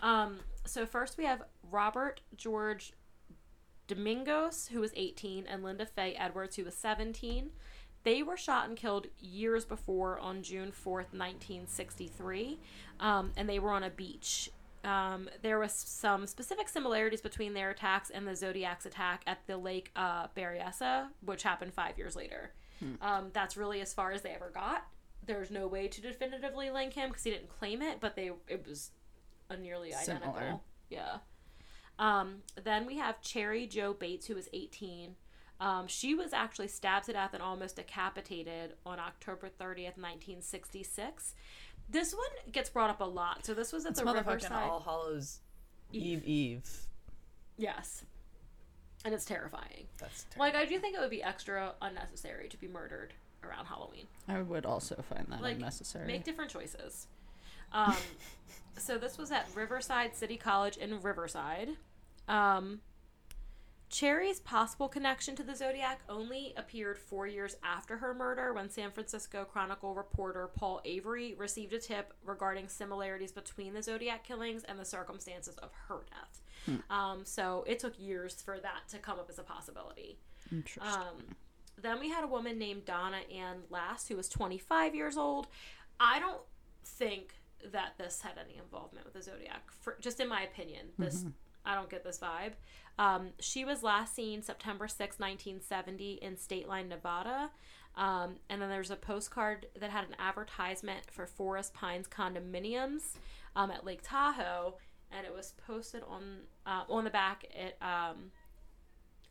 Um, 0.01 0.39
so 0.65 0.85
first 0.85 1.17
we 1.17 1.23
have 1.25 1.43
Robert 1.71 2.19
George 2.35 2.91
Domingos, 3.87 4.69
who 4.71 4.81
was 4.81 4.91
18, 4.95 5.45
and 5.47 5.63
Linda 5.63 5.85
Faye 5.85 6.15
Edwards, 6.15 6.55
who 6.55 6.65
was 6.65 6.75
17. 6.75 7.51
They 8.03 8.21
were 8.21 8.37
shot 8.37 8.67
and 8.67 8.77
killed 8.77 9.07
years 9.19 9.65
before 9.65 10.19
on 10.19 10.43
June 10.43 10.71
4th, 10.71 11.11
1963, 11.13 12.59
um, 12.99 13.31
and 13.35 13.49
they 13.49 13.59
were 13.59 13.71
on 13.71 13.83
a 13.83 13.89
beach. 13.89 14.51
Um, 14.85 15.29
there 15.41 15.59
was 15.59 15.73
some 15.73 16.27
specific 16.27 16.69
similarities 16.69 17.21
between 17.21 17.53
their 17.53 17.71
attacks 17.71 18.09
and 18.11 18.27
the 18.27 18.35
Zodiac's 18.35 18.85
attack 18.85 19.23
at 19.25 19.39
the 19.47 19.57
Lake 19.57 19.91
uh, 19.95 20.27
Berryessa, 20.37 21.07
which 21.25 21.43
happened 21.43 21.73
five 21.73 21.97
years 21.97 22.15
later. 22.15 22.53
Um, 23.01 23.31
that's 23.33 23.57
really 23.57 23.81
as 23.81 23.93
far 23.93 24.11
as 24.11 24.21
they 24.21 24.31
ever 24.31 24.51
got. 24.53 24.85
There's 25.25 25.49
no 25.49 25.67
way 25.67 25.87
to 25.87 26.01
definitively 26.01 26.69
link 26.69 26.93
him 26.93 27.09
because 27.09 27.23
he 27.23 27.31
didn't 27.31 27.49
claim 27.49 27.81
it, 27.81 27.99
but 27.99 28.15
they 28.15 28.31
it 28.47 28.65
was 28.67 28.91
a 29.49 29.57
nearly 29.57 29.93
identical. 29.93 30.33
Similar. 30.33 30.59
Yeah. 30.89 31.17
Um, 31.97 32.43
then 32.63 32.85
we 32.85 32.97
have 32.97 33.21
Cheri 33.21 33.67
Jo 33.67 33.93
Bates, 33.93 34.27
who 34.27 34.35
was 34.35 34.49
18. 34.53 35.15
Um, 35.59 35.87
she 35.87 36.13
was 36.13 36.33
actually 36.33 36.67
stabbed 36.67 37.05
to 37.05 37.13
death 37.13 37.33
and 37.33 37.41
almost 37.41 37.77
decapitated 37.77 38.73
on 38.85 38.99
October 38.99 39.47
30th, 39.47 39.97
1966. 39.97 41.33
This 41.89 42.13
one 42.13 42.51
gets 42.51 42.69
brought 42.69 42.89
up 42.89 43.01
a 43.01 43.05
lot. 43.05 43.45
So 43.45 43.53
this 43.53 43.71
was 43.71 43.85
at 43.85 43.91
It's 43.91 43.99
the 44.01 44.05
Riverside. 44.05 44.51
All 44.51 44.79
Hallows 44.79 45.39
Eve 45.91 46.23
Eve. 46.25 46.69
Yes. 47.57 48.03
And 49.03 49.13
it's 49.13 49.25
terrifying. 49.25 49.85
That's 49.99 50.23
terrible. 50.31 50.45
Like, 50.45 50.55
I 50.55 50.65
do 50.69 50.79
think 50.79 50.95
it 50.95 50.99
would 50.99 51.11
be 51.11 51.21
extra 51.23 51.73
unnecessary 51.81 52.49
to 52.49 52.57
be 52.57 52.67
murdered 52.67 53.13
around 53.43 53.65
Halloween. 53.65 54.05
I 54.27 54.41
would 54.41 54.65
also 54.65 55.03
find 55.07 55.27
that 55.29 55.41
Like, 55.41 55.55
unnecessary. 55.55 56.07
Make 56.07 56.23
different 56.23 56.49
choices. 56.49 57.07
Um, 57.71 57.95
so 58.77 58.97
this 58.97 59.17
was 59.17 59.31
at 59.31 59.47
Riverside 59.53 60.15
City 60.15 60.37
College 60.37 60.77
in 60.77 61.01
Riverside. 61.01 61.69
Um, 62.27 62.81
Cheri's 63.89 64.39
possible 64.39 64.89
connection 64.89 65.35
to 65.35 65.43
the 65.43 65.55
Zodiac 65.55 66.01
only 66.09 66.53
appeared 66.57 66.97
four 66.97 67.27
years 67.27 67.55
after 67.63 67.97
her 67.97 68.13
murder 68.13 68.53
when 68.53 68.69
San 68.69 68.91
Francisco 68.91 69.45
Chronicle 69.45 69.93
reporter 69.93 70.49
Paul 70.55 70.81
Avery 70.83 71.35
received 71.37 71.73
a 71.73 71.79
tip 71.79 72.13
regarding 72.25 72.67
similarities 72.67 73.31
between 73.31 73.73
the 73.73 73.83
Zodiac 73.83 74.23
killings 74.23 74.63
and 74.63 74.79
the 74.79 74.85
circumstances 74.85 75.55
of 75.57 75.69
her 75.87 76.03
death. 76.09 76.41
Um, 76.89 77.21
so 77.25 77.63
it 77.67 77.79
took 77.79 77.97
years 77.99 78.41
for 78.41 78.59
that 78.59 78.87
to 78.89 78.97
come 78.97 79.19
up 79.19 79.29
as 79.29 79.39
a 79.39 79.43
possibility. 79.43 80.17
Interesting. 80.51 80.91
Um, 80.91 81.35
then 81.81 81.99
we 81.99 82.09
had 82.09 82.23
a 82.23 82.27
woman 82.27 82.57
named 82.57 82.85
Donna 82.85 83.19
Ann 83.33 83.57
Lass 83.69 84.07
who 84.07 84.15
was 84.17 84.27
25 84.29 84.95
years 84.95 85.17
old. 85.17 85.47
I 85.99 86.19
don't 86.19 86.41
think 86.83 87.35
that 87.71 87.93
this 87.97 88.21
had 88.21 88.33
any 88.43 88.57
involvement 88.57 89.05
with 89.05 89.13
the 89.13 89.21
Zodiac. 89.21 89.71
For, 89.71 89.97
just 90.01 90.19
in 90.19 90.27
my 90.27 90.41
opinion, 90.41 90.87
this 90.97 91.25
I 91.65 91.75
don't 91.75 91.89
get 91.89 92.03
this 92.03 92.19
vibe. 92.19 92.53
Um, 92.97 93.29
she 93.39 93.65
was 93.65 93.83
last 93.83 94.15
seen 94.15 94.41
September 94.41 94.87
6, 94.87 94.99
1970 95.19 96.19
in 96.21 96.37
State 96.37 96.67
Line, 96.67 96.89
Nevada. 96.89 97.51
Um, 97.97 98.35
and 98.49 98.61
then 98.61 98.69
there's 98.69 98.91
a 98.91 98.95
postcard 98.95 99.67
that 99.79 99.89
had 99.89 100.05
an 100.05 100.15
advertisement 100.19 101.11
for 101.11 101.25
Forest 101.25 101.73
Pines 101.73 102.07
condominiums 102.07 103.15
um, 103.55 103.71
at 103.71 103.85
Lake 103.85 104.01
Tahoe, 104.03 104.75
and 105.11 105.25
it 105.25 105.33
was 105.33 105.53
posted 105.65 106.03
on 106.07 106.41
uh, 106.65 106.83
on 106.89 107.05
the 107.05 107.09
back. 107.09 107.45
It 107.51 107.77
um, 107.81 108.31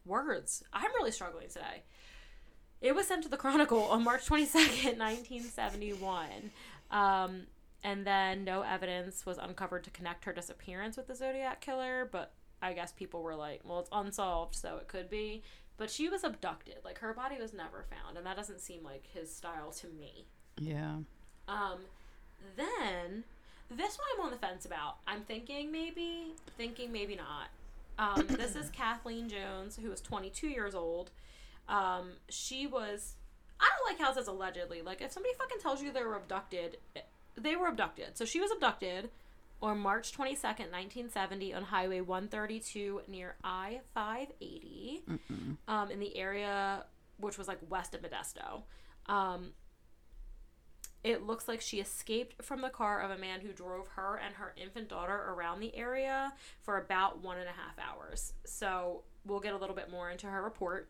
words. 0.06 0.62
I'm 0.72 0.92
really 0.94 1.10
struggling 1.10 1.48
today. 1.48 1.82
It 2.80 2.94
was 2.94 3.06
sent 3.06 3.22
to 3.24 3.28
the 3.28 3.36
Chronicle 3.36 3.82
on 3.84 4.04
March 4.04 4.26
22nd, 4.26 4.98
1971. 4.98 6.50
Um, 6.90 7.46
and 7.84 8.06
then 8.06 8.44
no 8.44 8.62
evidence 8.62 9.26
was 9.26 9.36
uncovered 9.36 9.84
to 9.84 9.90
connect 9.90 10.24
her 10.24 10.32
disappearance 10.32 10.96
with 10.96 11.06
the 11.06 11.14
Zodiac 11.14 11.60
killer, 11.60 12.08
but 12.10 12.32
I 12.62 12.72
guess 12.72 12.92
people 12.92 13.22
were 13.22 13.36
like, 13.36 13.60
well, 13.62 13.78
it's 13.78 13.90
unsolved, 13.92 14.54
so 14.54 14.78
it 14.78 14.88
could 14.88 15.10
be. 15.10 15.42
But 15.76 15.90
she 15.90 16.08
was 16.08 16.24
abducted. 16.24 16.78
Like, 16.82 16.98
her 17.00 17.12
body 17.12 17.36
was 17.38 17.52
never 17.52 17.84
found, 17.90 18.16
and 18.16 18.26
that 18.26 18.36
doesn't 18.36 18.60
seem 18.60 18.82
like 18.82 19.06
his 19.12 19.32
style 19.32 19.70
to 19.72 19.86
me. 19.88 20.24
yeah. 20.58 20.96
Um, 21.46 21.80
then 22.56 23.24
this 23.70 23.98
one 23.98 24.06
I'm 24.14 24.24
on 24.24 24.30
the 24.30 24.38
fence 24.38 24.64
about. 24.64 24.96
I'm 25.06 25.20
thinking 25.22 25.70
maybe, 25.70 26.32
thinking 26.56 26.90
maybe 26.90 27.16
not. 27.16 27.48
Um, 27.98 28.26
this 28.30 28.56
is 28.56 28.70
Kathleen 28.70 29.28
Johns, 29.28 29.76
who 29.76 29.90
was 29.90 30.00
22 30.00 30.48
years 30.48 30.74
old. 30.74 31.10
Um, 31.68 32.12
she 32.30 32.66
was. 32.66 33.16
I 33.60 33.68
don't 33.68 33.92
like 33.92 34.02
how 34.02 34.10
it 34.10 34.14
says 34.14 34.28
allegedly. 34.28 34.80
Like, 34.80 35.02
if 35.02 35.12
somebody 35.12 35.34
fucking 35.34 35.58
tells 35.60 35.82
you 35.82 35.92
they 35.92 36.02
were 36.02 36.16
abducted, 36.16 36.78
they 37.36 37.56
were 37.56 37.68
abducted. 37.68 38.16
So 38.16 38.24
she 38.24 38.40
was 38.40 38.50
abducted 38.50 39.10
on 39.62 39.78
March 39.78 40.12
22nd, 40.12 40.70
1970, 40.70 41.54
on 41.54 41.62
Highway 41.62 42.00
132 42.00 43.02
near 43.08 43.36
I 43.42 43.80
580 43.94 45.04
um, 45.68 45.90
in 45.90 46.00
the 46.00 46.16
area 46.16 46.84
which 47.18 47.38
was 47.38 47.48
like 47.48 47.58
west 47.68 47.94
of 47.94 48.02
Modesto. 48.02 48.62
Um, 49.06 49.52
it 51.02 51.26
looks 51.26 51.48
like 51.48 51.60
she 51.60 51.80
escaped 51.80 52.42
from 52.42 52.62
the 52.62 52.70
car 52.70 53.00
of 53.00 53.10
a 53.10 53.18
man 53.18 53.40
who 53.40 53.52
drove 53.52 53.88
her 53.88 54.20
and 54.24 54.34
her 54.36 54.54
infant 54.56 54.88
daughter 54.88 55.14
around 55.28 55.60
the 55.60 55.74
area 55.76 56.32
for 56.62 56.78
about 56.78 57.22
one 57.22 57.38
and 57.38 57.48
a 57.48 57.52
half 57.52 57.78
hours. 57.78 58.32
So 58.44 59.02
we'll 59.26 59.40
get 59.40 59.52
a 59.52 59.58
little 59.58 59.76
bit 59.76 59.90
more 59.90 60.10
into 60.10 60.26
her 60.26 60.42
report. 60.42 60.88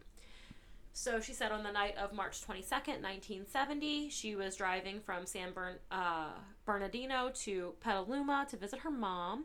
So 0.97 1.21
she 1.21 1.33
said 1.33 1.51
on 1.51 1.65
the 1.65 1.73
night 1.73 1.97
of 1.99 2.13
March 2.13 2.41
22nd, 2.47 3.03
1970, 3.03 4.11
she 4.11 4.37
was 4.37 4.55
driving 4.55 5.01
from 5.01 5.27
San 5.27 5.53
Bern- 5.53 5.81
uh, 5.91 6.31
Bernardino 6.65 7.31
to 7.43 7.75
Petaluma 7.81 8.47
to 8.51 8.57
visit 8.57 8.79
her 8.79 8.93
mom. 8.93 9.45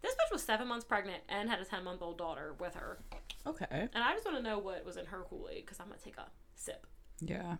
This 0.00 0.14
bitch 0.14 0.32
was 0.32 0.42
seven 0.42 0.66
months 0.66 0.86
pregnant 0.86 1.22
and 1.28 1.50
had 1.50 1.60
a 1.60 1.64
10 1.66 1.84
month 1.84 2.00
old 2.00 2.16
daughter 2.16 2.54
with 2.58 2.74
her. 2.74 3.00
Okay. 3.46 3.88
And 3.92 4.02
I 4.02 4.14
just 4.14 4.24
want 4.24 4.38
to 4.38 4.42
know 4.42 4.58
what 4.58 4.84
was 4.86 4.96
in 4.96 5.04
her 5.06 5.26
Kool 5.28 5.50
Aid 5.52 5.66
because 5.66 5.78
I'm 5.78 5.88
going 5.88 5.98
to 5.98 6.04
take 6.04 6.16
a 6.16 6.26
sip. 6.54 6.86
Yeah. 7.20 7.56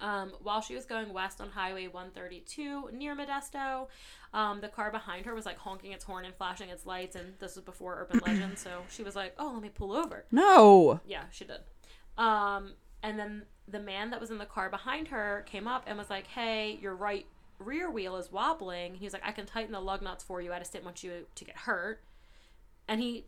Um, 0.00 0.32
while 0.42 0.60
she 0.60 0.74
was 0.74 0.84
going 0.84 1.12
west 1.14 1.40
on 1.40 1.48
Highway 1.48 1.86
132 1.86 2.90
near 2.92 3.16
Modesto, 3.16 3.86
um, 4.34 4.60
the 4.60 4.68
car 4.68 4.90
behind 4.90 5.24
her 5.24 5.34
was 5.34 5.46
like 5.46 5.56
honking 5.56 5.92
its 5.92 6.04
horn 6.04 6.26
and 6.26 6.34
flashing 6.34 6.68
its 6.68 6.84
lights. 6.84 7.16
And 7.16 7.34
this 7.38 7.56
was 7.56 7.64
before 7.64 8.00
Urban 8.02 8.20
Legend, 8.26 8.58
so 8.58 8.82
she 8.90 9.02
was 9.02 9.16
like, 9.16 9.34
"Oh, 9.38 9.52
let 9.54 9.62
me 9.62 9.70
pull 9.70 9.92
over." 9.92 10.26
No. 10.30 11.00
Yeah, 11.06 11.22
she 11.30 11.44
did. 11.44 11.60
Um, 12.18 12.72
and 13.02 13.18
then 13.18 13.42
the 13.68 13.80
man 13.80 14.10
that 14.10 14.20
was 14.20 14.30
in 14.30 14.38
the 14.38 14.46
car 14.46 14.70
behind 14.70 15.08
her 15.08 15.44
came 15.46 15.66
up 15.68 15.84
and 15.86 15.98
was 15.98 16.10
like, 16.10 16.26
"Hey, 16.28 16.78
your 16.80 16.94
right 16.94 17.26
rear 17.58 17.90
wheel 17.90 18.16
is 18.16 18.30
wobbling." 18.32 18.94
He 18.96 19.04
was 19.04 19.12
like, 19.12 19.26
"I 19.26 19.32
can 19.32 19.46
tighten 19.46 19.72
the 19.72 19.80
lug 19.80 20.02
nuts 20.02 20.24
for 20.24 20.40
you. 20.40 20.52
I 20.52 20.58
just 20.58 20.72
didn't 20.72 20.84
want 20.84 21.02
you 21.02 21.26
to 21.34 21.44
get 21.44 21.56
hurt." 21.58 22.02
And 22.88 23.00
he 23.00 23.26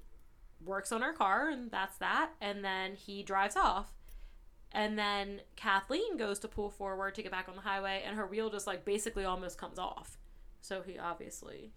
works 0.64 0.92
on 0.92 1.02
her 1.02 1.12
car, 1.12 1.48
and 1.48 1.70
that's 1.70 1.98
that. 1.98 2.30
And 2.40 2.64
then 2.64 2.94
he 2.94 3.22
drives 3.22 3.56
off. 3.56 3.92
And 4.72 4.98
then 4.98 5.40
Kathleen 5.56 6.16
goes 6.16 6.38
to 6.40 6.48
pull 6.48 6.70
forward 6.70 7.14
to 7.14 7.22
get 7.22 7.32
back 7.32 7.48
on 7.48 7.56
the 7.56 7.62
highway, 7.62 8.02
and 8.04 8.16
her 8.16 8.26
wheel 8.26 8.50
just 8.50 8.66
like 8.66 8.84
basically 8.84 9.24
almost 9.24 9.58
comes 9.58 9.78
off. 9.78 10.18
So 10.60 10.82
he 10.82 10.98
obviously 10.98 11.72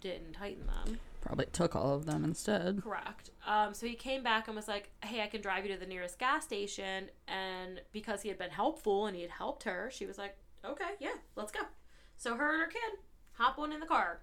didn't 0.00 0.32
tighten 0.32 0.66
them. 0.66 0.98
Probably 1.20 1.46
took 1.52 1.76
all 1.76 1.94
of 1.94 2.06
them 2.06 2.24
instead. 2.24 2.82
Correct. 2.82 3.30
Um, 3.46 3.74
so 3.74 3.86
he 3.86 3.94
came 3.94 4.22
back 4.22 4.46
and 4.46 4.56
was 4.56 4.68
like, 4.68 4.90
"Hey, 5.04 5.22
I 5.22 5.26
can 5.26 5.40
drive 5.42 5.66
you 5.66 5.72
to 5.74 5.78
the 5.78 5.86
nearest 5.86 6.18
gas 6.18 6.44
station." 6.44 7.10
And 7.28 7.82
because 7.92 8.22
he 8.22 8.28
had 8.28 8.38
been 8.38 8.50
helpful 8.50 9.06
and 9.06 9.14
he 9.14 9.22
had 9.22 9.30
helped 9.30 9.64
her, 9.64 9.90
she 9.92 10.06
was 10.06 10.16
like, 10.18 10.36
"Okay, 10.64 10.92
yeah, 10.98 11.14
let's 11.36 11.52
go." 11.52 11.60
So 12.16 12.36
her 12.36 12.52
and 12.52 12.62
her 12.62 12.68
kid 12.68 12.98
hop 13.32 13.58
one 13.58 13.72
in 13.72 13.80
the 13.80 13.86
car. 13.86 14.20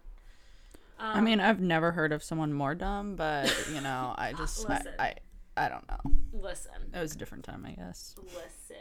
Um, 0.99 1.17
I 1.17 1.21
mean, 1.21 1.39
I've 1.39 1.59
never 1.59 1.91
heard 1.91 2.11
of 2.11 2.23
someone 2.23 2.51
more 2.53 2.73
dumb, 2.73 3.15
but 3.15 3.51
you 3.71 3.81
know, 3.81 4.13
I 4.17 4.33
just 4.33 4.67
I, 4.69 4.81
I 4.97 5.15
I 5.55 5.69
don't 5.69 5.87
know. 5.87 6.11
listen, 6.33 6.71
It 6.93 6.99
was 6.99 7.13
a 7.13 7.17
different 7.17 7.43
time, 7.43 7.63
I 7.65 7.71
guess. 7.71 8.15
listen. 8.23 8.75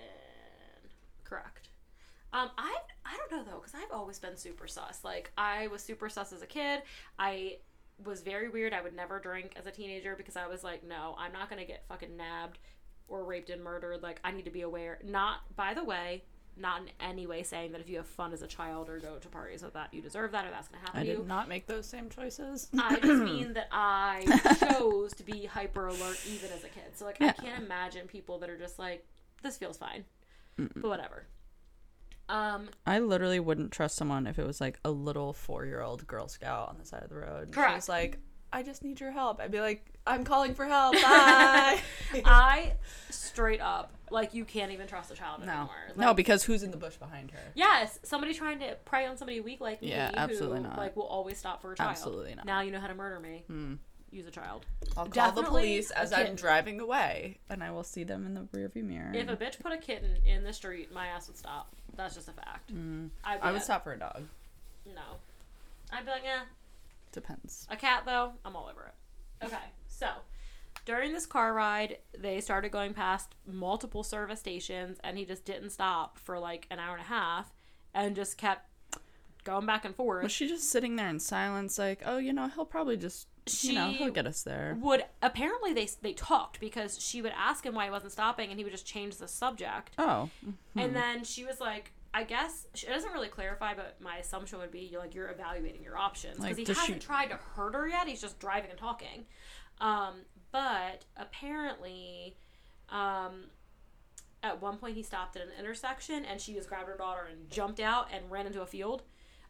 Correct. 1.25 1.69
Um, 2.33 2.51
I 2.59 2.77
I 3.05 3.17
don't 3.17 3.31
know 3.33 3.51
though, 3.51 3.59
because 3.59 3.75
I've 3.75 3.93
always 3.93 4.19
been 4.19 4.37
super 4.37 4.67
sus. 4.67 5.05
Like 5.05 5.33
I 5.39 5.69
was 5.69 5.83
super 5.83 6.09
sus 6.09 6.33
as 6.33 6.43
a 6.43 6.47
kid. 6.47 6.83
I 7.19 7.59
was 8.05 8.20
very 8.22 8.49
weird. 8.49 8.72
I 8.72 8.82
would 8.82 8.94
never 8.94 9.18
drink 9.18 9.53
as 9.57 9.66
a 9.66 9.70
teenager 9.70 10.14
because 10.16 10.36
I 10.36 10.47
was 10.47 10.62
like, 10.62 10.86
no, 10.86 11.14
I'm 11.18 11.32
not 11.32 11.49
gonna 11.49 11.64
get 11.64 11.84
fucking 11.88 12.16
nabbed 12.16 12.59
or 13.09 13.24
raped 13.24 13.51
and 13.51 13.62
murdered. 13.62 14.03
Like 14.03 14.20
I 14.24 14.32
need 14.32 14.44
to 14.44 14.51
be 14.51 14.62
aware. 14.62 14.99
Not 15.05 15.55
by 15.57 15.74
the 15.74 15.84
way, 15.84 16.24
not 16.59 16.82
in 16.82 16.88
any 17.01 17.26
way 17.26 17.42
saying 17.42 17.72
that 17.72 17.80
if 17.80 17.88
you 17.88 17.97
have 17.99 18.07
fun 18.07 18.32
as 18.32 18.42
a 18.42 18.47
child 18.47 18.88
or 18.88 18.99
go 18.99 19.16
to 19.16 19.28
parties 19.28 19.62
with 19.62 19.74
that 19.74 19.92
you 19.92 20.01
deserve 20.01 20.32
that 20.32 20.47
or 20.47 20.51
that's 20.51 20.68
gonna 20.68 20.80
happen 20.80 21.01
I 21.01 21.05
to 21.05 21.11
you. 21.11 21.16
did 21.18 21.26
not 21.28 21.49
make 21.49 21.66
those 21.66 21.86
same 21.86 22.09
choices. 22.09 22.68
I 22.78 22.97
just 22.99 23.22
mean 23.22 23.53
that 23.55 23.68
I 23.70 24.57
chose 24.61 25.12
to 25.14 25.22
be 25.22 25.44
hyper 25.47 25.86
alert 25.88 26.18
even 26.26 26.51
as 26.53 26.64
a 26.64 26.68
kid. 26.68 26.97
So 26.97 27.05
like 27.05 27.20
I 27.20 27.32
can't 27.32 27.62
imagine 27.62 28.07
people 28.07 28.38
that 28.38 28.51
are 28.51 28.59
just 28.59 28.78
like, 28.78 29.07
this 29.42 29.57
feels 29.59 29.76
fine. 29.76 30.05
But 30.57 30.88
whatever. 30.88 31.26
Um 32.29 32.68
I 32.87 32.99
literally 32.99 33.41
wouldn't 33.41 33.72
trust 33.72 33.97
someone 33.97 34.27
if 34.27 34.39
it 34.39 34.47
was 34.47 34.61
like 34.61 34.79
a 34.85 34.91
little 34.91 35.33
four 35.33 35.64
year 35.64 35.81
old 35.81 36.07
Girl 36.07 36.29
Scout 36.29 36.68
on 36.68 36.77
the 36.79 36.85
side 36.87 37.03
of 37.03 37.11
the 37.11 37.16
road. 37.16 37.49
She 37.51 37.55
Correct. 37.55 37.74
was 37.77 37.89
like, 37.89 38.18
I 38.53 38.62
just 38.62 38.83
need 38.85 39.01
your 39.01 39.11
help. 39.11 39.41
I'd 39.41 39.51
be 39.51 39.61
like, 39.61 39.85
I'm 40.07 40.24
calling 40.24 40.55
for 40.55 40.64
help. 40.66 40.95
Bye. 41.03 41.81
I 42.24 42.72
straight 43.11 43.61
up 43.61 43.93
like 44.11 44.35
you 44.35 44.45
can't 44.45 44.72
even 44.72 44.87
trust 44.87 45.11
a 45.11 45.14
child 45.14 45.45
no. 45.45 45.51
anymore. 45.53 45.68
no, 45.97 46.07
Like, 46.09 46.16
because 46.16 46.45
who's 46.45 46.62
in 46.62 46.70
the 46.70 46.77
bush 46.77 46.97
behind 46.97 47.33
her? 47.33 47.41
Yes, 47.55 47.99
somebody 48.03 48.35
trying 48.35 48.61
to 48.61 48.77
prey 48.85 49.07
on 49.07 49.16
somebody 49.16 49.41
weak 49.41 49.61
like 49.61 49.83
me 49.83 49.91
Yeah, 49.91 50.11
who 50.11 50.16
absolutely 50.16 50.61
not. 50.61 50.79
like 50.79 50.97
will 50.97 51.05
always 51.05 51.39
stop 51.39 51.61
for 51.61 51.72
a 51.72 51.77
child. 51.77 51.91
Absolutely 51.91 52.35
not. 52.35 52.47
Now 52.47 52.61
you 52.61 52.70
know 52.70 52.81
how 52.81 52.87
to 52.87 52.95
murder 52.95 53.20
me. 53.20 53.45
Hmm. 53.49 53.74
Use 54.11 54.27
a 54.27 54.31
child. 54.31 54.64
I'll 54.97 55.07
call 55.09 55.33
the 55.33 55.43
police 55.43 55.91
as 55.91 56.12
I'm 56.12 56.37
driving 56.37 56.81
away, 56.81 57.39
and 57.51 57.62
I 57.62 57.72
will 57.72 57.83
see 57.83 58.05
them 58.05 58.24
in 58.24 58.35
the 58.35 58.43
rearview 58.57 58.85
mirror. 58.85 59.11
If 59.12 59.29
a 59.29 59.37
bitch 59.37 59.59
put 59.59 59.72
a 59.72 59.77
kitten 59.77 60.16
in 60.24 60.45
the 60.45 60.53
street, 60.53 60.93
my 60.95 61.09
ass 61.09 61.27
would 61.27 61.37
stop. 61.37 61.74
That's 61.97 62.14
just 62.14 62.28
a 62.28 62.32
fact. 62.32 62.74
Mm. 62.74 63.09
Be 63.09 63.11
I 63.24 63.53
would 63.53 63.62
stop 63.62 63.84
for 63.84 63.92
a 63.92 63.99
dog. 63.99 64.24
No. 64.86 65.03
I'd 65.92 66.05
be 66.05 66.11
like, 66.11 66.24
yeah. 66.24 66.42
Depends. 67.12 67.66
A 67.70 67.76
cat, 67.76 68.03
though, 68.05 68.32
I'm 68.44 68.55
all 68.55 68.68
over 68.70 68.82
it. 68.82 69.44
Okay, 69.44 69.57
so 69.86 70.09
during 70.84 71.12
this 71.12 71.26
car 71.26 71.53
ride, 71.53 71.99
they 72.16 72.40
started 72.40 72.70
going 72.70 72.94
past 72.94 73.34
multiple 73.47 74.03
service 74.03 74.40
stations, 74.40 74.99
and 75.05 75.18
he 75.18 75.24
just 75.24 75.44
didn't 75.44 75.70
stop 75.70 76.18
for 76.18 76.38
like 76.38 76.66
an 76.70 76.78
hour 76.78 76.94
and 76.94 77.03
a 77.03 77.09
half 77.09 77.53
and 77.92 78.14
just 78.14 78.38
kept 78.38 78.68
going 79.47 79.64
back 79.64 79.84
and 79.86 79.94
forth. 79.94 80.22
Was 80.22 80.32
she 80.32 80.47
just 80.49 80.70
sitting 80.70 80.97
there 80.97 81.09
in 81.09 81.18
silence, 81.20 81.78
like, 81.78 82.03
oh, 82.05 82.18
you 82.18 82.32
know, 82.34 82.49
he'll 82.49 82.64
probably 82.66 82.97
just, 82.99 83.28
you 83.62 83.72
know, 83.72 83.90
She- 83.92 83.99
he'll 83.99 84.11
get 84.12 84.26
us 84.26 84.42
there. 84.42 84.76
would 84.80 85.05
apparently 85.22 85.72
they 85.72 85.88
they 86.03 86.12
talked 86.12 86.61
because 86.61 87.01
she 87.01 87.22
would 87.22 87.32
ask 87.34 87.64
him 87.64 87.74
why 87.74 87.84
he 87.86 87.90
wasn't 87.90 88.12
stopping 88.12 88.51
and 88.51 88.59
he 88.59 88.64
would 88.64 88.72
just 88.72 88.84
change 88.86 89.16
the 89.16 89.28
subject. 89.28 89.94
Oh, 89.99 90.28
and 90.74 90.94
then 90.94 91.24
she 91.24 91.44
was 91.44 91.61
like 91.61 91.92
i 92.14 92.22
guess 92.22 92.66
she 92.72 92.86
doesn't 92.86 93.12
really 93.12 93.28
clarify 93.28 93.74
but 93.74 94.01
my 94.01 94.16
assumption 94.16 94.59
would 94.59 94.70
be 94.70 94.78
you're 94.80 95.01
like 95.03 95.14
you're 95.14 95.28
evaluating 95.28 95.82
your 95.82 95.99
options 95.99 96.36
because 96.36 96.57
Like, 96.57 96.66
he 96.66 96.72
hasn't 96.72 97.03
she- 97.03 97.07
tried 97.07 97.26
to 97.26 97.36
hurt 97.36 97.74
her 97.74 97.86
yet 97.86 98.09
he's 98.09 98.22
just 98.22 98.38
driving 98.38 98.70
and 98.70 98.78
talking. 98.78 99.26
Um, 99.82 100.22
but 100.51 101.05
apparently 101.18 102.36
um, 102.90 103.44
at 104.42 104.62
one 104.62 104.76
point 104.78 104.94
he 104.97 105.03
stopped 105.03 105.36
at 105.36 105.42
an 105.42 105.49
intersection 105.59 106.24
and 106.24 106.40
she 106.40 106.55
just 106.55 106.68
grabbed 106.68 106.88
her 106.88 106.97
daughter 106.97 107.26
and 107.30 107.51
jumped 107.51 107.80
out 107.80 108.09
and 108.12 108.30
ran 108.30 108.47
into 108.47 108.62
a 108.62 108.66
field 108.66 109.03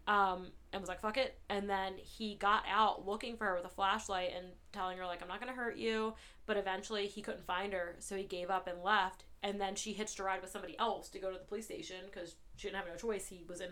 um, 0.06 0.48
and 0.72 0.80
was 0.80 0.88
like 0.88 1.00
fuck 1.00 1.16
it. 1.16 1.38
And 1.48 1.68
then 1.68 1.94
he 1.96 2.34
got 2.36 2.64
out 2.70 3.06
looking 3.06 3.36
for 3.36 3.44
her 3.46 3.56
with 3.56 3.64
a 3.64 3.70
flashlight 3.70 4.30
and 4.36 4.46
telling 4.72 4.98
her 4.98 5.06
like 5.06 5.22
i'm 5.22 5.28
not 5.28 5.40
gonna 5.40 5.52
hurt 5.52 5.76
you. 5.76 6.14
But 6.46 6.56
eventually 6.56 7.06
he 7.06 7.22
couldn't 7.22 7.46
find 7.46 7.72
her 7.72 7.96
so 7.98 8.16
he 8.16 8.24
gave 8.24 8.50
up 8.50 8.66
and 8.66 8.82
left. 8.82 9.24
And 9.42 9.60
then 9.60 9.74
she 9.74 9.92
hitched 9.92 10.18
a 10.18 10.24
ride 10.24 10.42
with 10.42 10.50
somebody 10.50 10.78
else 10.78 11.08
to 11.10 11.18
go 11.18 11.30
to 11.30 11.38
the 11.38 11.44
police 11.44 11.66
station 11.66 11.96
because 12.06 12.36
she 12.56 12.68
didn't 12.68 12.78
have 12.78 12.88
no 12.88 12.96
choice. 12.96 13.26
He 13.26 13.44
was 13.48 13.60
in 13.60 13.70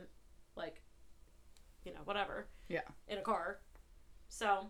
like 0.57 0.83
you 1.85 1.93
know 1.93 2.01
whatever 2.05 2.47
yeah. 2.69 2.81
in 3.09 3.19
a 3.19 3.23
car. 3.23 3.61
So 4.29 4.67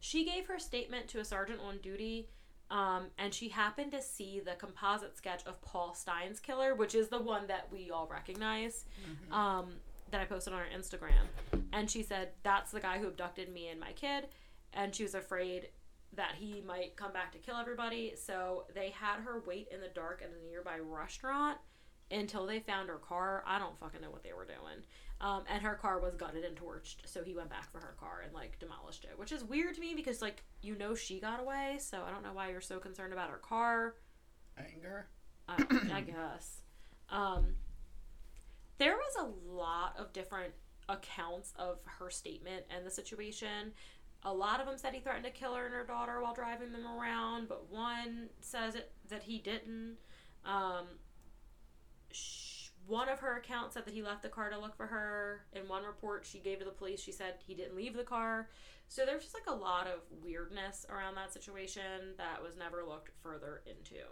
she 0.00 0.24
gave 0.24 0.46
her 0.46 0.58
statement 0.58 1.08
to 1.08 1.20
a 1.20 1.24
sergeant 1.24 1.60
on 1.66 1.78
duty, 1.78 2.28
um, 2.70 3.06
and 3.18 3.32
she 3.32 3.48
happened 3.48 3.92
to 3.92 4.02
see 4.02 4.40
the 4.40 4.52
composite 4.52 5.16
sketch 5.16 5.42
of 5.46 5.60
Paul 5.62 5.94
Stine's 5.94 6.40
killer, 6.40 6.74
which 6.74 6.94
is 6.94 7.08
the 7.08 7.20
one 7.20 7.46
that 7.46 7.68
we 7.72 7.90
all 7.90 8.06
recognize, 8.06 8.84
um, 9.34 9.76
that 10.10 10.20
I 10.20 10.24
posted 10.24 10.52
on 10.52 10.60
her 10.60 10.66
Instagram. 10.76 11.62
And 11.72 11.90
she 11.90 12.02
said, 12.02 12.30
That's 12.42 12.72
the 12.72 12.80
guy 12.80 12.98
who 12.98 13.08
abducted 13.08 13.52
me 13.52 13.68
and 13.68 13.80
my 13.80 13.92
kid. 13.92 14.28
And 14.72 14.94
she 14.94 15.02
was 15.02 15.14
afraid 15.14 15.68
that 16.14 16.34
he 16.36 16.62
might 16.66 16.96
come 16.96 17.12
back 17.12 17.32
to 17.32 17.38
kill 17.38 17.56
everybody. 17.56 18.14
So 18.16 18.64
they 18.74 18.90
had 18.90 19.20
her 19.20 19.42
wait 19.46 19.68
in 19.70 19.80
the 19.80 19.88
dark 19.88 20.22
at 20.22 20.30
a 20.30 20.50
nearby 20.50 20.78
restaurant 20.78 21.58
until 22.10 22.46
they 22.46 22.60
found 22.60 22.88
her 22.88 22.98
car. 22.98 23.42
I 23.46 23.58
don't 23.58 23.78
fucking 23.78 24.00
know 24.00 24.10
what 24.10 24.22
they 24.22 24.32
were 24.32 24.44
doing. 24.46 24.84
Um, 25.20 25.44
and 25.50 25.62
her 25.62 25.74
car 25.74 25.98
was 25.98 26.14
gutted 26.14 26.44
and 26.44 26.56
torched, 26.56 26.96
so 27.06 27.22
he 27.24 27.34
went 27.34 27.48
back 27.48 27.72
for 27.72 27.78
her 27.78 27.94
car 27.98 28.20
and 28.22 28.34
like 28.34 28.58
demolished 28.58 29.04
it, 29.04 29.18
which 29.18 29.32
is 29.32 29.42
weird 29.42 29.74
to 29.74 29.80
me 29.80 29.94
because 29.94 30.20
like 30.20 30.44
you 30.60 30.76
know 30.76 30.94
she 30.94 31.20
got 31.20 31.40
away, 31.40 31.78
so 31.80 32.02
I 32.06 32.10
don't 32.10 32.22
know 32.22 32.34
why 32.34 32.50
you're 32.50 32.60
so 32.60 32.78
concerned 32.78 33.14
about 33.14 33.30
her 33.30 33.38
car. 33.38 33.94
Anger. 34.58 35.08
I, 35.48 35.64
I 35.94 36.00
guess. 36.02 36.60
Um, 37.08 37.54
there 38.78 38.96
was 38.96 39.16
a 39.18 39.50
lot 39.52 39.96
of 39.98 40.12
different 40.12 40.52
accounts 40.88 41.52
of 41.58 41.78
her 41.84 42.10
statement 42.10 42.64
and 42.74 42.86
the 42.86 42.90
situation. 42.90 43.72
A 44.22 44.32
lot 44.32 44.60
of 44.60 44.66
them 44.66 44.78
said 44.78 44.92
he 44.92 45.00
threatened 45.00 45.24
to 45.24 45.30
kill 45.30 45.54
her 45.54 45.66
and 45.66 45.74
her 45.74 45.84
daughter 45.84 46.20
while 46.20 46.34
driving 46.34 46.72
them 46.72 46.86
around, 46.86 47.48
but 47.48 47.70
one 47.70 48.28
says 48.40 48.74
it, 48.74 48.92
that 49.08 49.22
he 49.22 49.38
didn't. 49.38 49.96
Um, 50.44 50.86
one 52.86 53.08
of 53.08 53.18
her 53.20 53.36
accounts 53.36 53.74
said 53.74 53.84
that 53.84 53.94
he 53.94 54.02
left 54.02 54.22
the 54.22 54.28
car 54.28 54.50
to 54.50 54.58
look 54.58 54.76
for 54.76 54.86
her. 54.86 55.44
In 55.52 55.68
one 55.68 55.84
report 55.84 56.24
she 56.24 56.38
gave 56.38 56.60
to 56.60 56.64
the 56.64 56.70
police, 56.70 57.00
she 57.00 57.12
said 57.12 57.34
he 57.46 57.54
didn't 57.54 57.76
leave 57.76 57.94
the 57.94 58.04
car. 58.04 58.48
So 58.88 59.04
there's 59.04 59.22
just 59.22 59.34
like 59.34 59.48
a 59.48 59.58
lot 59.58 59.86
of 59.86 60.00
weirdness 60.22 60.86
around 60.88 61.16
that 61.16 61.32
situation 61.32 62.14
that 62.18 62.42
was 62.42 62.56
never 62.56 62.84
looked 62.84 63.10
further 63.22 63.62
into. 63.66 64.04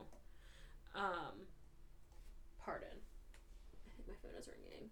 Um, 0.95 1.47
pardon. 2.65 2.99
Think 4.07 4.17
my 4.23 4.29
phone 4.29 4.39
is 4.39 4.49
ringing. 4.49 4.91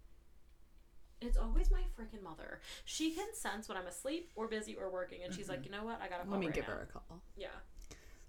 It's 1.21 1.37
always 1.37 1.71
my 1.71 1.83
freaking 1.99 2.23
mother. 2.23 2.61
She 2.85 3.13
can 3.13 3.33
sense 3.35 3.69
when 3.69 3.79
I'm 3.79 3.87
asleep 3.87 4.31
or 4.35 4.49
busy 4.49 4.75
or 4.75 4.91
working, 4.91 5.23
and 5.25 5.33
she's 5.33 5.49
like, 5.49 5.65
you 5.65 5.71
know 5.71 5.85
what? 5.85 6.01
I 6.03 6.09
gotta 6.09 6.25
call 6.25 6.33
Let 6.33 6.41
me 6.41 6.47
right 6.47 6.55
give 6.55 6.67
now." 6.67 6.75
her 6.75 6.81
a 6.83 6.87
call. 6.93 7.23
Yeah. 7.37 7.47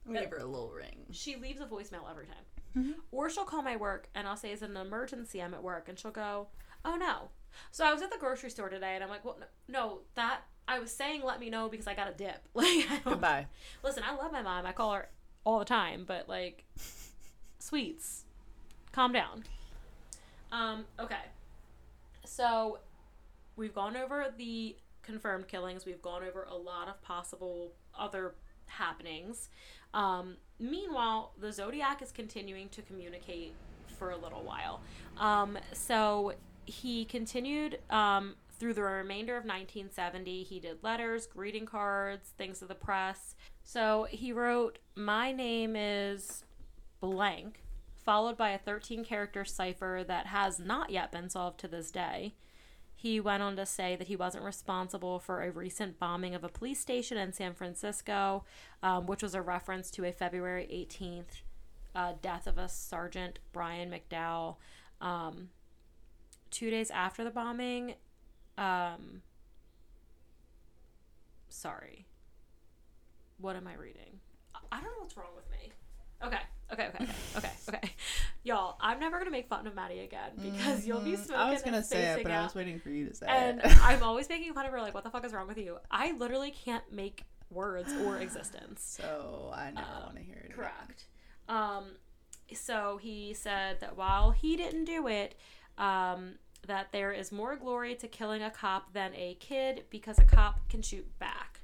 Let 0.06 0.14
me 0.14 0.20
give 0.20 0.30
her 0.32 0.38
a 0.38 0.46
little 0.46 0.70
ring. 0.70 1.06
She 1.12 1.36
leaves 1.38 1.60
a 1.62 1.66
voicemail 1.66 2.10
every 2.10 2.28
time. 2.28 2.46
Mhm. 2.76 2.96
Or 3.12 3.30
she'll 3.30 3.46
call 3.46 3.62
my 3.64 3.78
work 3.78 4.10
and 4.14 4.28
I'll 4.28 4.36
say 4.38 4.52
it's 4.52 4.62
an 4.62 4.76
emergency. 4.78 5.42
I'm 5.42 5.54
at 5.54 5.64
work, 5.64 5.88
and 5.90 5.98
she'll 5.98 6.12
go, 6.12 6.50
"Oh 6.86 6.96
no." 6.96 7.30
So 7.72 7.86
I 7.86 7.94
was 7.94 8.02
at 8.02 8.12
the 8.12 8.18
grocery 8.18 8.50
store 8.50 8.70
today, 8.70 8.96
and 8.96 9.04
I'm 9.04 9.10
like, 9.10 9.24
"Well, 9.26 9.38
no, 9.40 9.46
no 9.68 10.00
that 10.16 10.42
I 10.68 10.80
was 10.80 10.92
saying 10.92 11.24
let 11.24 11.40
me 11.40 11.50
know 11.50 11.70
because 11.70 11.88
I 11.88 11.96
got 11.96 12.10
a 12.10 12.14
dip." 12.14 12.48
Like, 12.54 13.04
Goodbye. 13.04 13.48
listen, 13.84 14.04
I 14.04 14.14
love 14.16 14.32
my 14.32 14.42
mom. 14.44 14.66
I 14.68 14.72
call 14.72 14.94
her 14.94 15.10
all 15.46 15.60
the 15.60 15.66
time, 15.66 16.04
but 16.06 16.28
like, 16.30 16.66
sweets, 17.60 18.26
calm 18.92 19.14
down. 19.14 19.46
Um. 20.54 20.86
Okay. 21.00 21.16
So, 22.26 22.80
we've 23.58 23.74
gone 23.74 23.98
over 23.98 24.28
the 24.38 24.78
confirmed 25.02 25.48
killings. 25.50 25.86
We've 25.86 26.02
gone 26.02 26.24
over 26.24 26.44
a 26.44 26.56
lot 26.56 26.88
of 26.88 27.02
possible 27.02 27.74
other 27.98 28.36
happenings. 28.66 29.50
Um, 29.94 30.38
meanwhile, 30.60 31.34
the 31.40 31.52
Zodiac 31.52 32.02
is 32.02 32.12
continuing 32.12 32.70
to 32.70 32.82
communicate 32.82 33.54
for 33.98 34.12
a 34.12 34.18
little 34.18 34.44
while. 34.44 34.82
Um, 35.18 35.58
so 35.74 36.34
he 36.66 37.06
continued 37.06 37.80
um, 37.90 38.36
through 38.60 38.74
the 38.74 38.82
remainder 38.82 39.34
of 39.34 39.44
1970. 39.44 40.44
He 40.44 40.60
did 40.60 40.84
letters, 40.84 41.28
greeting 41.28 41.66
cards, 41.66 42.34
things 42.38 42.60
to 42.60 42.66
the 42.66 42.76
press. 42.76 43.36
So 43.64 44.08
he 44.10 44.32
wrote, 44.32 44.80
My 44.96 45.32
name 45.32 45.76
is 45.76 46.46
blank, 47.02 47.63
followed 48.04 48.38
by 48.38 48.50
a 48.52 48.58
13 48.58 49.04
character 49.04 49.46
cipher 49.46 50.04
that 50.08 50.28
has 50.28 50.60
not 50.60 50.90
yet 50.90 51.12
been 51.12 51.30
solved 51.30 51.60
to 51.60 51.68
this 51.68 51.92
day. 51.92 52.34
He 52.96 53.20
went 53.20 53.44
on 53.44 53.56
to 53.58 53.66
say 53.66 53.96
that 53.96 54.08
he 54.08 54.16
wasn't 54.16 54.44
responsible 54.46 55.20
for 55.20 55.42
a 55.42 55.52
recent 55.52 56.00
bombing 56.00 56.36
of 56.36 56.44
a 56.44 56.50
police 56.50 56.80
station 56.80 57.18
in 57.18 57.34
San 57.34 57.54
Francisco, 57.54 58.46
um, 58.82 59.08
which 59.08 59.22
was 59.24 59.36
a 59.36 59.42
reference 59.42 59.92
to 59.92 60.06
a 60.06 60.12
February 60.12 60.68
18th 60.72 61.42
uh, 61.96 62.14
death 62.22 62.48
of 62.48 62.58
a 62.58 62.70
Sergeant 62.70 63.40
Brian 63.52 63.92
McDonnell. 63.92 64.56
Um, 65.02 65.50
two 66.50 66.70
days 66.70 66.90
after 66.92 67.24
the 67.24 67.30
bombing, 67.32 67.96
um, 68.58 69.22
sorry. 71.50 72.06
What 73.38 73.56
am 73.56 73.68
I 73.68 73.74
reading? 73.76 74.20
I- 74.56 74.60
I 74.72 74.76
don't 74.82 74.86
know 74.94 75.00
what's 75.02 75.18
wrong 75.18 75.36
with 75.36 75.50
me. 75.52 75.73
Okay, 76.26 76.40
okay, 76.72 76.88
okay, 76.88 77.04
okay, 77.04 77.14
okay, 77.38 77.50
okay. 77.70 77.90
Y'all, 78.44 78.78
I'm 78.82 79.00
never 79.00 79.18
gonna 79.20 79.32
make 79.32 79.48
fun 79.48 79.68
of 79.68 79.76
Maddie 79.76 80.00
again 80.00 80.32
because 80.42 80.86
you'll 80.86 81.02
be 81.02 81.14
Mhm. 81.14 81.26
smoking 81.26 81.36
I 81.36 81.52
was 81.52 81.62
gonna 81.62 81.78
and 81.78 81.86
say 81.86 82.04
it, 82.14 82.24
but 82.24 82.32
I 82.32 82.44
was 82.44 82.56
waiting 82.56 82.80
for 82.80 82.90
you 82.90 83.08
to 83.10 83.14
say 83.16 83.26
and 83.28 83.60
it. 83.60 83.78
I'm 83.84 84.04
always 84.04 84.28
making 84.30 84.54
fun 84.54 84.66
of 84.66 84.72
her, 84.72 84.82
like, 84.82 84.94
what 84.94 85.04
the 85.04 85.10
fuck 85.10 85.26
is 85.26 85.34
wrong 85.34 85.48
with 85.48 85.58
you? 85.58 85.80
I 85.92 86.12
literally 86.14 86.52
can't 86.52 86.90
make 86.92 87.24
words 87.50 87.94
or 88.02 88.18
existence. 88.22 88.82
so 89.02 89.52
I 89.54 89.72
never 89.72 89.86
Um, 89.88 90.04
want 90.04 90.16
to 90.18 90.24
hear 90.24 90.38
it. 90.38 90.46
again. 90.46 90.56
Correct. 90.56 91.06
Um, 91.48 91.96
so 92.54 92.98
he 92.98 93.34
said 93.34 93.80
that 93.82 93.96
while 93.98 94.32
he 94.32 94.56
didn't 94.56 94.86
do 94.86 95.08
it, 95.08 95.36
um, 95.78 96.36
that 96.68 96.92
there 96.94 97.12
is 97.12 97.32
more 97.32 97.56
glory 97.58 97.96
to 97.96 98.08
killing 98.08 98.42
a 98.42 98.50
cop 98.50 98.94
than 98.94 99.14
a 99.16 99.36
kid 99.36 99.84
because 99.90 100.18
a 100.20 100.24
cop 100.24 100.68
can 100.70 100.82
shoot 100.82 101.18
back. 101.20 101.60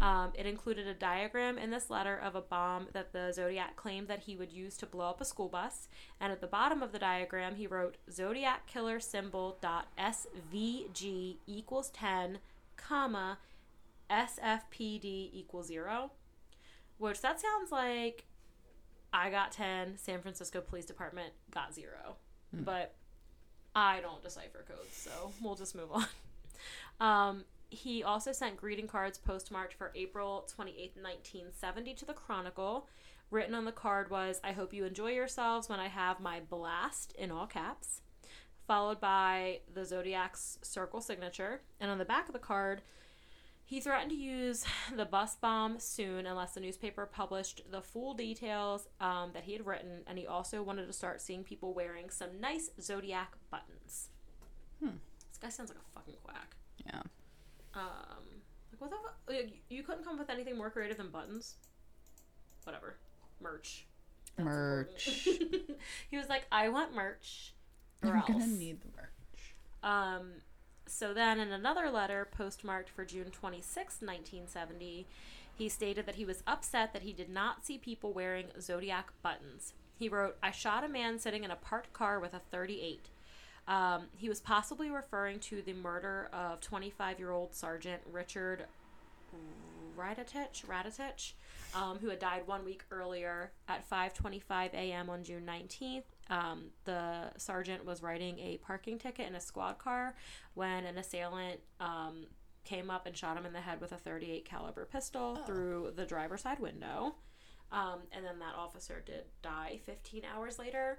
Um, 0.00 0.32
it 0.34 0.46
included 0.46 0.86
a 0.86 0.94
diagram 0.94 1.58
in 1.58 1.70
this 1.70 1.90
letter 1.90 2.16
of 2.16 2.34
a 2.34 2.40
bomb 2.40 2.88
that 2.92 3.12
the 3.12 3.32
Zodiac 3.32 3.76
claimed 3.76 4.08
that 4.08 4.20
he 4.20 4.34
would 4.34 4.50
use 4.50 4.76
to 4.78 4.86
blow 4.86 5.10
up 5.10 5.20
a 5.20 5.24
school 5.24 5.48
bus. 5.48 5.88
And 6.20 6.32
at 6.32 6.40
the 6.40 6.46
bottom 6.46 6.82
of 6.82 6.92
the 6.92 6.98
diagram, 6.98 7.56
he 7.56 7.66
wrote 7.66 7.96
Zodiac 8.10 8.66
killer 8.66 8.98
symbol 8.98 9.58
dot 9.60 9.88
SVG 9.98 11.36
equals 11.46 11.90
10, 11.90 12.38
comma, 12.76 13.38
SFPD 14.10 15.30
equals 15.32 15.68
0. 15.68 16.10
Which 16.98 17.20
that 17.20 17.40
sounds 17.40 17.70
like 17.70 18.24
I 19.12 19.30
got 19.30 19.52
10, 19.52 19.98
San 19.98 20.20
Francisco 20.20 20.60
Police 20.60 20.86
Department 20.86 21.32
got 21.50 21.74
0. 21.74 22.16
But 22.52 22.94
I 23.74 24.00
don't 24.00 24.22
decipher 24.22 24.64
codes, 24.66 24.96
so 24.96 25.32
we'll 25.40 25.54
just 25.54 25.74
move 25.74 25.92
on. 25.92 26.06
Um, 27.00 27.44
he 27.70 28.02
also 28.02 28.32
sent 28.32 28.56
greeting 28.56 28.88
cards 28.88 29.16
postmarked 29.16 29.74
for 29.74 29.92
April 29.94 30.46
28th, 30.56 30.96
1970 30.96 31.94
to 31.94 32.04
the 32.04 32.12
Chronicle. 32.12 32.88
Written 33.30 33.54
on 33.54 33.64
the 33.64 33.72
card 33.72 34.10
was, 34.10 34.40
I 34.42 34.52
hope 34.52 34.74
you 34.74 34.84
enjoy 34.84 35.12
yourselves 35.12 35.68
when 35.68 35.78
I 35.78 35.86
have 35.86 36.18
my 36.18 36.40
blast 36.40 37.14
in 37.16 37.30
all 37.30 37.46
caps, 37.46 38.02
followed 38.66 39.00
by 39.00 39.60
the 39.72 39.84
Zodiac's 39.84 40.58
circle 40.62 41.00
signature. 41.00 41.62
And 41.78 41.90
on 41.90 41.98
the 41.98 42.04
back 42.04 42.28
of 42.28 42.32
the 42.32 42.40
card, 42.40 42.82
he 43.64 43.80
threatened 43.80 44.10
to 44.10 44.16
use 44.16 44.64
the 44.96 45.04
bus 45.04 45.36
bomb 45.36 45.78
soon 45.78 46.26
unless 46.26 46.54
the 46.54 46.60
newspaper 46.60 47.06
published 47.06 47.62
the 47.70 47.80
full 47.80 48.14
details 48.14 48.88
um, 49.00 49.30
that 49.32 49.44
he 49.44 49.52
had 49.52 49.64
written, 49.64 50.02
and 50.08 50.18
he 50.18 50.26
also 50.26 50.60
wanted 50.60 50.88
to 50.88 50.92
start 50.92 51.20
seeing 51.20 51.44
people 51.44 51.72
wearing 51.72 52.10
some 52.10 52.40
nice 52.40 52.70
Zodiac 52.80 53.36
buttons. 53.48 54.08
Hmm. 54.80 54.96
This 55.28 55.38
guy 55.40 55.50
sounds 55.50 55.70
like 55.70 55.78
a 55.78 55.94
fucking 55.94 56.16
quack. 56.24 56.56
Yeah. 56.84 57.02
Um, 57.74 58.24
like 58.72 58.80
what 58.80 58.90
the 58.90 58.96
fuck? 58.96 59.16
Like, 59.28 59.52
you 59.68 59.82
couldn't 59.82 60.04
come 60.04 60.14
up 60.14 60.20
with 60.20 60.30
anything 60.30 60.56
more 60.56 60.70
creative 60.70 60.96
than 60.96 61.10
buttons. 61.10 61.54
Whatever, 62.64 62.96
merch. 63.40 63.86
That's 64.36 64.46
Merch. 64.46 65.04
he 66.10 66.16
was 66.16 66.28
like, 66.28 66.46
I 66.52 66.68
want 66.68 66.94
merch. 66.94 67.54
Or 68.02 68.10
I'm 68.10 68.16
else. 68.16 68.28
gonna 68.28 68.46
need 68.46 68.80
the 68.80 68.88
merch. 68.96 69.54
Um, 69.82 70.30
so 70.86 71.14
then, 71.14 71.38
in 71.38 71.52
another 71.52 71.90
letter 71.90 72.28
postmarked 72.30 72.90
for 72.90 73.04
June 73.04 73.30
26, 73.30 73.76
1970, 74.00 75.06
he 75.56 75.68
stated 75.68 76.06
that 76.06 76.16
he 76.16 76.24
was 76.24 76.42
upset 76.46 76.92
that 76.92 77.02
he 77.02 77.12
did 77.12 77.28
not 77.28 77.64
see 77.64 77.78
people 77.78 78.12
wearing 78.12 78.46
Zodiac 78.60 79.12
buttons. 79.22 79.74
He 79.98 80.08
wrote, 80.08 80.36
I 80.42 80.50
shot 80.50 80.82
a 80.84 80.88
man 80.88 81.18
sitting 81.18 81.44
in 81.44 81.50
a 81.50 81.56
parked 81.56 81.92
car 81.92 82.18
with 82.18 82.32
a 82.32 82.38
38. 82.50 83.08
Um, 83.70 84.08
he 84.16 84.28
was 84.28 84.40
possibly 84.40 84.90
referring 84.90 85.38
to 85.40 85.62
the 85.62 85.72
murder 85.72 86.28
of 86.32 86.60
25 86.60 87.18
year 87.20 87.30
old 87.30 87.54
Sergeant 87.54 88.02
Richard 88.12 88.64
Radetich, 89.96 90.64
Radetich 90.66 91.32
um, 91.74 91.98
who 91.98 92.08
had 92.08 92.18
died 92.18 92.46
one 92.46 92.64
week 92.64 92.82
earlier 92.90 93.52
at 93.68 93.88
5:25 93.88 94.74
a.m. 94.74 95.08
on 95.08 95.22
June 95.22 95.46
19th. 95.46 96.02
Um, 96.28 96.70
the 96.84 97.30
sergeant 97.36 97.84
was 97.84 98.02
writing 98.02 98.38
a 98.40 98.56
parking 98.58 98.98
ticket 98.98 99.28
in 99.28 99.34
a 99.34 99.40
squad 99.40 99.78
car 99.78 100.14
when 100.54 100.84
an 100.84 100.98
assailant 100.98 101.60
um, 101.80 102.26
came 102.64 102.90
up 102.90 103.06
and 103.06 103.16
shot 103.16 103.36
him 103.36 103.46
in 103.46 103.52
the 103.52 103.60
head 103.60 103.80
with 103.80 103.92
a 103.92 103.96
38 103.96 104.44
caliber 104.44 104.84
pistol 104.84 105.38
Oh. 105.40 105.44
through 105.46 105.92
the 105.96 106.06
driver's 106.06 106.42
side 106.42 106.58
window. 106.58 107.14
Um, 107.72 108.00
and 108.10 108.24
then 108.24 108.40
that 108.40 108.54
officer 108.56 109.00
did 109.06 109.24
die 109.42 109.78
15 109.86 110.22
hours 110.24 110.58
later. 110.58 110.98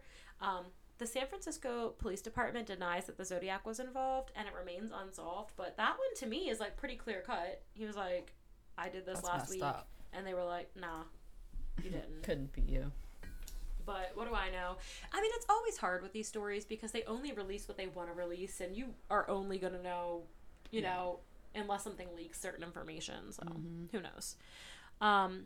The 1.02 1.08
San 1.08 1.26
Francisco 1.26 1.96
Police 1.98 2.22
Department 2.22 2.68
denies 2.68 3.08
that 3.08 3.18
the 3.18 3.26
Zodiac 3.26 3.66
was 3.66 3.80
involved, 3.80 4.32
and 4.36 4.48
it 4.48 4.54
remains 4.54 4.92
unsolved. 4.96 5.50
But 5.58 5.76
that 5.78 5.94
one 5.98 6.16
to 6.18 6.28
me 6.28 6.48
is 6.48 6.60
like 6.60 6.78
pretty 6.78 6.96
clear 6.96 7.24
cut. 7.26 7.64
He 7.74 7.88
was 7.88 7.96
like, 7.96 8.36
"I 8.78 8.88
did 8.88 9.08
this 9.08 9.16
That's 9.22 9.28
last 9.28 9.50
week," 9.50 9.64
up. 9.64 9.88
and 10.14 10.28
they 10.28 10.36
were 10.36 10.44
like, 10.44 10.70
"Nah, 10.76 11.06
you 11.84 11.90
didn't." 11.90 12.22
Couldn't 12.22 12.54
be 12.54 12.62
you. 12.62 12.92
But 13.84 14.12
what 14.14 14.30
do 14.30 14.36
I 14.36 14.52
know? 14.52 14.78
I 15.12 15.22
mean, 15.22 15.32
it's 15.34 15.48
always 15.50 15.78
hard 15.78 16.04
with 16.04 16.14
these 16.14 16.28
stories 16.28 16.66
because 16.66 16.92
they 16.92 17.02
only 17.06 17.32
release 17.34 17.68
what 17.68 17.78
they 17.78 17.88
want 17.88 18.10
to 18.10 18.14
release, 18.14 18.62
and 18.62 18.78
you 18.78 18.94
are 19.10 19.28
only 19.28 19.58
going 19.58 19.74
to 19.74 19.82
know, 19.82 20.22
you 20.70 20.82
Yeah. 20.82 20.94
know, 20.94 21.20
unless 21.56 21.84
something 21.84 22.16
leaks 22.16 22.40
certain 22.40 22.64
information. 22.64 23.32
So 23.32 23.42
Mm-hmm. 23.42 23.86
who 23.92 24.02
knows? 24.04 24.36
Um, 25.02 25.46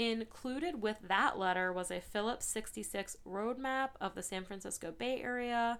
included 0.00 0.80
with 0.80 0.96
that 1.08 1.38
letter 1.38 1.72
was 1.72 1.90
a 1.90 2.00
Phillips 2.00 2.46
66 2.46 3.16
roadmap 3.26 3.90
of 4.00 4.14
the 4.14 4.22
San 4.22 4.44
Francisco 4.44 4.92
Bay 4.96 5.20
Area. 5.22 5.78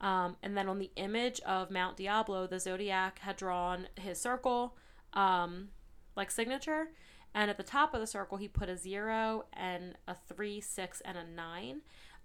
Um, 0.00 0.36
and 0.42 0.56
then 0.56 0.68
on 0.68 0.78
the 0.78 0.90
image 0.96 1.40
of 1.40 1.70
Mount 1.70 1.96
Diablo, 1.96 2.46
the 2.46 2.60
Zodiac 2.60 3.20
had 3.20 3.36
drawn 3.36 3.88
his 3.98 4.20
circle, 4.20 4.76
um, 5.12 5.68
like 6.16 6.30
signature. 6.30 6.88
And 7.34 7.50
at 7.50 7.56
the 7.56 7.62
top 7.62 7.94
of 7.94 8.00
the 8.00 8.06
circle, 8.06 8.38
he 8.38 8.48
put 8.48 8.68
a 8.68 8.76
zero 8.76 9.46
and 9.52 9.94
a 10.06 10.14
three, 10.14 10.60
six, 10.60 11.00
and 11.00 11.16
a 11.16 11.24
nine. 11.24 11.80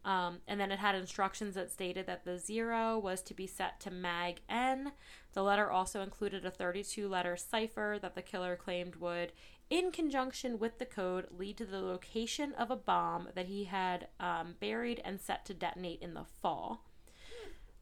Um, 0.05 0.39
and 0.47 0.59
then 0.59 0.71
it 0.71 0.79
had 0.79 0.95
instructions 0.95 1.55
that 1.55 1.71
stated 1.71 2.05
that 2.07 2.23
the 2.23 2.37
zero 2.37 2.97
was 2.97 3.21
to 3.23 3.33
be 3.33 3.47
set 3.47 3.79
to 3.81 3.91
mag 3.91 4.41
N. 4.47 4.93
The 5.33 5.43
letter 5.43 5.69
also 5.69 6.01
included 6.01 6.45
a 6.45 6.51
32 6.51 7.07
letter 7.07 7.35
cipher 7.35 7.97
that 8.01 8.15
the 8.15 8.21
killer 8.21 8.55
claimed 8.55 8.95
would, 8.97 9.33
in 9.69 9.91
conjunction 9.91 10.57
with 10.57 10.79
the 10.79 10.85
code, 10.85 11.27
lead 11.37 11.57
to 11.57 11.65
the 11.65 11.79
location 11.79 12.53
of 12.53 12.71
a 12.71 12.75
bomb 12.75 13.29
that 13.35 13.45
he 13.45 13.65
had 13.65 14.07
um, 14.19 14.55
buried 14.59 15.01
and 15.05 15.21
set 15.21 15.45
to 15.45 15.53
detonate 15.53 16.01
in 16.01 16.13
the 16.13 16.25
fall. 16.41 16.85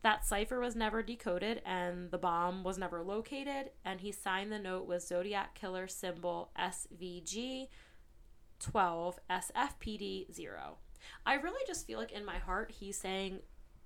That 0.04 0.26
cipher 0.26 0.60
was 0.60 0.76
never 0.76 1.02
decoded 1.02 1.62
and 1.66 2.12
the 2.12 2.18
bomb 2.18 2.64
was 2.64 2.78
never 2.78 3.02
located, 3.02 3.72
and 3.84 4.02
he 4.02 4.12
signed 4.12 4.52
the 4.52 4.60
note 4.60 4.86
with 4.86 5.04
Zodiac 5.04 5.56
Killer 5.56 5.88
symbol 5.88 6.52
SVG 6.60 7.68
12 8.60 9.20
SFPD 9.30 10.34
0. 10.34 10.78
I 11.26 11.36
really 11.36 11.64
just 11.68 11.86
feel 11.86 12.00
like 12.00 12.12
in 12.12 12.26
my 12.26 12.38
heart 12.38 12.74
he's 12.80 12.98
saying 12.98 13.40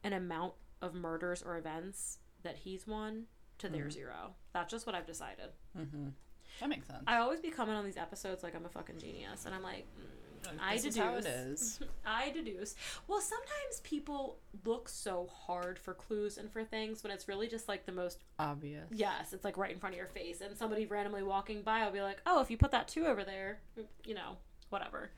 an 0.04 0.14
amount 0.14 0.54
of 0.82 0.94
murders 0.94 1.44
or 1.44 1.58
events 1.58 2.20
that 2.44 2.58
he's 2.58 2.88
won 2.88 3.26
to 3.60 3.70
their 3.70 3.90
zero. 3.90 4.36
That's 4.54 4.72
just 4.72 4.86
what 4.86 4.96
I've 4.96 5.06
decided. 5.06 5.50
Mm-hmm. 5.78 6.08
That 6.62 6.70
makes 6.70 6.88
sense. 6.88 7.04
I 7.08 7.18
always 7.18 7.40
be 7.42 7.50
coming 7.50 7.76
on 7.76 7.84
these 7.84 7.98
episodes 7.98 8.44
like 8.44 8.56
I'm 8.56 8.66
a 8.66 8.70
fucking 8.70 9.00
genius, 9.00 9.46
and 9.48 9.54
I'm 9.56 9.64
like, 9.64 9.86
mm, 10.00 10.58
I 10.62 10.78
deduce. 10.78 10.96
how 10.96 11.16
it 11.16 11.26
is. 11.26 11.80
I 12.06 12.30
deduce. 12.30 12.76
Well, 13.08 13.20
sometimes 13.20 13.82
people 13.84 14.38
look 14.64 14.88
so 14.88 15.28
hard 15.28 15.80
for 15.80 15.96
clues 15.96 16.38
and 16.38 16.52
for 16.52 16.64
things 16.64 17.04
when 17.04 17.12
it's 17.12 17.28
really 17.28 17.48
just 17.48 17.68
like 17.68 17.88
the 17.88 17.92
most. 17.92 18.20
Obvious. 18.38 18.86
Yes, 18.92 19.34
it's 19.34 19.44
like 19.44 19.58
right 19.58 19.72
in 19.72 19.80
front 19.80 19.96
of 19.96 19.98
your 19.98 20.08
face, 20.08 20.42
and 20.42 20.56
somebody 20.56 20.86
randomly 20.86 21.24
walking 21.24 21.64
by 21.64 21.84
will 21.84 21.92
be 21.92 22.02
like, 22.02 22.22
"Oh, 22.28 22.42
if 22.42 22.52
you 22.52 22.58
put 22.58 22.72
that 22.72 22.88
two 22.88 23.08
over 23.08 23.24
there, 23.24 23.60
you 24.06 24.14
know, 24.14 24.38
whatever." 24.70 25.10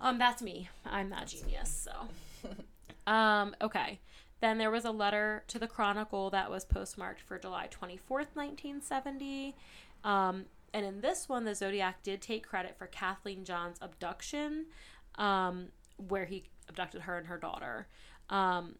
Um, 0.00 0.18
that's 0.18 0.40
me. 0.42 0.70
I'm 0.86 1.10
that 1.10 1.28
genius. 1.28 1.86
So, 1.86 2.50
um, 3.12 3.54
okay. 3.60 4.00
Then 4.40 4.58
there 4.58 4.72
was 4.72 4.84
a 4.84 4.90
letter 4.90 5.44
to 5.48 5.58
the 5.60 5.68
Chronicle 5.68 6.30
that 6.30 6.50
was 6.50 6.64
postmarked 6.64 7.20
for 7.20 7.38
July 7.38 7.68
24th, 7.70 8.34
1970. 8.34 9.54
Um, 10.02 10.46
and 10.74 10.86
in 10.86 11.00
this 11.00 11.28
one, 11.28 11.44
the 11.44 11.54
Zodiac 11.54 12.02
did 12.02 12.22
take 12.22 12.46
credit 12.46 12.76
for 12.78 12.86
Kathleen 12.86 13.44
John's 13.44 13.78
abduction, 13.80 14.66
um, 15.16 15.68
where 15.96 16.24
he 16.24 16.44
abducted 16.68 17.02
her 17.02 17.18
and 17.18 17.26
her 17.26 17.38
daughter. 17.38 17.88
Um, 18.30 18.76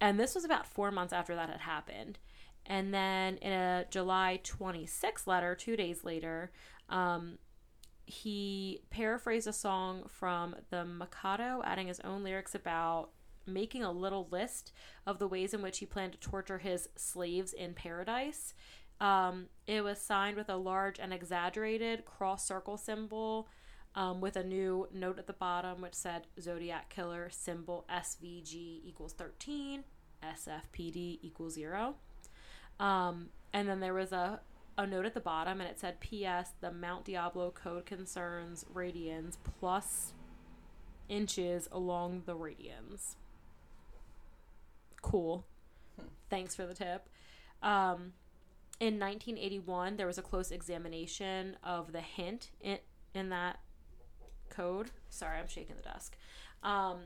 and 0.00 0.18
this 0.18 0.34
was 0.34 0.44
about 0.44 0.66
four 0.66 0.90
months 0.90 1.12
after 1.12 1.34
that 1.34 1.48
had 1.48 1.60
happened. 1.60 2.18
And 2.66 2.92
then 2.92 3.36
in 3.36 3.52
a 3.52 3.84
July 3.90 4.40
26th 4.42 5.26
letter, 5.26 5.54
two 5.54 5.76
days 5.76 6.02
later, 6.02 6.50
um, 6.88 7.38
he 8.04 8.80
paraphrased 8.90 9.46
a 9.46 9.52
song 9.52 10.04
from 10.08 10.56
the 10.70 10.84
Mikado, 10.84 11.62
adding 11.64 11.86
his 11.86 12.00
own 12.00 12.24
lyrics 12.24 12.54
about 12.54 13.10
making 13.46 13.84
a 13.84 13.92
little 13.92 14.26
list 14.30 14.72
of 15.06 15.18
the 15.18 15.28
ways 15.28 15.54
in 15.54 15.62
which 15.62 15.78
he 15.78 15.86
planned 15.86 16.12
to 16.12 16.18
torture 16.18 16.58
his 16.58 16.88
slaves 16.96 17.52
in 17.52 17.74
paradise. 17.74 18.54
Um, 19.00 19.46
it 19.66 19.82
was 19.82 20.00
signed 20.00 20.36
with 20.36 20.48
a 20.48 20.56
large 20.56 20.98
and 20.98 21.12
exaggerated 21.12 22.04
cross 22.06 22.46
circle 22.46 22.78
symbol 22.78 23.48
um, 23.94 24.20
with 24.20 24.36
a 24.36 24.44
new 24.44 24.88
note 24.92 25.18
at 25.18 25.26
the 25.26 25.32
bottom 25.32 25.80
which 25.82 25.94
said 25.94 26.26
Zodiac 26.40 26.88
Killer 26.88 27.28
symbol 27.30 27.84
SVG 27.90 28.80
equals 28.84 29.12
13. 29.12 29.84
SFPD 30.22 31.18
equals 31.22 31.54
zero. 31.54 31.94
Um, 32.78 33.28
and 33.52 33.68
then 33.68 33.80
there 33.80 33.94
was 33.94 34.12
a, 34.12 34.40
a 34.76 34.86
note 34.86 35.06
at 35.06 35.14
the 35.14 35.20
bottom 35.20 35.60
and 35.60 35.70
it 35.70 35.78
said 35.78 36.00
PS, 36.00 36.50
the 36.60 36.70
Mount 36.72 37.04
Diablo 37.04 37.50
code 37.50 37.86
concerns 37.86 38.64
radians 38.74 39.36
plus 39.60 40.12
inches 41.08 41.68
along 41.72 42.22
the 42.26 42.34
radians. 42.34 43.16
Cool. 45.02 45.46
Thanks 46.28 46.54
for 46.54 46.66
the 46.66 46.74
tip. 46.74 47.08
Um, 47.62 48.12
in 48.78 48.98
1981, 48.98 49.96
there 49.96 50.06
was 50.06 50.18
a 50.18 50.22
close 50.22 50.50
examination 50.50 51.56
of 51.62 51.92
the 51.92 52.00
hint 52.00 52.50
in, 52.60 52.78
in 53.14 53.30
that 53.30 53.60
code. 54.50 54.90
Sorry, 55.08 55.38
I'm 55.38 55.48
shaking 55.48 55.76
the 55.76 55.82
desk. 55.82 56.16
Um, 56.62 56.98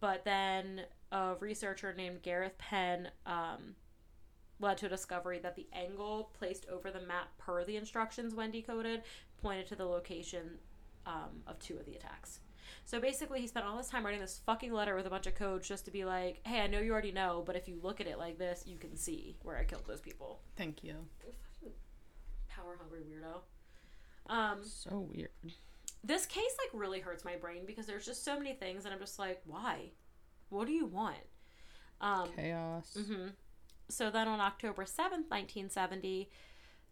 but 0.00 0.24
then 0.24 0.82
a 1.10 1.34
researcher 1.40 1.94
named 1.94 2.22
Gareth 2.22 2.58
Penn 2.58 3.08
um, 3.26 3.74
led 4.60 4.78
to 4.78 4.86
a 4.86 4.88
discovery 4.88 5.38
that 5.38 5.56
the 5.56 5.66
angle 5.72 6.30
placed 6.38 6.66
over 6.68 6.90
the 6.90 7.00
map 7.00 7.28
per 7.38 7.64
the 7.64 7.76
instructions 7.76 8.34
when 8.34 8.50
decoded 8.50 9.02
pointed 9.40 9.66
to 9.68 9.76
the 9.76 9.86
location 9.86 10.58
um, 11.06 11.42
of 11.46 11.58
two 11.58 11.76
of 11.78 11.86
the 11.86 11.94
attacks. 11.94 12.40
So 12.88 12.98
basically, 12.98 13.42
he 13.42 13.46
spent 13.46 13.66
all 13.66 13.76
this 13.76 13.90
time 13.90 14.02
writing 14.02 14.22
this 14.22 14.40
fucking 14.46 14.72
letter 14.72 14.96
with 14.96 15.04
a 15.06 15.10
bunch 15.10 15.26
of 15.26 15.34
codes 15.34 15.68
just 15.68 15.84
to 15.84 15.90
be 15.90 16.06
like, 16.06 16.40
hey, 16.46 16.60
I 16.60 16.68
know 16.68 16.78
you 16.80 16.90
already 16.90 17.12
know, 17.12 17.42
but 17.46 17.54
if 17.54 17.68
you 17.68 17.78
look 17.82 18.00
at 18.00 18.06
it 18.06 18.16
like 18.18 18.38
this, 18.38 18.64
you 18.66 18.78
can 18.78 18.96
see 18.96 19.36
where 19.42 19.58
I 19.58 19.64
killed 19.64 19.84
those 19.86 20.00
people. 20.00 20.40
Thank 20.56 20.82
you. 20.82 20.94
Power 22.48 22.78
hungry 22.80 23.00
weirdo. 23.00 24.32
Um, 24.32 24.60
So 24.64 25.00
weird. 25.14 25.28
this 26.02 26.24
case 26.24 26.56
like 26.64 26.80
really 26.80 27.00
hurts 27.00 27.26
my 27.26 27.36
brain 27.36 27.64
because 27.66 27.84
there's 27.84 28.06
just 28.06 28.24
so 28.24 28.38
many 28.38 28.54
things, 28.54 28.86
and 28.86 28.94
I'm 28.94 29.00
just 29.00 29.18
like, 29.18 29.42
why? 29.44 29.90
What 30.48 30.66
do 30.66 30.72
you 30.72 30.86
want? 30.86 31.18
Um, 32.00 32.30
Chaos. 32.34 32.96
hmm 33.06 33.26
So 33.90 34.10
then 34.10 34.28
on 34.28 34.40
October 34.40 34.84
7th, 34.84 35.28
1970, 35.28 36.30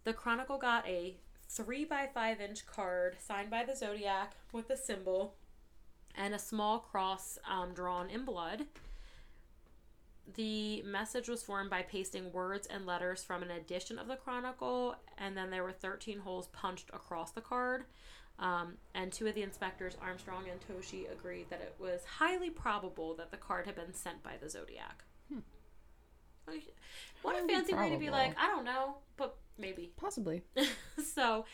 the 0.05 0.13
Chronicle 0.13 0.59
got 0.59 0.87
a 0.87 1.17
3 1.49 1.87
by 1.87 2.07
5 2.13 2.39
inch 2.43 2.67
card 2.67 3.17
signed 3.19 3.49
by 3.49 3.65
the 3.65 3.75
Zodiac 3.75 4.35
with 4.53 4.69
the 4.69 4.77
symbol 4.77 5.37
and 6.17 6.35
a 6.35 6.39
small 6.39 6.79
cross 6.79 7.39
um, 7.49 7.75
drawn 7.75 8.11
in 8.11 8.25
blood. 8.25 8.67
The 10.35 10.83
message 10.83 11.29
was 11.29 11.43
formed 11.43 11.71
by 11.71 11.83
pasting 11.83 12.33
words 12.33 12.67
and 12.67 12.85
letters 12.85 13.23
from 13.23 13.43
an 13.43 13.51
edition 13.51 13.99
of 13.99 14.09
the 14.09 14.17
Chronicle, 14.17 14.97
and 15.19 15.37
then 15.37 15.51
there 15.51 15.63
were 15.63 15.73
13 15.73 16.19
holes 16.19 16.49
punched 16.49 16.91
across 16.91 17.31
the 17.31 17.41
card. 17.41 17.85
Um, 18.39 18.75
and 18.95 19.13
two 19.13 19.27
of 19.29 19.35
the 19.35 19.43
inspectors, 19.43 19.97
Armstrong 20.03 20.45
and 20.51 20.61
Toschi, 20.61 21.11
agreed 21.11 21.49
that 21.51 21.61
it 21.61 21.75
was 21.79 22.05
highly 22.05 22.51
probable 22.51 23.15
that 23.15 23.31
the 23.31 23.37
card 23.37 23.67
had 23.67 23.77
been 23.77 23.95
sent 23.95 24.23
by 24.23 24.33
the 24.41 24.51
Zodiac. 24.51 25.05
Like, 26.47 26.77
What 27.23 27.35
a 27.35 27.39
Highly 27.39 27.55
fancy 27.55 27.75
way 27.75 27.91
to 27.91 27.99
be 27.99 28.11
like, 28.11 28.37
I 28.39 28.47
don't 28.47 28.65
know, 28.65 28.97
but 29.17 29.37
maybe. 29.59 29.93
Possibly. 29.97 30.43
so 31.05 31.45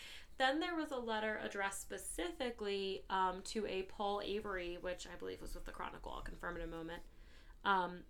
then 0.42 0.58
there 0.58 0.74
was 0.74 0.90
a 0.90 0.98
letter 0.98 1.38
addressed 1.44 1.80
specifically 1.80 3.04
um, 3.08 3.42
to 3.44 3.64
a 3.66 3.82
Paul 3.82 4.20
Avery, 4.24 4.76
which 4.80 5.06
I 5.06 5.16
believe 5.16 5.40
was 5.40 5.54
with 5.54 5.64
the 5.64 5.70
Chronicle. 5.70 6.12
I'll 6.14 6.22
confirm 6.22 6.56
in 6.56 6.62
a 6.62 6.66
moment. 6.66 7.02
Um, 7.64 8.00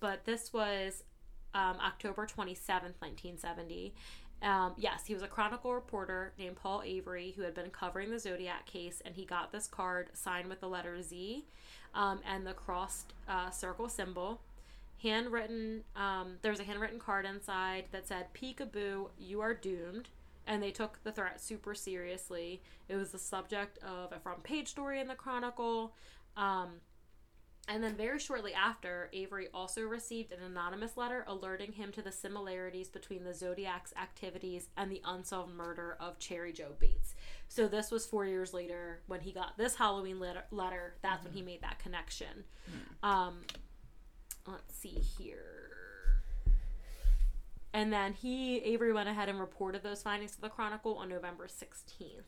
but 0.00 0.24
this 0.24 0.52
was 0.52 1.04
um, 1.54 1.76
October 1.84 2.26
27th, 2.26 2.96
1970. 3.00 3.94
Um, 4.42 4.72
yes, 4.78 5.06
he 5.06 5.12
was 5.12 5.22
a 5.22 5.28
Chronicle 5.28 5.74
reporter 5.74 6.32
named 6.38 6.56
Paul 6.56 6.82
Avery 6.84 7.34
who 7.36 7.42
had 7.42 7.54
been 7.54 7.70
covering 7.70 8.10
the 8.10 8.18
Zodiac 8.18 8.64
case, 8.64 9.02
and 9.04 9.14
he 9.14 9.26
got 9.26 9.52
this 9.52 9.66
card 9.66 10.08
signed 10.14 10.48
with 10.48 10.60
the 10.60 10.68
letter 10.68 11.00
Z 11.02 11.44
um, 11.94 12.20
and 12.26 12.46
the 12.46 12.54
crossed 12.54 13.12
uh, 13.28 13.50
circle 13.50 13.88
symbol 13.88 14.40
handwritten 15.02 15.82
um, 15.96 16.36
there 16.40 16.50
was 16.50 16.60
a 16.60 16.64
handwritten 16.64 16.98
card 16.98 17.26
inside 17.26 17.84
that 17.92 18.08
said 18.08 18.26
peekaboo 18.32 19.06
you 19.18 19.40
are 19.40 19.52
doomed 19.52 20.08
and 20.46 20.62
they 20.62 20.70
took 20.70 21.02
the 21.02 21.12
threat 21.12 21.40
super 21.40 21.74
seriously. 21.74 22.62
It 22.88 22.96
was 22.96 23.12
the 23.12 23.18
subject 23.18 23.78
of 23.78 24.12
a 24.12 24.20
front 24.20 24.42
page 24.42 24.68
story 24.68 25.00
in 25.00 25.08
the 25.08 25.14
chronicle 25.14 25.94
um, 26.36 26.80
and 27.66 27.82
then 27.82 27.94
very 27.94 28.18
shortly 28.18 28.52
after 28.52 29.08
avery 29.12 29.48
also 29.54 29.82
received 29.82 30.32
an 30.32 30.42
anonymous 30.42 30.96
letter 30.96 31.24
alerting 31.26 31.72
him 31.72 31.90
to 31.92 32.02
the 32.02 32.12
similarities 32.12 32.88
between 32.88 33.24
the 33.24 33.32
zodiac's 33.32 33.94
activities 34.00 34.68
and 34.76 34.90
the 34.90 35.00
unsolved 35.04 35.54
murder 35.54 35.96
of 35.98 36.18
cheri 36.18 36.52
jo 36.52 36.72
bates. 36.78 37.14
So 37.48 37.66
this 37.66 37.90
was 37.90 38.04
four 38.06 38.26
years 38.26 38.52
later 38.52 39.00
when 39.06 39.20
he 39.20 39.32
got 39.32 39.56
this 39.56 39.76
halloween 39.76 40.20
letter, 40.20 40.44
letter 40.50 40.96
that's 41.02 41.24
when 41.24 41.32
he 41.32 41.42
made 41.42 41.62
that 41.62 41.78
connection. 41.78 42.44
Um, 43.02 43.40
let's 44.46 44.74
see 44.74 45.00
here. 45.18 45.53
And 47.74 47.92
then 47.92 48.12
he, 48.12 48.58
Avery, 48.58 48.92
went 48.92 49.08
ahead 49.08 49.28
and 49.28 49.40
reported 49.40 49.82
those 49.82 50.00
findings 50.00 50.36
to 50.36 50.40
the 50.40 50.48
Chronicle 50.48 50.94
on 50.94 51.08
November 51.08 51.48
16th. 51.48 52.22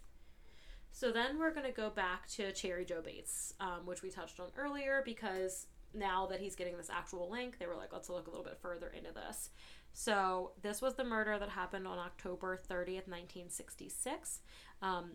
So 0.90 1.12
then 1.12 1.38
we're 1.38 1.54
going 1.54 1.66
to 1.66 1.72
go 1.72 1.88
back 1.88 2.28
to 2.30 2.52
Cheri 2.52 2.84
Jo 2.84 3.00
Bates, 3.00 3.54
um, 3.60 3.86
which 3.86 4.02
we 4.02 4.10
touched 4.10 4.40
on 4.40 4.48
earlier, 4.58 5.02
because 5.04 5.68
now 5.94 6.26
that 6.26 6.40
he's 6.40 6.56
getting 6.56 6.76
this 6.76 6.90
actual 6.90 7.30
link, 7.30 7.60
they 7.60 7.66
were 7.66 7.76
like, 7.76 7.92
let's 7.92 8.08
look 8.08 8.26
a 8.26 8.30
little 8.30 8.44
bit 8.44 8.58
further 8.60 8.88
into 8.88 9.12
this. 9.12 9.50
So 9.92 10.50
this 10.62 10.82
was 10.82 10.94
the 10.94 11.04
murder 11.04 11.38
that 11.38 11.48
happened 11.48 11.86
on 11.86 11.98
October 11.98 12.56
30th, 12.56 13.06
1966. 13.06 14.40
Um, 14.82 15.12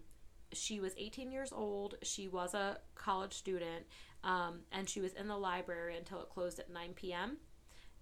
she 0.54 0.80
was 0.80 0.94
18 0.98 1.30
years 1.30 1.52
old. 1.52 1.96
She 2.04 2.30
was 2.30 2.54
a 2.54 2.78
college 2.96 3.34
student, 3.34 3.86
um, 4.24 4.62
and 4.72 4.88
she 4.88 5.02
was 5.02 5.12
in 5.14 5.28
the 5.28 5.38
library 5.38 5.98
until 5.98 6.22
it 6.22 6.30
closed 6.30 6.58
at 6.60 6.72
9 6.72 6.94
p.m. 6.96 7.38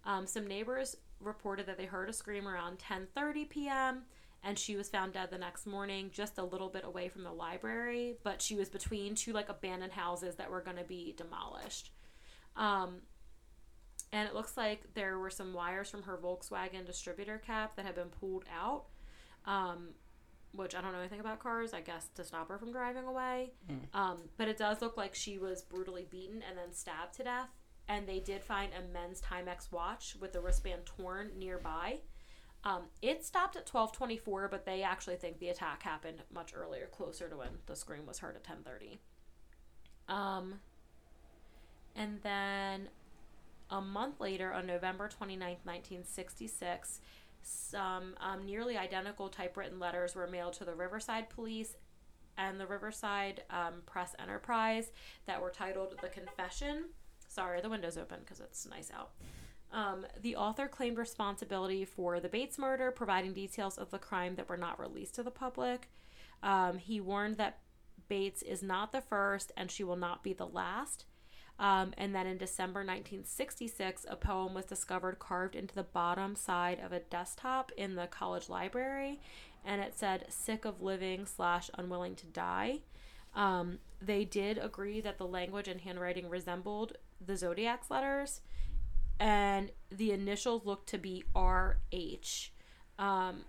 Um, 0.05 0.27
some 0.27 0.45
neighbors 0.45 0.95
reported 1.19 1.65
that 1.67 1.77
they 1.77 1.85
heard 1.85 2.09
a 2.09 2.13
scream 2.13 2.47
around 2.47 2.79
10:30 2.79 3.49
p.m. 3.49 4.03
and 4.43 4.57
she 4.57 4.75
was 4.75 4.89
found 4.89 5.13
dead 5.13 5.29
the 5.31 5.37
next 5.37 5.65
morning, 5.65 6.09
just 6.13 6.37
a 6.37 6.43
little 6.43 6.69
bit 6.69 6.83
away 6.85 7.09
from 7.09 7.23
the 7.23 7.31
library, 7.31 8.17
but 8.23 8.41
she 8.41 8.55
was 8.55 8.69
between 8.69 9.15
two 9.15 9.33
like 9.33 9.49
abandoned 9.49 9.93
houses 9.93 10.35
that 10.35 10.49
were 10.49 10.61
going 10.61 10.77
to 10.77 10.83
be 10.83 11.13
demolished. 11.17 11.91
Um, 12.55 13.01
and 14.11 14.27
it 14.27 14.33
looks 14.33 14.57
like 14.57 14.93
there 14.95 15.19
were 15.19 15.29
some 15.29 15.53
wires 15.53 15.89
from 15.89 16.03
her 16.03 16.17
Volkswagen 16.17 16.85
distributor 16.85 17.37
cap 17.37 17.75
that 17.75 17.85
had 17.85 17.95
been 17.95 18.09
pulled 18.09 18.45
out. 18.51 18.85
Um, 19.45 19.89
which 20.51 20.73
I 20.73 20.81
don't 20.81 20.93
know 20.93 20.99
anything 20.99 21.19
about 21.19 21.39
cars, 21.39 21.73
I 21.73 21.81
guess 21.81 22.07
to 22.15 22.23
stop 22.23 22.47
her 22.49 22.57
from 22.57 22.71
driving 22.71 23.05
away. 23.05 23.51
Um, 23.93 24.17
but 24.37 24.47
it 24.47 24.57
does 24.57 24.81
look 24.81 24.97
like 24.97 25.13
she 25.13 25.37
was 25.37 25.61
brutally 25.61 26.07
beaten 26.09 26.41
and 26.47 26.57
then 26.57 26.73
stabbed 26.73 27.13
to 27.17 27.23
death. 27.23 27.49
And 27.89 28.07
they 28.07 28.19
did 28.21 28.43
find 28.43 28.71
a 28.73 28.93
men's 28.93 29.21
Timex 29.21 29.69
watch 29.71 30.15
with 30.21 30.31
the 30.31 30.39
wristband 30.39 30.85
torn 30.85 31.31
nearby. 31.37 31.99
Um, 32.63 32.83
it 33.01 33.25
stopped 33.25 33.55
at 33.55 33.65
12:24, 33.65 34.49
but 34.49 34.65
they 34.65 34.83
actually 34.83 35.15
think 35.17 35.39
the 35.39 35.49
attack 35.49 35.83
happened 35.83 36.21
much 36.31 36.53
earlier, 36.55 36.87
closer 36.87 37.27
to 37.27 37.35
when 37.35 37.59
the 37.65 37.75
scream 37.75 38.05
was 38.05 38.19
heard 38.19 38.35
at 38.35 38.43
10:30. 38.43 38.99
Um, 40.07 40.61
and 41.95 42.21
then 42.21 42.89
a 43.69 43.81
month 43.81 44.19
later, 44.19 44.51
on 44.53 44.65
November 44.65 45.07
29th, 45.07 45.65
1966, 45.65 47.01
some 47.41 48.15
um, 48.19 48.45
nearly 48.45 48.77
identical 48.77 49.29
typewritten 49.29 49.79
letters 49.79 50.15
were 50.15 50.27
mailed 50.27 50.53
to 50.53 50.65
the 50.65 50.73
Riverside 50.73 51.29
Police 51.29 51.75
and 52.37 52.59
the 52.59 52.65
Riverside 52.65 53.43
um, 53.49 53.81
Press 53.85 54.15
Enterprise 54.19 54.91
that 55.25 55.41
were 55.41 55.49
titled 55.49 55.95
The 56.01 56.09
Confession. 56.09 56.85
Sorry, 57.39 57.61
the 57.61 57.69
window's 57.69 57.97
open 57.97 58.19
because 58.19 58.41
it's 58.41 58.67
nice 58.67 58.91
out. 58.93 59.11
Um, 59.71 60.05
the 60.21 60.35
author 60.35 60.67
claimed 60.67 60.97
responsibility 60.97 61.85
for 61.85 62.19
the 62.19 62.27
Bates 62.27 62.57
murder, 62.57 62.91
providing 62.91 63.31
details 63.31 63.77
of 63.77 63.91
the 63.91 63.97
crime 63.97 64.35
that 64.35 64.49
were 64.49 64.57
not 64.57 64.77
released 64.77 65.15
to 65.15 65.23
the 65.23 65.31
public. 65.31 65.89
Um, 66.43 66.79
he 66.79 66.99
warned 66.99 67.37
that 67.37 67.59
Bates 68.09 68.41
is 68.41 68.61
not 68.61 68.91
the 68.91 68.99
first 68.99 69.53
and 69.55 69.71
she 69.71 69.85
will 69.85 69.95
not 69.95 70.21
be 70.21 70.33
the 70.33 70.45
last. 70.45 71.05
Um, 71.57 71.93
and 71.97 72.13
then 72.13 72.27
in 72.27 72.37
December 72.37 72.81
1966, 72.81 74.05
a 74.09 74.17
poem 74.17 74.53
was 74.53 74.65
discovered 74.65 75.19
carved 75.19 75.55
into 75.55 75.75
the 75.75 75.83
bottom 75.83 76.35
side 76.35 76.81
of 76.83 76.91
a 76.91 76.99
desktop 76.99 77.71
in 77.77 77.95
the 77.95 78.07
college 78.07 78.49
library, 78.49 79.21
and 79.63 79.79
it 79.79 79.97
said 79.97 80.25
"sick 80.27 80.65
of 80.65 80.81
living" 80.81 81.25
slash 81.25 81.69
"unwilling 81.77 82.15
to 82.15 82.25
die." 82.25 82.79
Um, 83.33 83.79
they 84.01 84.25
did 84.25 84.57
agree 84.57 84.99
that 85.01 85.17
the 85.17 85.27
language 85.27 85.67
and 85.67 85.81
handwriting 85.81 86.29
resembled 86.29 86.97
the 87.25 87.35
Zodiac's 87.35 87.89
letters, 87.89 88.41
and 89.19 89.71
the 89.91 90.11
initials 90.11 90.65
looked 90.65 90.89
to 90.89 90.97
be 90.97 91.23
R 91.35 91.77
H. 91.91 92.53
Um, 92.97 93.45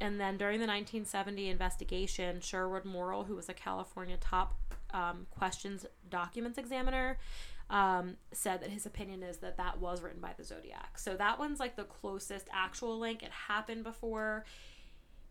and 0.00 0.20
then 0.20 0.36
during 0.36 0.58
the 0.58 0.66
1970 0.66 1.48
investigation, 1.48 2.40
Sherwood 2.40 2.84
Morrill, 2.84 3.24
who 3.24 3.36
was 3.36 3.48
a 3.48 3.54
California 3.54 4.16
top 4.20 4.58
um, 4.92 5.26
questions 5.30 5.86
documents 6.10 6.58
examiner, 6.58 7.18
um, 7.70 8.16
said 8.32 8.60
that 8.60 8.70
his 8.70 8.86
opinion 8.86 9.22
is 9.22 9.38
that 9.38 9.56
that 9.56 9.80
was 9.80 10.02
written 10.02 10.20
by 10.20 10.32
the 10.36 10.44
Zodiac. 10.44 10.98
So 10.98 11.16
that 11.16 11.38
one's 11.38 11.60
like 11.60 11.76
the 11.76 11.84
closest 11.84 12.48
actual 12.52 12.98
link. 12.98 13.22
It 13.22 13.30
happened 13.30 13.84
before. 13.84 14.44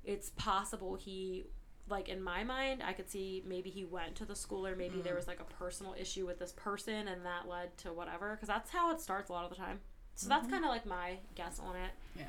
It's 0.03 0.31
possible 0.31 0.95
he, 0.95 1.45
like 1.93 2.09
in 2.09 2.21
my 2.21 2.43
mind, 2.43 2.81
I 2.83 2.91
could 2.91 3.09
see 3.09 3.43
maybe 3.47 3.69
he 3.69 3.85
went 3.85 4.15
to 4.15 4.25
the 4.25 4.35
school 4.35 4.65
or 4.65 4.75
maybe 4.75 4.99
there 5.01 5.15
was 5.15 5.27
like 5.27 5.39
a 5.39 5.45
personal 5.45 5.95
issue 5.97 6.25
with 6.25 6.39
this 6.39 6.51
person 6.51 7.07
and 7.07 7.23
that 7.25 7.47
led 7.47 7.77
to 7.79 7.93
whatever. 7.93 8.31
Because 8.31 8.47
that's 8.47 8.71
how 8.71 8.91
it 8.91 8.99
starts 8.99 9.29
a 9.29 9.33
lot 9.33 9.43
of 9.43 9.51
the 9.51 9.55
time. 9.55 9.79
So 10.15 10.27
that's 10.27 10.47
kind 10.47 10.65
of 10.65 10.69
like 10.69 10.85
my 10.85 11.17
guess 11.35 11.59
on 11.59 11.75
it. 11.75 11.91
Yeah. 12.17 12.25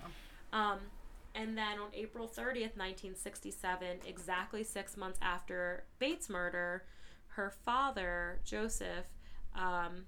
Um, 0.53 0.79
and 1.35 1.59
then 1.59 1.79
on 1.81 1.89
April 1.95 2.29
30th, 2.29 2.77
1967, 2.77 3.99
exactly 4.07 4.63
six 4.63 4.97
months 4.97 5.19
after 5.21 5.85
Bates' 5.99 6.29
murder, 6.29 6.85
her 7.29 7.53
father, 7.65 8.41
Joseph, 8.45 9.07
um, 9.57 10.05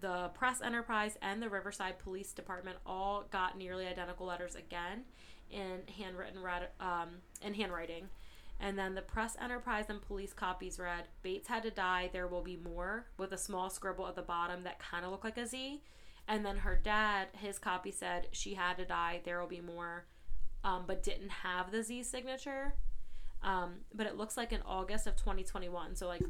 the 0.00 0.30
Press 0.34 0.62
Enterprise, 0.62 1.18
and 1.20 1.42
the 1.42 1.48
Riverside 1.48 1.98
Police 1.98 2.32
Department 2.32 2.78
all 2.86 3.24
got 3.30 3.58
nearly 3.58 3.86
identical 3.86 4.26
letters 4.26 4.54
again 4.54 5.02
in 5.50 5.82
handwritten 5.98 6.40
um, 6.80 7.08
in 7.42 7.54
handwriting. 7.54 8.08
And 8.60 8.78
then 8.78 8.94
the 8.94 9.02
Press 9.02 9.36
Enterprise 9.40 9.86
and 9.88 10.02
police 10.02 10.32
copies 10.32 10.78
read, 10.78 11.04
Bates 11.22 11.48
had 11.48 11.62
to 11.62 11.70
die, 11.70 12.10
there 12.12 12.26
will 12.26 12.42
be 12.42 12.56
more, 12.56 13.06
with 13.16 13.32
a 13.32 13.38
small 13.38 13.70
scribble 13.70 14.08
at 14.08 14.16
the 14.16 14.22
bottom 14.22 14.64
that 14.64 14.80
kind 14.80 15.04
of 15.04 15.12
looked 15.12 15.24
like 15.24 15.38
a 15.38 15.46
Z. 15.46 15.82
And 16.26 16.44
then 16.44 16.58
her 16.58 16.76
dad, 16.82 17.28
his 17.32 17.58
copy 17.58 17.92
said, 17.92 18.28
she 18.32 18.54
had 18.54 18.76
to 18.78 18.84
die, 18.84 19.20
there 19.24 19.40
will 19.40 19.48
be 19.48 19.60
more, 19.60 20.06
um, 20.64 20.84
but 20.86 21.02
didn't 21.04 21.30
have 21.30 21.70
the 21.70 21.82
Z 21.82 22.02
signature. 22.02 22.74
Um, 23.42 23.76
but 23.94 24.06
it 24.06 24.16
looks 24.16 24.36
like 24.36 24.52
in 24.52 24.60
August 24.62 25.06
of 25.06 25.14
2021, 25.14 25.94
so 25.94 26.08
like 26.08 26.22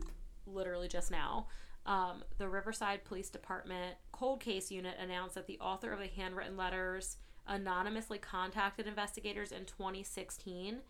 literally 0.46 0.88
just 0.88 1.10
now, 1.10 1.46
um, 1.86 2.22
the 2.36 2.48
Riverside 2.48 3.04
Police 3.04 3.30
Department 3.30 3.96
cold 4.12 4.40
case 4.40 4.70
unit 4.70 4.96
announced 5.00 5.34
that 5.34 5.46
the 5.46 5.58
author 5.58 5.90
of 5.90 6.00
the 6.00 6.06
handwritten 6.06 6.56
letters 6.56 7.16
anonymously 7.46 8.18
contacted 8.18 8.86
investigators 8.86 9.52
in 9.52 9.64
2016 9.64 10.80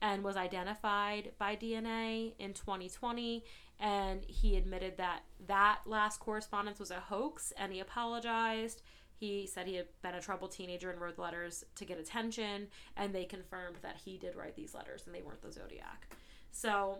and 0.00 0.22
was 0.22 0.36
identified 0.36 1.32
by 1.38 1.56
DNA 1.56 2.34
in 2.38 2.52
2020 2.52 3.44
and 3.80 4.24
he 4.26 4.56
admitted 4.56 4.96
that 4.96 5.20
that 5.46 5.80
last 5.86 6.20
correspondence 6.20 6.78
was 6.80 6.90
a 6.90 7.00
hoax 7.00 7.52
and 7.56 7.72
he 7.72 7.80
apologized. 7.80 8.82
He 9.14 9.46
said 9.46 9.66
he 9.66 9.76
had 9.76 9.86
been 10.02 10.14
a 10.14 10.20
troubled 10.20 10.52
teenager 10.52 10.90
and 10.90 11.00
wrote 11.00 11.16
the 11.16 11.22
letters 11.22 11.64
to 11.76 11.84
get 11.84 11.98
attention 11.98 12.68
and 12.96 13.14
they 13.14 13.24
confirmed 13.24 13.76
that 13.82 13.96
he 14.04 14.18
did 14.18 14.36
write 14.36 14.56
these 14.56 14.74
letters 14.74 15.02
and 15.06 15.14
they 15.14 15.22
weren't 15.22 15.42
the 15.42 15.52
zodiac. 15.52 16.08
So 16.50 16.98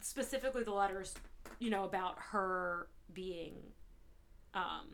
specifically 0.00 0.64
the 0.64 0.72
letters 0.72 1.14
you 1.58 1.70
know 1.70 1.84
about 1.84 2.16
her 2.18 2.88
being 3.14 3.54
um 4.54 4.86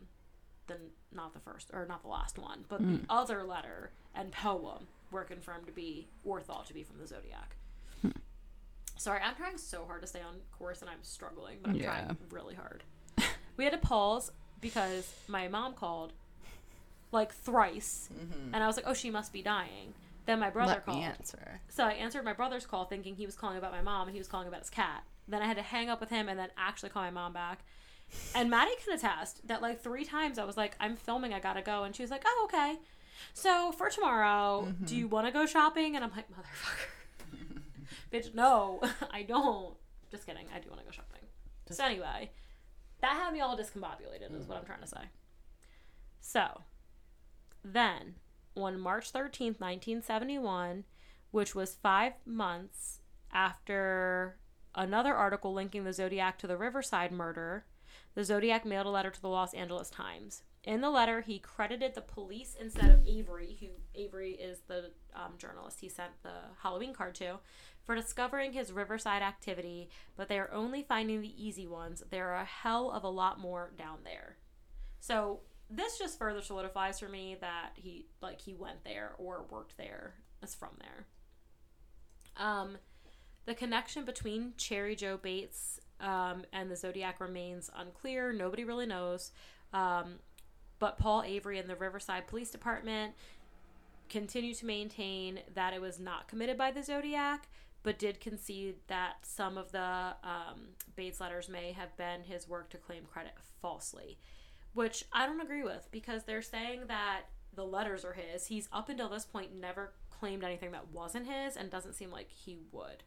the 0.67 0.77
not 1.13 1.33
the 1.33 1.39
first 1.39 1.69
or 1.73 1.85
not 1.85 2.01
the 2.01 2.07
last 2.07 2.37
one 2.37 2.63
but 2.69 2.79
the 2.79 2.99
other 3.09 3.43
letter 3.43 3.91
and 4.15 4.31
poem 4.31 4.87
were 5.15 5.23
confirmed 5.23 5.65
to 5.65 5.71
be 5.71 6.07
or 6.23 6.39
thought 6.41 6.65
to 6.67 6.73
be 6.73 6.83
from 6.83 6.99
the 6.99 7.07
zodiac 7.07 7.55
hmm. 8.01 8.09
sorry 8.97 9.19
i'm 9.23 9.35
trying 9.35 9.57
so 9.57 9.85
hard 9.85 10.01
to 10.01 10.07
stay 10.07 10.21
on 10.21 10.35
course 10.57 10.81
and 10.81 10.89
i'm 10.89 11.01
struggling 11.01 11.57
but 11.61 11.71
i'm 11.71 11.75
Yeah. 11.77 11.85
trying 11.85 12.17
really 12.29 12.55
hard 12.55 12.83
we 13.57 13.63
had 13.63 13.71
to 13.71 13.79
pause 13.79 14.31
because 14.61 15.13
my 15.27 15.47
mom 15.47 15.73
called 15.73 16.13
like 17.11 17.33
thrice 17.33 18.09
mm-hmm. 18.13 18.53
and 18.53 18.63
i 18.63 18.67
was 18.67 18.75
like 18.75 18.85
oh 18.87 18.93
she 18.93 19.09
must 19.09 19.33
be 19.33 19.41
dying 19.41 19.93
then 20.25 20.39
my 20.39 20.49
brother 20.49 20.73
Let 20.73 20.85
called 20.85 21.03
answer. 21.03 21.61
so 21.69 21.83
I 21.83 21.91
answered 21.91 22.25
my 22.25 22.33
brother's 22.33 22.65
call 22.65 22.85
thinking 22.85 23.15
he 23.15 23.25
was 23.25 23.35
calling 23.35 23.57
about 23.57 23.71
my 23.71 23.81
mom 23.81 24.07
and 24.07 24.15
he 24.15 24.19
was 24.19 24.27
calling 24.27 24.47
about 24.47 24.61
his 24.61 24.69
cat. 24.69 25.03
Then 25.27 25.41
I 25.41 25.45
had 25.45 25.57
to 25.57 25.63
hang 25.63 25.89
up 25.89 25.99
with 25.99 26.09
him 26.09 26.29
and 26.29 26.37
then 26.37 26.49
actually 26.57 26.89
call 26.89 27.03
my 27.03 27.11
mom 27.11 27.33
back. 27.33 27.59
And 28.33 28.49
Maddie 28.49 28.71
can 28.83 28.95
attest 28.95 29.47
that 29.47 29.61
like 29.61 29.81
three 29.81 30.05
times 30.05 30.37
I 30.39 30.45
was 30.45 30.57
like, 30.57 30.75
I'm 30.79 30.95
filming, 30.95 31.33
I 31.33 31.39
gotta 31.39 31.61
go. 31.61 31.83
And 31.83 31.95
she 31.95 32.03
was 32.03 32.11
like, 32.11 32.23
Oh, 32.25 32.47
okay. 32.49 32.77
So 33.33 33.71
for 33.71 33.89
tomorrow, 33.89 34.65
do 34.65 34.85
mm-hmm. 34.85 34.95
you 34.95 35.07
wanna 35.07 35.31
go 35.31 35.45
shopping? 35.45 35.95
And 35.95 36.03
I'm 36.03 36.11
like, 36.11 36.27
Motherfucker. 36.29 37.59
Bitch, 38.13 38.33
no, 38.33 38.81
I 39.11 39.23
don't. 39.23 39.75
Just 40.11 40.25
kidding. 40.25 40.47
I 40.55 40.59
do 40.59 40.69
wanna 40.69 40.83
go 40.83 40.91
shopping. 40.91 41.21
so 41.69 41.83
anyway, 41.83 42.31
that 43.01 43.13
had 43.13 43.33
me 43.33 43.41
all 43.41 43.57
discombobulated, 43.57 44.37
is 44.37 44.47
what 44.47 44.57
I'm 44.57 44.63
mm. 44.63 44.67
trying 44.67 44.81
to 44.81 44.87
say. 44.87 45.09
So 46.21 46.61
then, 47.63 48.15
on 48.55 48.79
March 48.79 49.11
13th, 49.11 49.59
1971, 49.59 50.85
which 51.31 51.53
was 51.53 51.75
five 51.75 52.13
months 52.25 53.01
after 53.31 54.37
another 54.73 55.13
article 55.13 55.53
linking 55.53 55.83
the 55.83 55.93
Zodiac 55.93 56.37
to 56.39 56.47
the 56.47 56.57
Riverside 56.57 57.11
murder, 57.11 57.65
the 58.13 58.23
Zodiac 58.23 58.65
mailed 58.65 58.87
a 58.87 58.89
letter 58.89 59.09
to 59.09 59.21
the 59.21 59.27
Los 59.27 59.53
Angeles 59.53 59.89
Times. 59.89 60.43
In 60.65 60.81
the 60.81 60.89
letter, 60.89 61.21
he 61.21 61.37
credited 61.37 61.93
the 61.93 62.01
police 62.01 62.57
instead 62.59 62.89
of 62.89 63.07
Avery, 63.07 63.55
who 63.59 63.67
Avery 63.93 64.31
is 64.31 64.61
the 64.67 64.91
um, 65.15 65.33
journalist 65.37 65.79
he 65.79 65.89
sent 65.89 66.11
the 66.23 66.33
Halloween 66.63 66.91
card 66.91 67.13
to, 67.15 67.37
for 67.83 67.93
discovering 67.95 68.51
his 68.51 68.71
Riverside 68.71 69.21
activity, 69.21 69.89
but 70.17 70.27
they 70.27 70.39
are 70.39 70.51
only 70.51 70.81
finding 70.81 71.21
the 71.21 71.45
easy 71.45 71.67
ones. 71.67 72.01
There 72.09 72.29
are 72.29 72.41
a 72.41 72.45
hell 72.45 72.89
of 72.89 73.03
a 73.03 73.09
lot 73.09 73.39
more 73.39 73.73
down 73.77 73.99
there. 74.03 74.37
So 74.99 75.41
this 75.69 75.99
just 75.99 76.17
further 76.17 76.41
solidifies 76.41 76.99
for 76.99 77.09
me 77.09 77.37
that 77.41 77.73
he 77.75 78.07
like 78.21 78.41
he 78.41 78.55
went 78.55 78.83
there 78.83 79.13
or 79.19 79.45
worked 79.51 79.77
there 79.77 80.15
is 80.41 80.55
from 80.55 80.71
there. 80.79 81.05
Um, 82.37 82.77
the 83.45 83.53
connection 83.53 84.03
between 84.03 84.53
Cheri 84.57 84.95
Jo 84.95 85.17
Bates 85.17 85.79
um, 86.01 86.43
and 86.51 86.71
the 86.71 86.75
Zodiac 86.75 87.19
remains 87.19 87.69
unclear. 87.75 88.33
Nobody 88.33 88.63
really 88.63 88.87
knows. 88.87 89.31
Um, 89.73 90.15
but 90.85 90.99
Paul 90.99 91.23
Avery 91.25 91.57
and 91.57 91.67
the 91.67 91.75
Riverside 91.75 92.27
Police 92.27 92.51
Department 92.51 93.15
continue 94.07 94.53
to 94.53 94.67
maintain 94.67 95.39
that 95.55 95.73
it 95.73 95.81
was 95.81 95.99
not 95.99 96.27
committed 96.27 96.59
by 96.59 96.69
the 96.69 96.83
Zodiac, 96.83 97.47
but 97.81 97.97
did 97.97 98.19
concede 98.19 98.75
that 98.85 99.13
some 99.23 99.57
of 99.57 99.71
the 99.71 99.79
um, 99.79 100.75
Bates 100.95 101.19
letters 101.19 101.49
may 101.49 101.71
have 101.71 101.97
been 101.97 102.21
his 102.21 102.47
work 102.47 102.69
to 102.69 102.77
claim 102.77 103.01
credit 103.11 103.31
falsely, 103.63 104.19
which 104.75 105.05
I 105.11 105.25
don't 105.25 105.41
agree 105.41 105.63
with 105.63 105.87
because 105.89 106.25
they're 106.25 106.43
saying 106.43 106.81
that 106.87 107.21
the 107.55 107.65
letters 107.65 108.05
are 108.05 108.13
his. 108.13 108.45
He's 108.45 108.69
up 108.71 108.87
until 108.87 109.09
this 109.09 109.25
point 109.25 109.59
never 109.59 109.93
claimed 110.11 110.43
anything 110.43 110.69
that 110.73 110.93
wasn't 110.93 111.25
his 111.25 111.57
and 111.57 111.71
doesn't 111.71 111.95
seem 111.95 112.11
like 112.11 112.29
he 112.29 112.59
would. 112.71 113.01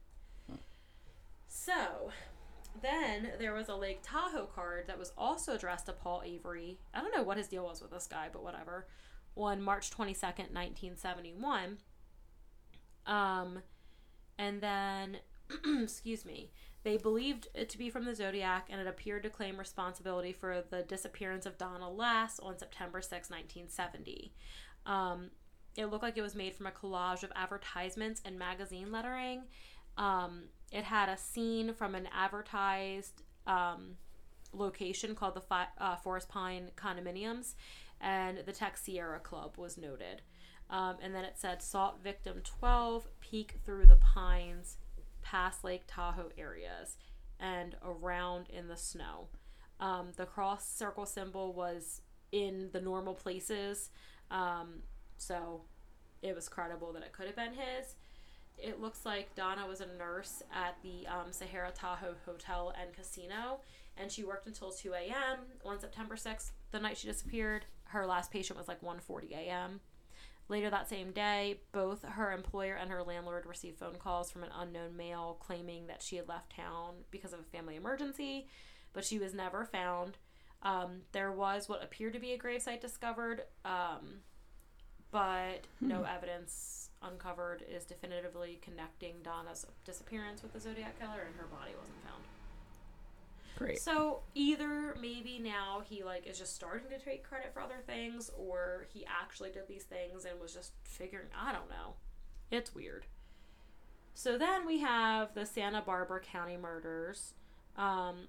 So, 1.47 2.11
then 2.83 3.33
there 3.39 3.55
was 3.55 3.69
a 3.69 3.75
Lake 3.75 4.01
Tahoe 4.03 4.47
card 4.47 4.85
that 4.87 4.99
was 4.99 5.13
also 5.17 5.55
addressed 5.55 5.87
to 5.87 5.93
Paul 5.93 6.23
Avery. 6.25 6.79
I 6.95 7.01
don't 7.01 7.15
know 7.15 7.23
what 7.23 7.37
his 7.37 7.49
deal 7.49 7.65
was 7.65 7.81
with 7.81 7.91
this 7.91 8.07
guy, 8.07 8.29
but 8.33 8.43
whatever. 8.43 8.87
On 9.37 9.63
March 9.63 9.91
22nd, 9.91 10.53
1971. 10.53 11.79
Um, 13.07 13.63
and 14.39 14.61
then, 14.61 15.19
excuse 15.83 16.25
me, 16.25 16.51
they 16.85 16.97
believed 16.97 17.49
it 17.55 17.69
to 17.71 17.79
be 17.79 17.91
from 17.91 18.05
the 18.05 18.15
Zodiac 18.15 18.69
and 18.71 18.81
it 18.81 18.87
appeared 18.87 19.25
to 19.25 19.31
claim 19.31 19.59
responsibility 19.59 20.33
for 20.33 20.63
the 20.71 20.83
disappearance 20.83 21.47
of 21.47 21.59
Donna 21.59 21.91
Lass 21.91 22.39
on 22.39 22.59
September 22.59 23.01
6, 23.01 23.13
1970. 23.13 24.33
Um, 24.87 25.31
it 25.77 25.87
looked 25.87 26.03
like 26.03 26.17
it 26.17 26.23
was 26.23 26.35
made 26.35 26.55
from 26.55 26.67
a 26.67 26.71
collage 26.71 27.23
of 27.23 27.33
advertisements 27.35 28.21
and 28.25 28.39
magazine 28.39 28.91
lettering. 28.91 29.43
Um, 29.97 30.45
it 30.73 30.85
had 30.85 31.09
a 31.09 31.17
scene 31.17 31.73
from 31.73 31.95
an 31.95 32.09
advertised 32.13 33.23
um, 33.47 33.97
location 34.53 35.15
called 35.15 35.35
the 35.35 35.41
Fi- 35.41 35.69
uh, 35.79 35.97
Forest 35.97 36.29
Pine 36.29 36.71
Condominiums, 36.77 37.55
and 38.01 38.39
the 38.45 38.53
Tech 38.53 38.77
Sierra 38.77 39.21
Club 39.21 39.55
was 39.57 39.79
noted. 39.79 40.23
Um, 40.71 40.97
and 41.03 41.15
then 41.15 41.25
it 41.25 41.35
said 41.37 41.63
Salt 41.63 42.03
Victim 42.03 42.43
12, 42.45 43.09
peek 43.21 43.57
through 43.65 43.87
the 43.87 43.97
pines, 43.97 44.77
past 45.23 45.65
Lake 45.65 45.85
Tahoe 45.87 46.31
areas, 46.37 46.97
and 47.41 47.77
around 47.83 48.49
in 48.51 48.69
the 48.69 48.77
snow. 48.77 49.29
Um, 49.81 50.09
the 50.17 50.27
cross 50.27 50.69
circle 50.69 51.07
symbol 51.07 51.53
was 51.53 52.03
in 52.33 52.69
the 52.73 52.81
normal 52.81 53.15
places, 53.15 53.91
um, 54.31 54.83
so 55.17 55.63
it 56.21 56.35
was 56.35 56.49
credible 56.49 56.93
that 56.93 57.03
it 57.03 57.13
could 57.13 57.27
have 57.27 57.37
been 57.37 57.55
his. 57.55 57.95
It 58.61 58.81
looks 58.81 59.07
like 59.07 59.35
Donna 59.35 59.67
was 59.67 59.81
a 59.81 59.87
nurse 59.99 60.43
at 60.53 60.77
the 60.83 61.07
um, 61.07 61.33
Sahara 61.33 61.71
Tahoe 61.71 62.15
Hotel 62.27 62.75
and 62.81 62.93
Casino, 62.93 63.61
and 63.97 64.11
she 64.11 64.25
worked 64.25 64.47
until 64.47 64.71
2 64.71 64.93
a.m. 64.95 65.39
on 65.65 65.79
September 65.79 66.17
6th, 66.17 66.51
the 66.73 66.81
night 66.81 66.97
she 66.99 67.07
disappeared. 67.07 67.67
Her 67.85 68.07
last 68.07 68.31
patient 68.31 68.59
was 68.59 68.69
like 68.69 68.81
1:40 68.83 69.33
a.m. 69.33 69.81
Later 70.49 70.71
that 70.71 70.89
same 70.89 71.13
day, 71.13 71.61
both 71.73 72.03
her 72.03 72.33
employer 72.33 72.75
and 72.75 72.91
her 72.91 73.03
landlord 73.03 73.45
received 73.45 73.79
phone 73.79 73.97
calls 73.97 74.31
from 74.31 74.43
an 74.43 74.51
unknown 74.59 74.97
male 74.97 75.37
claiming 75.41 75.87
that 75.87 76.03
she 76.03 76.17
had 76.17 76.29
left 76.29 76.55
town 76.57 76.95
because 77.11 77.35
of 77.35 77.41
a 77.41 77.45
family 77.45 77.77
emergency, 77.77 78.49
but 78.95 79.05
she 79.05 79.19
was 79.19 79.35
never 79.35 79.67
found. 79.67 80.17
Um, 80.63 81.03
there 81.13 81.31
was 81.31 81.69
what 81.69 81.85
appeared 81.85 82.15
to 82.15 82.19
be 82.19 82.33
a 82.33 82.39
gravesite 82.39 82.81
discovered, 82.81 83.43
um, 83.65 84.23
but 85.11 85.67
no 85.81 86.03
evidence 86.03 86.88
uncovered 87.03 87.65
is 87.69 87.85
definitively 87.85 88.59
connecting 88.63 89.17
Donna's 89.23 89.67
disappearance 89.85 90.43
with 90.43 90.53
the 90.53 90.61
Zodiac 90.61 90.99
Killer, 90.99 91.23
and 91.27 91.35
her 91.37 91.47
body 91.47 91.73
wasn't 91.79 92.03
found. 92.05 92.23
Great. 93.57 93.81
So 93.81 94.21
either 94.35 94.95
maybe 95.01 95.41
now 95.43 95.83
he 95.85 96.05
like 96.05 96.27
is 96.27 96.39
just 96.39 96.55
starting 96.55 96.89
to 96.91 96.99
take 96.99 97.25
credit 97.25 97.53
for 97.53 97.61
other 97.61 97.83
things, 97.87 98.31
or 98.39 98.87
he 98.93 99.05
actually 99.07 99.51
did 99.51 99.67
these 99.69 99.85
things 99.85 100.25
and 100.25 100.41
was 100.41 100.55
just 100.55 100.73
figuring. 100.85 101.27
I 101.37 101.53
don't 101.53 101.69
know. 101.69 101.95
It's 102.51 102.75
weird. 102.75 103.07
So 104.15 104.39
then 104.39 104.67
we 104.67 104.79
have 104.81 105.35
the 105.35 105.45
Santa 105.45 105.81
Barbara 105.81 106.21
County 106.21 106.57
murders. 106.57 107.35
Um, 107.77 108.29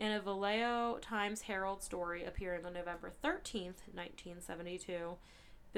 in 0.00 0.12
a 0.12 0.20
Vallejo 0.20 0.98
Times 1.00 1.42
Herald 1.42 1.82
story 1.82 2.24
appearing 2.24 2.64
on 2.64 2.72
November 2.72 3.12
13th, 3.24 3.82
1972, 3.92 5.16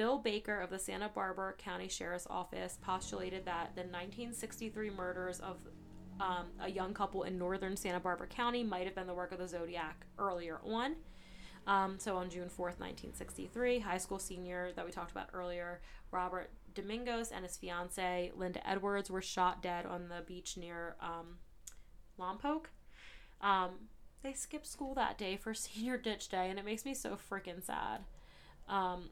Bill 0.01 0.17
Baker 0.17 0.59
of 0.59 0.71
the 0.71 0.79
Santa 0.79 1.09
Barbara 1.09 1.53
County 1.53 1.87
Sheriff's 1.87 2.25
Office 2.27 2.79
postulated 2.81 3.45
that 3.45 3.75
the 3.75 3.81
1963 3.81 4.89
murders 4.89 5.39
of 5.41 5.59
um, 6.19 6.47
a 6.59 6.71
young 6.71 6.91
couple 6.91 7.21
in 7.21 7.37
northern 7.37 7.77
Santa 7.77 7.99
Barbara 7.99 8.25
County 8.25 8.63
might 8.63 8.85
have 8.85 8.95
been 8.95 9.05
the 9.05 9.13
work 9.13 9.31
of 9.31 9.37
the 9.37 9.47
Zodiac 9.47 10.07
earlier 10.17 10.59
on. 10.65 10.95
Um, 11.67 11.99
so 11.99 12.17
on 12.17 12.31
June 12.31 12.47
4th, 12.47 12.79
1963, 12.79 13.77
high 13.77 13.99
school 13.99 14.17
senior 14.17 14.71
that 14.75 14.83
we 14.83 14.91
talked 14.91 15.11
about 15.11 15.29
earlier, 15.33 15.81
Robert 16.09 16.49
Domingos 16.73 17.29
and 17.29 17.45
his 17.45 17.55
fiancee, 17.55 18.31
Linda 18.35 18.67
Edwards, 18.67 19.11
were 19.11 19.21
shot 19.21 19.61
dead 19.61 19.85
on 19.85 20.09
the 20.09 20.23
beach 20.25 20.57
near 20.57 20.95
um, 20.99 21.37
Lompoc. 22.19 22.71
Um, 23.39 23.69
they 24.23 24.33
skipped 24.33 24.65
school 24.65 24.95
that 24.95 25.19
day 25.19 25.37
for 25.37 25.53
senior 25.53 25.97
ditch 25.97 26.27
day, 26.29 26.49
and 26.49 26.57
it 26.57 26.65
makes 26.65 26.85
me 26.85 26.95
so 26.95 27.19
freaking 27.31 27.63
sad. 27.63 28.01
Um, 28.67 29.11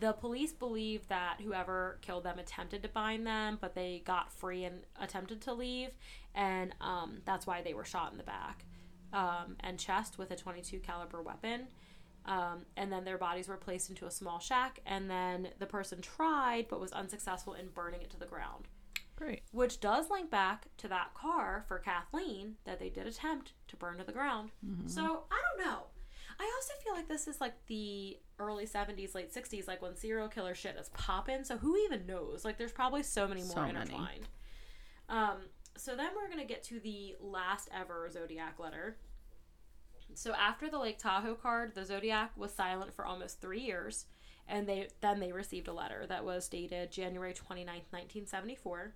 the 0.00 0.12
police 0.12 0.52
believe 0.52 1.06
that 1.08 1.40
whoever 1.42 1.98
killed 2.02 2.24
them 2.24 2.38
attempted 2.38 2.82
to 2.82 2.88
bind 2.88 3.26
them, 3.26 3.58
but 3.60 3.74
they 3.74 4.02
got 4.04 4.32
free 4.32 4.64
and 4.64 4.80
attempted 5.00 5.40
to 5.42 5.52
leave, 5.52 5.90
and 6.34 6.74
um, 6.80 7.18
that's 7.24 7.46
why 7.46 7.62
they 7.62 7.74
were 7.74 7.84
shot 7.84 8.12
in 8.12 8.18
the 8.18 8.24
back 8.24 8.64
um, 9.12 9.56
and 9.60 9.78
chest 9.78 10.18
with 10.18 10.30
a 10.30 10.36
22 10.36 10.78
caliber 10.80 11.22
weapon. 11.22 11.68
Um, 12.26 12.66
and 12.76 12.92
then 12.92 13.04
their 13.04 13.16
bodies 13.16 13.48
were 13.48 13.56
placed 13.56 13.88
into 13.88 14.06
a 14.06 14.10
small 14.10 14.38
shack, 14.38 14.80
and 14.84 15.08
then 15.10 15.48
the 15.58 15.66
person 15.66 16.02
tried 16.02 16.66
but 16.68 16.80
was 16.80 16.92
unsuccessful 16.92 17.54
in 17.54 17.68
burning 17.68 18.02
it 18.02 18.10
to 18.10 18.18
the 18.18 18.26
ground 18.26 18.68
Great. 19.16 19.42
which 19.50 19.80
does 19.80 20.10
link 20.10 20.30
back 20.30 20.68
to 20.76 20.88
that 20.88 21.14
car 21.14 21.64
for 21.66 21.78
Kathleen 21.78 22.56
that 22.64 22.78
they 22.78 22.90
did 22.90 23.06
attempt 23.06 23.52
to 23.68 23.76
burn 23.76 23.96
to 23.98 24.04
the 24.04 24.12
ground. 24.12 24.50
So 24.86 25.24
I 25.30 25.40
don't 25.56 25.66
know. 25.66 25.84
I 26.40 26.44
also 26.56 26.72
feel 26.84 26.92
like 26.94 27.08
this 27.08 27.26
is 27.26 27.40
like 27.40 27.54
the 27.66 28.18
early 28.38 28.66
70s, 28.66 29.14
late 29.14 29.34
60s, 29.34 29.66
like 29.66 29.82
when 29.82 29.96
serial 29.96 30.28
killer 30.28 30.54
shit 30.54 30.76
is 30.80 30.88
popping. 30.90 31.42
So 31.44 31.56
who 31.58 31.76
even 31.84 32.06
knows? 32.06 32.44
Like 32.44 32.58
there's 32.58 32.72
probably 32.72 33.02
so 33.02 33.26
many 33.26 33.42
more 33.42 33.50
So 33.50 33.62
many. 33.62 33.78
intertwined. 33.80 34.28
Um, 35.08 35.36
so 35.76 35.96
then 35.96 36.10
we're 36.16 36.28
going 36.28 36.38
to 36.40 36.44
get 36.52 36.62
to 36.64 36.80
the 36.80 37.16
last 37.20 37.68
ever 37.74 38.08
Zodiac 38.10 38.58
letter. 38.58 38.96
So 40.14 40.32
after 40.34 40.70
the 40.70 40.78
Lake 40.78 40.98
Tahoe 40.98 41.34
card, 41.34 41.74
the 41.74 41.84
Zodiac 41.84 42.32
was 42.36 42.52
silent 42.54 42.94
for 42.94 43.04
almost 43.04 43.40
three 43.40 43.60
years, 43.60 44.06
and 44.48 44.66
they 44.68 44.88
then 45.00 45.20
they 45.20 45.32
received 45.32 45.68
a 45.68 45.72
letter 45.72 46.06
that 46.08 46.24
was 46.24 46.48
dated 46.48 46.90
January 46.90 47.32
29th, 47.34 47.90
1974 47.90 48.94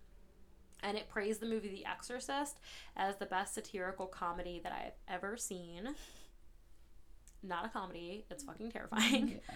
and 0.85 0.97
it 0.99 1.09
praised 1.09 1.39
the 1.41 1.47
movie 1.47 1.69
The 1.69 1.87
Exorcist 1.87 2.59
as 2.97 3.17
the 3.17 3.27
best 3.27 3.55
satirical 3.55 4.07
comedy 4.07 4.61
that 4.65 4.73
I 4.73 4.81
have 4.83 4.95
ever 5.07 5.37
seen. 5.37 5.95
Not 7.43 7.67
a 7.67 7.69
comedy, 7.69 8.25
it's 8.31 8.45
fucking 8.45 8.71
terrifying. 8.71 9.41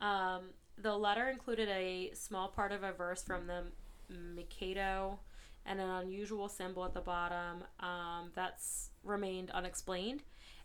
Um, 0.00 0.46
the 0.76 0.96
letter 0.96 1.28
included 1.28 1.68
a 1.68 2.10
small 2.14 2.48
part 2.48 2.72
of 2.72 2.82
a 2.82 2.90
verse 2.90 3.22
from 3.22 3.46
the 3.46 3.62
Mikado 4.08 5.20
and 5.64 5.80
an 5.80 5.88
unusual 5.88 6.48
symbol 6.48 6.84
at 6.84 6.92
the 6.92 7.00
bottom 7.00 7.62
um, 7.78 8.32
that's 8.34 8.90
remained 9.04 9.50
unexplained. 9.50 10.24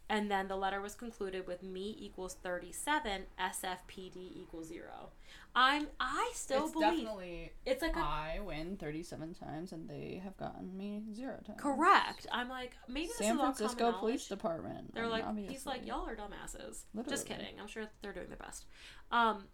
And 0.09 0.31
then 0.31 0.47
the 0.47 0.55
letter 0.55 0.79
was 0.79 0.95
concluded 0.95 1.47
with 1.47 1.63
me 1.63 1.95
equals 1.99 2.37
37, 2.41 3.23
SFPD 3.39 4.37
equals 4.41 4.67
zero. 4.67 5.09
I'm, 5.53 5.87
I 5.99 6.31
still 6.33 6.65
it's 6.65 6.73
believe 6.73 6.91
definitely 6.91 7.51
it's 7.65 7.81
like 7.81 7.95
a 7.95 7.99
I 7.99 8.39
win 8.41 8.77
37 8.77 9.33
times 9.33 9.71
and 9.71 9.89
they 9.89 10.21
have 10.23 10.37
gotten 10.37 10.77
me 10.77 11.03
zero 11.13 11.39
times. 11.45 11.59
Correct. 11.59 12.27
I'm 12.31 12.47
like, 12.47 12.77
maybe 12.87 13.07
this 13.07 13.17
San 13.17 13.37
Francisco 13.37 13.91
Police. 13.93 14.27
Department. 14.27 14.93
They're 14.93 15.07
like, 15.07 15.25
he's 15.49 15.65
like, 15.65 15.85
y'all 15.85 16.07
are 16.07 16.15
dumbasses. 16.15 16.83
Just 17.09 17.25
kidding. 17.25 17.59
I'm 17.59 17.67
sure 17.67 17.85
they're 18.01 18.13
doing 18.13 18.27
their 18.27 18.37
best. 18.37 18.65
Um, 19.11 19.45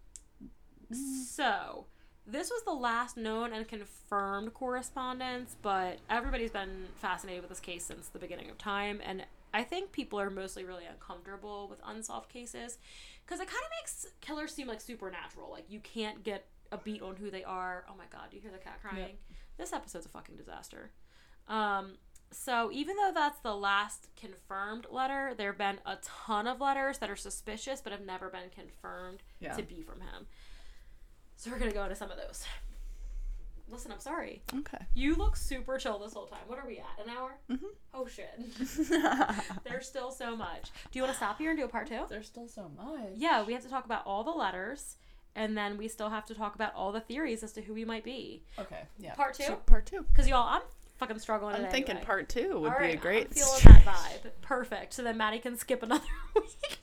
so 0.91 1.85
this 2.25 2.49
was 2.49 2.63
the 2.63 2.73
last 2.73 3.17
known 3.17 3.53
and 3.53 3.67
confirmed 3.67 4.53
correspondence, 4.53 5.55
but 5.61 5.99
everybody's 6.09 6.51
been 6.51 6.87
fascinated 6.95 7.41
with 7.41 7.49
this 7.49 7.59
case 7.59 7.85
since 7.85 8.07
the 8.07 8.19
beginning 8.19 8.49
of 8.49 8.57
time, 8.57 9.01
and 9.03 9.25
I 9.53 9.63
think 9.63 9.91
people 9.91 10.19
are 10.19 10.29
mostly 10.29 10.63
really 10.65 10.85
uncomfortable 10.85 11.67
with 11.69 11.79
unsolved 11.85 12.29
cases 12.29 12.77
because 13.25 13.39
it 13.39 13.47
kind 13.47 13.63
of 13.63 13.69
makes 13.81 14.07
killers 14.21 14.53
seem 14.53 14.67
like 14.67 14.81
supernatural. 14.81 15.51
Like 15.51 15.65
you 15.69 15.79
can't 15.79 16.23
get 16.23 16.47
a 16.71 16.77
beat 16.77 17.01
on 17.01 17.15
who 17.15 17.29
they 17.29 17.43
are. 17.43 17.85
Oh 17.89 17.93
my 17.97 18.05
god, 18.11 18.31
do 18.31 18.35
you 18.37 18.41
hear 18.41 18.51
the 18.51 18.57
cat 18.57 18.79
crying? 18.81 19.17
This 19.57 19.71
episode's 19.73 20.05
a 20.07 20.09
fucking 20.09 20.35
disaster. 20.35 20.91
Um, 21.47 21.97
so 22.31 22.71
even 22.73 22.95
though 22.97 23.11
that's 23.13 23.39
the 23.41 23.55
last 23.55 24.07
confirmed 24.19 24.87
letter, 24.89 25.33
there 25.37 25.51
have 25.51 25.57
been 25.59 25.77
a 25.85 25.97
ton 26.01 26.47
of 26.47 26.59
letters 26.59 26.97
that 26.97 27.09
are 27.11 27.15
suspicious 27.15 27.79
but 27.79 27.91
have 27.91 28.01
never 28.03 28.29
been 28.29 28.49
confirmed 28.49 29.21
Yeah. 29.39 29.53
to 29.55 29.61
be 29.61 29.83
from 29.83 30.01
him. 30.01 30.25
So 31.35 31.51
we're 31.51 31.59
gonna 31.59 31.71
go 31.73 31.83
into 31.83 31.95
some 31.95 32.09
of 32.09 32.17
those. 32.17 32.43
Listen, 33.69 33.91
I'm 33.91 33.99
sorry. 33.99 34.43
Okay. 34.59 34.77
You 34.93 35.15
look 35.15 35.35
super 35.35 35.77
chill 35.77 35.97
this 35.99 36.13
whole 36.13 36.25
time. 36.27 36.39
What 36.47 36.59
are 36.59 36.67
we 36.67 36.77
at? 36.79 37.05
An 37.05 37.09
hour? 37.09 37.31
Mhm. 37.49 37.73
Oh 37.93 38.05
shit. 38.07 38.29
There's 39.63 39.87
still 39.87 40.11
so 40.11 40.35
much. 40.35 40.69
Do 40.91 40.99
you 40.99 41.03
want 41.03 41.13
to 41.13 41.17
stop 41.17 41.37
here 41.37 41.49
and 41.51 41.57
do 41.59 41.65
a 41.65 41.69
part 41.69 41.87
two? 41.87 42.01
There's 42.09 42.27
still 42.27 42.47
so 42.47 42.69
much. 42.75 43.11
Yeah, 43.15 43.43
we 43.45 43.53
have 43.53 43.63
to 43.63 43.69
talk 43.69 43.85
about 43.85 44.05
all 44.05 44.23
the 44.23 44.31
letters, 44.31 44.97
and 45.35 45.57
then 45.57 45.77
we 45.77 45.87
still 45.87 46.09
have 46.09 46.25
to 46.25 46.35
talk 46.35 46.55
about 46.55 46.75
all 46.75 46.91
the 46.91 46.99
theories 47.01 47.41
as 47.43 47.53
to 47.53 47.61
who 47.61 47.73
we 47.73 47.85
might 47.85 48.03
be. 48.03 48.43
Okay. 48.59 48.81
Yeah. 48.99 49.15
Part 49.15 49.35
two? 49.35 49.43
So 49.43 49.55
part 49.55 49.85
two. 49.85 50.03
Because 50.11 50.27
y'all, 50.27 50.47
I'm 50.47 50.61
fucking 50.97 51.19
struggling. 51.19 51.55
I'm 51.55 51.71
thinking 51.71 51.91
anyway. 51.95 52.05
part 52.05 52.29
two 52.29 52.59
would 52.59 52.71
All 52.73 52.77
be 52.79 52.83
right, 52.85 52.93
a 52.95 52.97
great. 52.97 53.27
I'm 53.27 53.31
feeling 53.31 53.61
that 53.63 53.85
vibe. 54.23 54.29
Perfect. 54.41 54.93
So 54.93 55.03
then 55.03 55.17
Maddie 55.17 55.39
can 55.39 55.57
skip 55.57 55.81
another 55.81 56.03
week 56.35 56.79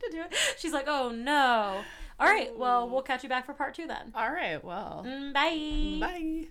to 0.00 0.10
do 0.10 0.20
it. 0.22 0.34
She's 0.56 0.72
like, 0.72 0.86
oh 0.88 1.10
no. 1.10 1.82
All 2.22 2.28
right. 2.28 2.56
Well, 2.56 2.88
we'll 2.88 3.02
catch 3.02 3.24
you 3.24 3.28
back 3.28 3.46
for 3.46 3.52
part 3.52 3.74
two 3.74 3.88
then. 3.88 4.12
All 4.14 4.30
right. 4.30 4.62
Well, 4.62 5.04
mm, 5.04 5.32
bye. 5.32 5.98
Bye. 6.06 6.46